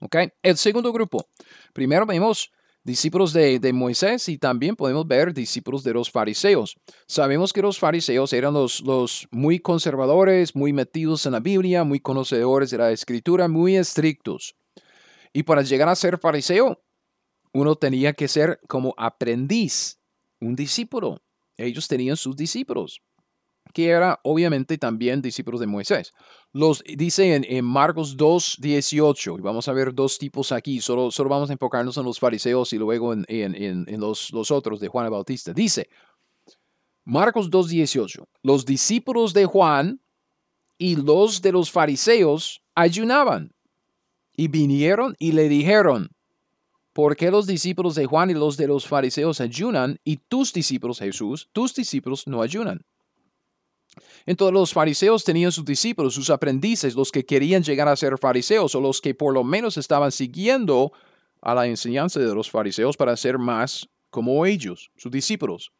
¿Ok? 0.00 0.16
El 0.42 0.56
segundo 0.56 0.92
grupo. 0.92 1.28
Primero 1.72 2.04
vemos 2.04 2.50
discípulos 2.82 3.32
de, 3.32 3.60
Moisés 3.72 4.28
y 4.28 4.38
también 4.38 4.74
podemos 4.74 5.06
ver 5.06 5.32
discípulos 5.32 5.84
de 5.84 5.92
los 5.92 6.10
fariseos. 6.10 6.76
Sabemos 7.06 7.52
que 7.52 7.62
los 7.62 7.78
fariseos 7.78 8.32
eran 8.32 8.54
los, 8.54 8.80
los 8.80 9.28
muy 9.30 9.60
conservadores, 9.60 10.56
muy 10.56 10.72
metidos 10.72 11.26
en 11.26 11.32
la 11.32 11.40
Biblia, 11.40 11.84
muy 11.84 12.00
conocedores 12.00 12.70
de 12.70 12.78
la 12.78 12.90
escritura, 12.90 13.46
muy 13.46 13.76
estrictos. 13.76 14.56
Y 15.32 15.44
para 15.44 15.62
llegar 15.62 15.88
a 15.88 15.94
ser 15.94 16.18
fariseo, 16.18 16.82
uno 17.52 17.76
tenía 17.76 18.14
que 18.14 18.26
ser 18.26 18.58
como 18.66 18.94
aprendiz, 18.96 20.00
un 20.40 20.56
discípulo. 20.56 21.22
Ellos 21.56 21.86
tenían 21.86 22.16
sus 22.16 22.34
discípulos 22.34 23.00
que 23.72 23.88
era 23.88 24.18
obviamente 24.22 24.78
también 24.78 25.22
discípulos 25.22 25.60
de 25.60 25.66
Moisés. 25.66 26.12
Los 26.52 26.82
dice 26.84 27.34
en, 27.34 27.64
Marcos 27.64 28.16
2, 28.16 28.58
18, 28.60 29.38
y 29.38 29.40
vamos 29.40 29.68
a 29.68 29.72
ver 29.72 29.94
dos 29.94 30.18
tipos 30.18 30.52
aquí, 30.52 30.80
solo, 30.80 31.10
solo 31.10 31.30
vamos 31.30 31.50
a 31.50 31.52
enfocarnos 31.52 31.96
en 31.96 32.04
los 32.04 32.18
fariseos 32.18 32.72
y 32.72 32.78
luego 32.78 33.12
en, 33.12 33.24
en, 33.28 34.00
los, 34.00 34.32
los, 34.32 34.50
otros 34.50 34.80
de 34.80 34.88
Juan 34.88 35.06
el 35.06 35.12
Bautista. 35.12 35.52
Dice, 35.52 35.88
Marcos 37.04 37.50
2, 37.50 37.68
18, 37.68 38.28
los 38.42 38.64
discípulos 38.64 39.32
de 39.32 39.44
Juan 39.44 40.00
y 40.78 40.96
los 40.96 41.42
de 41.42 41.52
los 41.52 41.70
fariseos 41.70 42.62
ayunaban 42.74 43.52
y 44.32 44.48
vinieron 44.48 45.14
y 45.18 45.32
le 45.32 45.48
dijeron, 45.48 46.10
¿por 46.92 47.16
qué 47.16 47.30
los 47.30 47.46
discípulos 47.46 47.94
de 47.94 48.06
Juan 48.06 48.30
y 48.30 48.34
los 48.34 48.56
de 48.56 48.66
los 48.66 48.86
fariseos 48.86 49.40
ayunan 49.40 49.98
y 50.04 50.16
tus 50.16 50.52
discípulos, 50.52 50.98
Jesús, 50.98 51.48
tus 51.52 51.74
discípulos 51.74 52.26
no 52.26 52.42
ayunan? 52.42 52.80
Entonces 54.26 54.52
los 54.52 54.72
fariseos 54.72 55.24
tenían 55.24 55.52
sus 55.52 55.64
discípulos, 55.64 56.14
sus 56.14 56.30
aprendices, 56.30 56.94
los 56.94 57.10
que 57.10 57.24
querían 57.24 57.62
llegar 57.62 57.88
a 57.88 57.96
ser 57.96 58.18
fariseos 58.18 58.74
o 58.74 58.80
los 58.80 59.00
que 59.00 59.14
por 59.14 59.34
lo 59.34 59.42
menos 59.44 59.76
estaban 59.76 60.12
siguiendo 60.12 60.92
a 61.40 61.54
la 61.54 61.66
enseñanza 61.66 62.20
de 62.20 62.34
los 62.34 62.50
fariseos 62.50 62.96
para 62.96 63.16
ser 63.16 63.38
más 63.38 63.88
como 64.10 64.44
ellos, 64.44 64.90
sus 64.96 65.10
discípulos. 65.10 65.72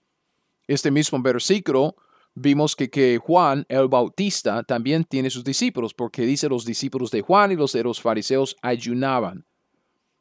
Este 0.66 0.90
mismo 0.90 1.20
versículo 1.20 1.96
vimos 2.34 2.76
que, 2.76 2.88
que 2.88 3.18
Juan 3.18 3.66
el 3.68 3.88
Bautista 3.88 4.62
también 4.62 5.04
tiene 5.04 5.30
sus 5.30 5.44
discípulos, 5.44 5.92
porque 5.92 6.22
dice 6.22 6.48
los 6.48 6.64
discípulos 6.64 7.11
de 7.11 7.22
Juan 7.22 7.52
y 7.52 7.56
los 7.56 7.72
de 7.72 7.82
los 7.82 8.00
fariseos 8.00 8.56
ayunaban. 8.62 9.44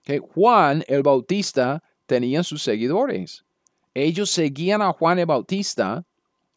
Que 0.04 0.20
Juan 0.20 0.84
el 0.88 1.04
Bautista 1.04 1.84
tenía 2.06 2.44
sus 2.44 2.64
seguidores. 2.64 3.46
Ellos 3.94 4.30
seguían 4.30 4.82
a 4.82 4.92
Juan 4.92 5.20
el 5.20 5.26
Bautista 5.26 6.06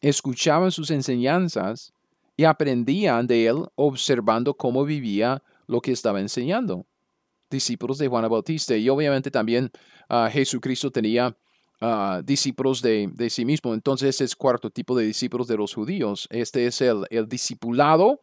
escuchaban 0.03 0.71
sus 0.71 0.91
enseñanzas 0.91 1.93
y 2.35 2.43
aprendían 2.43 3.25
de 3.25 3.47
él 3.47 3.65
observando 3.75 4.53
cómo 4.53 4.83
vivía 4.83 5.41
lo 5.65 5.79
que 5.79 5.93
estaba 5.93 6.19
enseñando. 6.19 6.85
Discípulos 7.49 7.97
de 7.99 8.09
Juan 8.09 8.29
Bautista 8.29 8.75
y 8.75 8.89
obviamente 8.89 9.31
también 9.31 9.71
ah, 10.09 10.29
Jesucristo 10.31 10.91
tenía 10.91 11.37
ah, 11.79 12.21
discípulos 12.23 12.81
de, 12.81 13.11
sí 13.29 13.45
mismo. 13.45 13.73
Entonces 13.73 14.19
es 14.19 14.35
cuarto 14.35 14.69
tipo 14.69 14.97
de 14.97 15.05
discípulos 15.05 15.47
de 15.47 15.55
los 15.55 15.73
judíos. 15.73 16.27
Este 16.31 16.65
es 16.67 16.81
el, 16.81 17.05
discipulado 17.29 18.21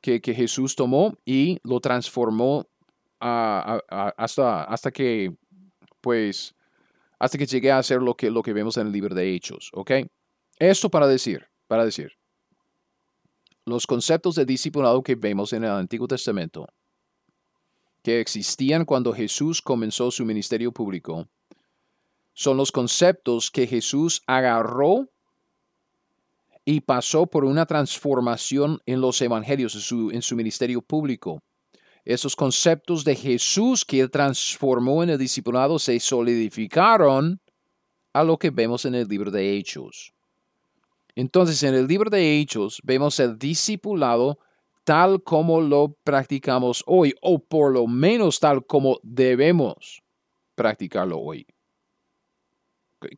que, 0.00 0.20
Jesús 0.20 0.74
tomó 0.74 1.16
y 1.24 1.60
lo 1.62 1.78
transformó 1.78 2.66
hasta, 3.20 4.64
hasta 4.64 4.90
que, 4.90 5.36
pues, 6.00 6.56
hasta 7.20 7.38
que 7.38 7.46
llegue 7.46 7.70
a 7.70 7.82
ser 7.84 8.02
lo 8.02 8.16
que, 8.16 8.30
lo 8.30 8.42
que 8.42 8.52
vemos 8.52 8.78
en 8.78 8.88
el 8.88 8.92
libro 8.92 9.14
de 9.14 9.32
Hechos, 9.32 9.70
¿ok? 9.74 9.92
Esto 10.60 10.90
para 10.90 11.06
decir, 11.06 11.48
para 11.66 11.86
decir, 11.86 12.12
los 13.64 13.86
conceptos 13.86 14.34
de 14.34 14.44
discipulado 14.44 15.02
que 15.02 15.14
vemos 15.14 15.54
en 15.54 15.64
el 15.64 15.70
Antiguo 15.70 16.06
Testamento, 16.06 16.66
que 18.02 18.20
existían 18.20 18.84
cuando 18.84 19.14
Jesús 19.14 19.62
comenzó 19.62 20.10
su 20.10 20.26
ministerio 20.26 20.70
público, 20.70 21.26
son 22.34 22.58
los 22.58 22.70
conceptos 22.70 23.50
que 23.50 23.66
Jesús 23.66 24.22
agarró 24.26 25.08
y 26.66 26.82
pasó 26.82 27.26
por 27.26 27.46
una 27.46 27.64
transformación 27.64 28.80
en 28.84 29.00
los 29.00 29.20
evangelios, 29.22 29.74
en 29.90 30.20
su, 30.20 30.36
ministerio 30.36 30.82
público. 30.82 31.40
Esos 32.04 32.36
conceptos 32.36 33.02
de 33.04 33.16
Jesús 33.16 33.86
que 33.86 34.00
él 34.00 34.10
transformó 34.10 35.02
en 35.02 35.08
el 35.08 35.18
discipulado 35.18 35.78
se 35.78 35.98
solidificaron 36.00 37.40
a 38.12 38.24
lo 38.24 38.36
que 38.36 38.50
vemos 38.50 38.84
en 38.84 38.94
el 38.94 39.08
libro 39.08 39.30
de 39.30 39.56
Hechos. 39.56 40.12
Entonces, 41.20 41.62
en 41.64 41.74
el 41.74 41.86
libro 41.86 42.08
de 42.08 42.38
Hechos 42.38 42.80
vemos 42.82 43.20
el 43.20 43.38
discipulado 43.38 44.38
tal 44.84 45.22
como 45.22 45.60
lo 45.60 45.94
practicamos 46.02 46.82
hoy, 46.86 47.14
o 47.20 47.38
por 47.38 47.72
lo 47.72 47.86
menos 47.86 48.40
tal 48.40 48.64
como 48.64 48.98
debemos 49.02 50.02
practicarlo 50.54 51.18
hoy. 51.18 51.46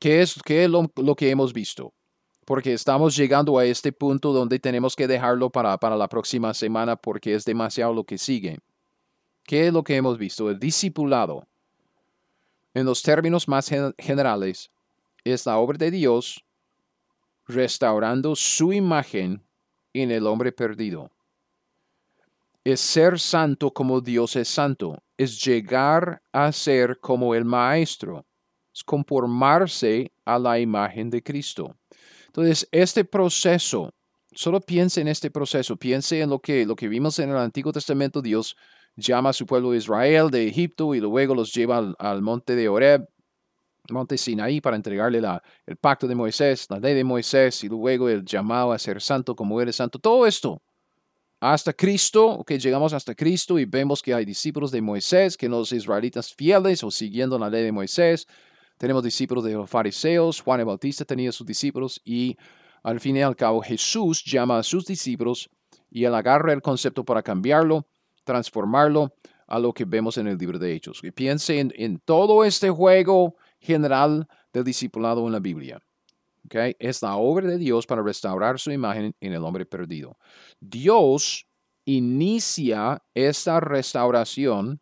¿Qué 0.01 0.21
es, 0.21 0.35
qué 0.45 0.65
es 0.65 0.69
lo, 0.69 0.89
que 1.17 1.31
hemos 1.31 1.53
visto? 1.53 1.95
Porque 2.45 2.73
estamos 2.73 3.15
llegando 3.15 3.57
a 3.57 3.65
este 3.65 3.93
punto 3.93 4.33
donde 4.33 4.59
tenemos 4.59 4.97
que 4.97 5.07
dejarlo 5.07 5.51
para, 5.51 5.79
para 5.79 5.97
la 5.97 6.09
próxima 6.09 6.53
semana 6.55 6.97
porque 6.97 7.37
es 7.37 7.45
demasiado 7.45 7.95
lo 7.95 8.03
que 8.03 8.19
sigue. 8.19 8.59
¿Qué 9.45 9.69
es 9.69 9.73
lo 9.73 9.85
que 9.85 9.95
hemos 9.95 10.19
visto? 10.19 10.51
El 10.51 10.59
discipulado, 10.59 11.47
en 12.75 12.85
los 12.85 13.01
términos 13.01 13.47
más 13.47 13.71
generales, 13.97 14.73
es 15.23 15.47
la 15.47 15.57
obra 15.59 15.79
de 15.79 15.93
Dios 15.93 16.45
restaurando 17.53 18.35
su 18.37 18.73
imagen 18.73 19.43
en 19.93 20.11
el 20.11 20.27
hombre 20.27 20.53
perdido. 20.53 21.11
Es 22.65 22.81
ser 22.81 23.19
santo 23.19 23.73
como 23.73 24.01
Dios 24.01 24.37
es 24.37 24.49
santo, 24.49 25.03
es 25.17 25.45
llegar 25.45 26.23
a 26.33 26.53
ser 26.53 26.99
como 27.01 27.35
el 27.35 27.45
Maestro, 27.45 28.25
es 28.73 28.85
conformarse 28.85 30.13
a 30.25 30.39
la 30.39 30.59
imagen 30.61 31.11
de 31.11 31.23
Cristo. 31.23 31.77
Entonces, 32.27 32.69
este 32.71 33.05
proceso, 33.05 33.93
solo 34.33 34.61
piense 34.61 35.01
en 35.01 35.09
este 35.09 35.31
proceso, 35.31 35.77
piense 35.77 36.21
en 36.21 36.31
lo 36.31 36.39
que, 36.39 36.65
lo 36.65 36.77
que 36.77 36.89
vimos 36.89 37.19
en 37.19 37.31
el 37.31 37.37
Antiguo 37.37 37.73
Testamento, 37.73 38.23
Dios 38.23 38.57
llama 38.97 39.31
a 39.31 39.33
su 39.33 39.45
pueblo 39.45 39.75
Israel 39.75 40.31
de 40.31 40.47
Egipto 40.47 40.95
y 40.95 41.01
luego 41.01 41.35
los 41.35 41.53
lleva 41.53 41.79
al, 41.79 41.97
al 41.99 42.23
monte 42.23 42.55
de 42.55 42.69
Oreb 42.69 43.09
monte 43.93 44.19
Sinaí 44.19 44.61
para 44.61 44.77
entregarle 44.77 45.21
la, 45.21 45.43
el 45.67 45.77
pacto 45.77 46.07
de 46.07 46.15
Moisés, 46.15 46.67
la 46.71 46.79
ley 46.79 46.95
de 46.95 47.05
Moisés 47.05 47.63
y 47.65 47.69
luego 47.69 48.09
el 48.09 48.25
llamado 48.25 48.73
a 48.73 48.79
ser 48.79 49.01
santo 49.01 49.37
como 49.37 49.61
eres 49.61 49.77
santo. 49.77 49.99
Todo 49.99 50.27
esto 50.27 50.63
hasta 51.43 51.73
Cristo, 51.73 52.45
que 52.47 52.57
llegamos 52.57 52.93
hasta 52.93 53.17
Cristo 53.17 53.59
y 53.59 53.65
vemos 53.65 54.01
que 54.01 54.15
hay 54.15 54.25
discípulos 54.25 54.71
de 54.71 54.81
Moisés, 54.81 55.37
que 55.37 55.49
los 55.49 55.73
israelitas 55.73 56.33
fieles 56.33 56.85
o 56.85 56.91
siguiendo 56.93 57.37
la 57.37 57.51
ley 57.51 57.65
de 57.65 57.73
Moisés. 57.73 58.29
Tenemos 58.79 59.03
discípulos 59.03 59.43
de 59.43 59.55
los 59.55 59.69
fariseos, 59.69 60.41
Juan 60.41 60.61
el 60.61 60.67
Bautista 60.67 61.05
tenía 61.05 61.33
sus 61.33 61.45
discípulos 61.45 62.01
y 62.05 62.37
al 62.85 63.01
fin 63.01 63.17
y 63.17 63.23
al 63.23 63.35
cabo 63.35 63.61
Jesús 63.61 64.23
llama 64.25 64.59
a 64.59 64.63
sus 64.63 64.87
discípulos 64.87 65.51
y 65.91 66.05
él 66.05 66.15
agarra 66.15 66.53
el 66.53 66.63
concepto 66.63 67.05
para 67.05 67.25
cambiarlo, 67.25 67.89
transformarlo 68.23 69.13
a 69.49 69.59
lo 69.59 69.73
que 69.73 69.85
vemos 69.85 70.19
en 70.19 70.29
el 70.29 70.39
libro 70.39 70.61
de 70.61 70.73
Hechos. 70.73 71.01
Y 71.03 71.11
piense 71.11 71.59
en 71.59 71.99
todo 72.05 72.45
este 72.45 72.71
juego 72.71 73.35
general 73.63 74.27
del 74.53 74.65
discipulado 74.65 75.27
en 75.27 75.33
la 75.33 75.41
Biblia. 75.41 75.81
Okay? 76.47 76.75
Es 76.79 77.01
la 77.03 77.17
obra 77.17 77.47
de 77.49 77.59
Dios 77.59 77.87
para 77.87 78.03
restaurar 78.03 78.59
su 78.59 78.71
imagen 78.71 79.15
en 79.21 79.33
el 79.33 79.45
hombre 79.45 79.65
perdido. 79.65 80.19
Dios 80.61 81.47
inicia 81.85 83.03
esta 83.15 83.61
restauración 83.61 84.81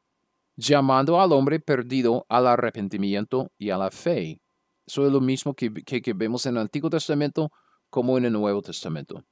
llamando 0.56 1.20
al 1.20 1.32
hombre 1.32 1.60
perdido 1.60 2.26
al 2.28 2.46
arrepentimiento 2.46 3.50
y 3.58 3.70
a 3.70 3.78
la 3.78 3.90
fe. 3.90 4.40
Eso 4.86 5.06
es 5.06 5.12
lo 5.12 5.20
mismo 5.20 5.54
que, 5.54 5.72
que 5.72 6.12
vemos 6.12 6.44
en 6.46 6.56
el 6.56 6.62
Antiguo 6.62 6.90
Testamento 6.90 7.50
como 7.88 8.18
en 8.18 8.24
el 8.24 8.32
Nuevo 8.32 8.60
Testamento. 8.60 9.22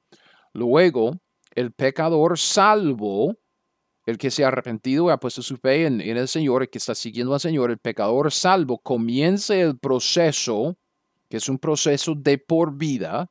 Luego, 0.53 1.17
el 1.53 1.71
pecador 1.71 2.37
salvo 2.37 3.35
el 4.09 4.17
que 4.17 4.31
se 4.31 4.43
ha 4.43 4.47
arrepentido 4.47 5.07
y 5.07 5.11
ha 5.11 5.17
puesto 5.17 5.41
su 5.41 5.57
fe 5.57 5.85
en, 5.85 6.01
el 6.01 6.27
Señor, 6.27 6.63
el 6.63 6.69
que 6.69 6.79
está 6.79 6.95
siguiendo 6.95 7.33
al 7.33 7.39
Señor, 7.39 7.69
el 7.69 7.77
pecador 7.77 8.31
salvo, 8.31 8.79
comience 8.79 9.61
el 9.61 9.77
proceso, 9.77 10.77
que 11.29 11.37
es 11.37 11.47
un 11.47 11.59
proceso 11.59 12.15
de 12.15 12.39
por 12.39 12.75
vida, 12.75 13.29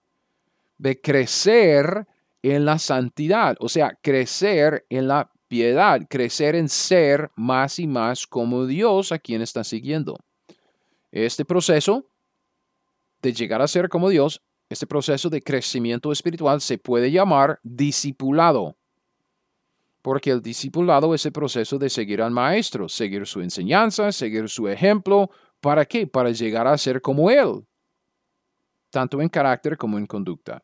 de 0.79 1.01
crecer 1.01 2.07
en 2.43 2.64
la 2.64 2.79
santidad, 2.79 3.57
o 3.59 3.68
sea, 3.68 3.99
crecer 4.01 4.87
en 4.89 5.09
la 5.09 5.33
piedad, 5.49 6.01
crecer 6.09 6.55
en 6.55 6.68
ser 6.68 7.31
más 7.35 7.81
y 7.81 7.89
más 7.89 8.26
como 8.26 8.64
Dios 8.66 9.11
a 9.11 9.18
quien 9.18 9.43
está 9.43 9.64
siguiendo. 9.64 10.16
Este 11.11 11.45
proceso 11.45 12.07
de 13.20 13.33
llegar 13.33 13.61
a 13.62 13.66
ser 13.66 13.89
como 13.89 14.11
Dios, 14.11 14.43
este 14.68 14.87
proceso 14.87 15.29
de 15.29 15.43
crecimiento 15.43 16.12
espiritual 16.12 16.61
se 16.61 16.79
puede 16.79 17.11
llamar 17.11 17.59
discipulado. 17.64 18.76
Porque 20.03 20.30
el 20.30 20.40
discipulado 20.40 21.14
es 21.14 21.26
el 21.26 21.32
proceso 21.32 21.78
de 21.78 21.90
seguir 21.90 22.22
al 22.22 22.30
maestro, 22.30 22.88
seguir 22.88 23.26
su 23.26 23.40
enseñanza, 23.40 24.12
seguir 24.12 24.49
su 24.49 24.68
ejemplo. 24.68 25.30
¿Para 25.61 25.84
qué? 25.84 26.07
Para 26.07 26.30
llegar 26.30 26.66
a 26.66 26.78
ser 26.78 27.01
como 27.01 27.30
él, 27.30 27.66
tanto 28.90 29.20
en 29.20 29.28
carácter 29.28 29.76
como 29.76 29.99
en 29.99 30.07
conducta. 30.07 30.62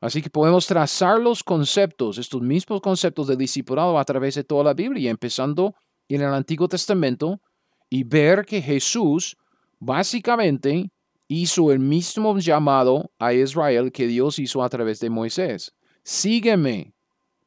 Así 0.00 0.20
que 0.20 0.30
podemos 0.30 0.66
trazar 0.66 1.18
los 1.18 1.42
conceptos, 1.42 2.18
estos 2.18 2.42
mismos 2.42 2.80
conceptos 2.80 3.26
de 3.26 3.36
discipulado 3.36 3.98
a 3.98 4.04
través 4.04 4.34
de 4.34 4.44
toda 4.44 4.64
la 4.64 4.74
Biblia, 4.74 5.10
empezando 5.10 5.74
en 6.08 6.20
el 6.20 6.32
Antiguo 6.34 6.68
Testamento 6.68 7.40
y 7.88 8.04
ver 8.04 8.44
que 8.44 8.60
Jesús 8.60 9.36
básicamente 9.78 10.90
hizo 11.28 11.72
el 11.72 11.78
mismo 11.78 12.38
llamado 12.38 13.10
a 13.18 13.32
Israel 13.32 13.90
que 13.90 14.06
Dios 14.06 14.38
hizo 14.38 14.62
a 14.62 14.68
través 14.68 15.00
de 15.00 15.10
Moisés. 15.10 15.74
Sígueme 16.04 16.94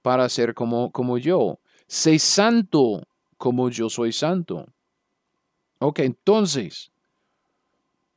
para 0.02 0.30
ser 0.30 0.54
como, 0.54 0.92
como 0.92 1.18
yo. 1.18 1.60
Sé 1.88 2.20
santo 2.20 3.04
como 3.38 3.70
yo 3.70 3.90
soy 3.90 4.12
santo. 4.12 4.66
Ok, 5.80 6.00
entonces, 6.00 6.92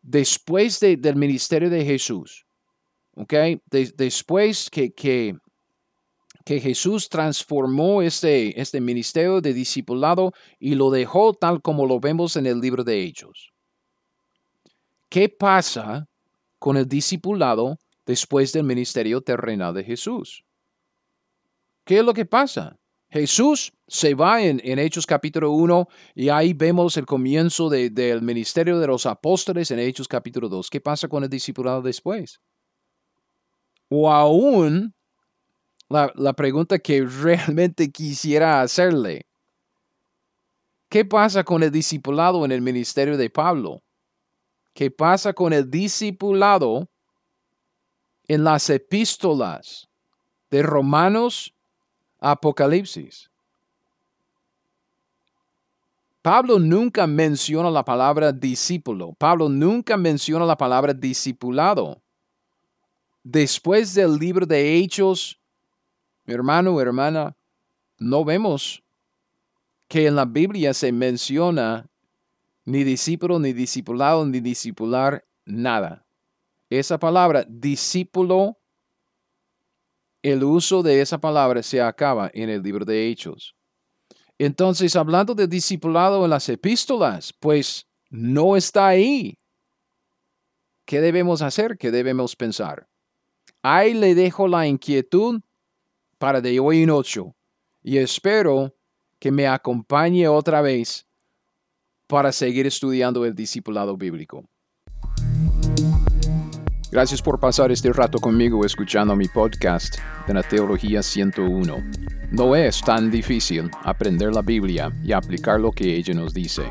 después 0.02 0.80
del 0.80 1.16
ministerio 1.16 1.70
de 1.70 1.84
Jesús, 1.84 2.44
ok, 3.14 3.34
después 3.70 4.68
que, 4.68 4.92
que, 4.92 5.36
que, 6.44 6.60
Jesús 6.60 7.08
transformó 7.08 8.02
este, 8.02 8.60
este 8.60 8.80
ministerio 8.80 9.40
de 9.40 9.54
discipulado 9.54 10.32
y 10.58 10.74
lo 10.74 10.90
dejó 10.90 11.34
tal 11.34 11.62
como 11.62 11.86
lo 11.86 12.00
vemos 12.00 12.36
en 12.36 12.46
el 12.46 12.60
libro 12.60 12.82
de 12.82 13.04
Hechos. 13.04 13.52
¿Qué 15.08 15.28
pasa 15.28 16.08
con 16.58 16.76
el 16.76 16.88
discipulado 16.88 17.78
después 18.04 18.52
del 18.52 18.64
ministerio 18.64 19.20
terrenal 19.20 19.72
de 19.74 19.84
Jesús? 19.84 20.44
¿Qué 21.84 21.98
es 21.98 22.04
lo 22.04 22.14
que 22.14 22.24
pasa? 22.24 22.78
Jesús 23.10 23.72
se 23.86 24.14
va 24.14 24.40
en, 24.42 24.60
Hechos 24.78 25.04
capítulo 25.04 25.50
1 25.50 25.86
y 26.14 26.30
ahí 26.30 26.54
vemos 26.54 26.96
el 26.96 27.04
comienzo 27.04 27.68
del 27.68 28.22
ministerio 28.22 28.78
de 28.78 28.86
los 28.86 29.04
apóstoles 29.04 29.70
en 29.70 29.80
Hechos 29.80 30.08
capítulo 30.08 30.48
2. 30.48 30.70
¿Qué 30.70 30.80
pasa 30.80 31.08
con 31.08 31.22
el 31.22 31.28
discipulado 31.28 31.82
después? 31.82 32.40
O 33.90 34.10
aún 34.10 34.94
la, 35.90 36.10
la 36.14 36.32
pregunta 36.32 36.78
que 36.78 37.04
realmente 37.22 37.90
quisiera 37.90 38.62
hacerle. 38.62 39.26
¿Qué 40.88 41.04
pasa 41.04 41.44
con 41.44 41.62
el 41.62 41.70
discipulado 41.70 42.44
en 42.44 42.52
el 42.52 42.62
ministerio 42.62 43.16
de 43.18 43.28
Pablo? 43.28 43.82
¿Qué 44.72 44.90
pasa 44.90 45.34
con 45.34 45.52
el 45.52 45.70
discipulado 45.70 46.88
en 48.26 48.44
las 48.44 48.70
epístolas 48.70 49.88
de 50.50 50.62
Romanos 50.62 51.54
Apocalipsis? 52.22 53.28
Pablo 56.22 56.60
nunca 56.60 57.04
menciona 57.04 57.68
la 57.68 57.84
palabra 57.84 58.30
discípulo. 58.30 59.12
Pablo 59.18 59.48
nunca 59.48 59.96
menciona 59.96 60.44
la 60.44 60.56
palabra 60.56 60.94
discipulado. 60.94 62.00
Después 63.24 63.92
del 63.94 64.16
libro 64.18 64.46
de 64.46 64.76
Hechos, 64.76 65.40
hermano 66.24 66.80
hermana, 66.80 67.34
no 67.98 68.24
vemos 68.24 68.80
que 69.88 70.06
en 70.06 70.14
la 70.14 70.24
Biblia 70.24 70.72
se 70.74 70.92
menciona 70.92 71.88
ni 72.64 72.84
discípulo, 72.84 73.40
ni 73.40 73.52
discipulado, 73.52 74.24
ni 74.24 74.38
discipular, 74.38 75.24
nada. 75.44 76.04
Esa 76.70 76.98
palabra, 76.98 77.44
discípulo, 77.48 78.56
el 80.22 80.44
uso 80.44 80.82
de 80.82 81.00
esa 81.00 81.18
palabra 81.18 81.62
se 81.62 81.80
acaba 81.80 82.30
en 82.32 82.48
el 82.48 82.62
libro 82.62 82.84
de 82.84 83.08
Hechos. 83.08 83.54
Entonces, 84.38 84.96
hablando 84.96 85.34
de 85.34 85.46
discipulado 85.46 86.24
en 86.24 86.30
las 86.30 86.48
epístolas, 86.48 87.32
pues 87.38 87.86
no 88.10 88.56
está 88.56 88.88
ahí. 88.88 89.38
¿Qué 90.84 91.00
debemos 91.00 91.42
hacer? 91.42 91.76
¿Qué 91.78 91.90
debemos 91.90 92.36
pensar? 92.36 92.88
Ahí 93.62 93.94
le 93.94 94.14
dejo 94.14 94.48
la 94.48 94.66
inquietud 94.66 95.40
para 96.18 96.40
de 96.40 96.58
hoy 96.58 96.82
en 96.82 96.90
ocho 96.90 97.34
y 97.82 97.98
espero 97.98 98.74
que 99.18 99.30
me 99.30 99.46
acompañe 99.46 100.26
otra 100.28 100.60
vez 100.60 101.06
para 102.06 102.32
seguir 102.32 102.66
estudiando 102.66 103.24
el 103.24 103.34
discipulado 103.34 103.96
bíblico. 103.96 104.48
Gracias 106.92 107.20
por 107.22 107.40
pasar 107.40 107.72
este 107.72 107.90
rato 107.90 108.18
conmigo 108.18 108.66
escuchando 108.66 109.16
mi 109.16 109.26
podcast 109.26 109.96
de 110.26 110.34
la 110.34 110.42
Teología 110.42 111.02
101. 111.02 111.82
No 112.30 112.54
es 112.54 112.82
tan 112.82 113.10
difícil 113.10 113.70
aprender 113.82 114.34
la 114.34 114.42
Biblia 114.42 114.92
y 115.02 115.12
aplicar 115.12 115.58
lo 115.58 115.72
que 115.72 115.96
ella 115.96 116.12
nos 116.12 116.34
dice. 116.34 116.64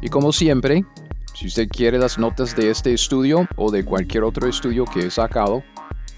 Y 0.00 0.08
como 0.08 0.32
siempre, 0.32 0.86
si 1.34 1.48
usted 1.48 1.68
quiere 1.68 1.98
las 1.98 2.18
notas 2.18 2.56
de 2.56 2.70
este 2.70 2.94
estudio 2.94 3.46
o 3.56 3.70
de 3.70 3.84
cualquier 3.84 4.24
otro 4.24 4.48
estudio 4.48 4.86
que 4.86 5.00
he 5.00 5.10
sacado, 5.10 5.62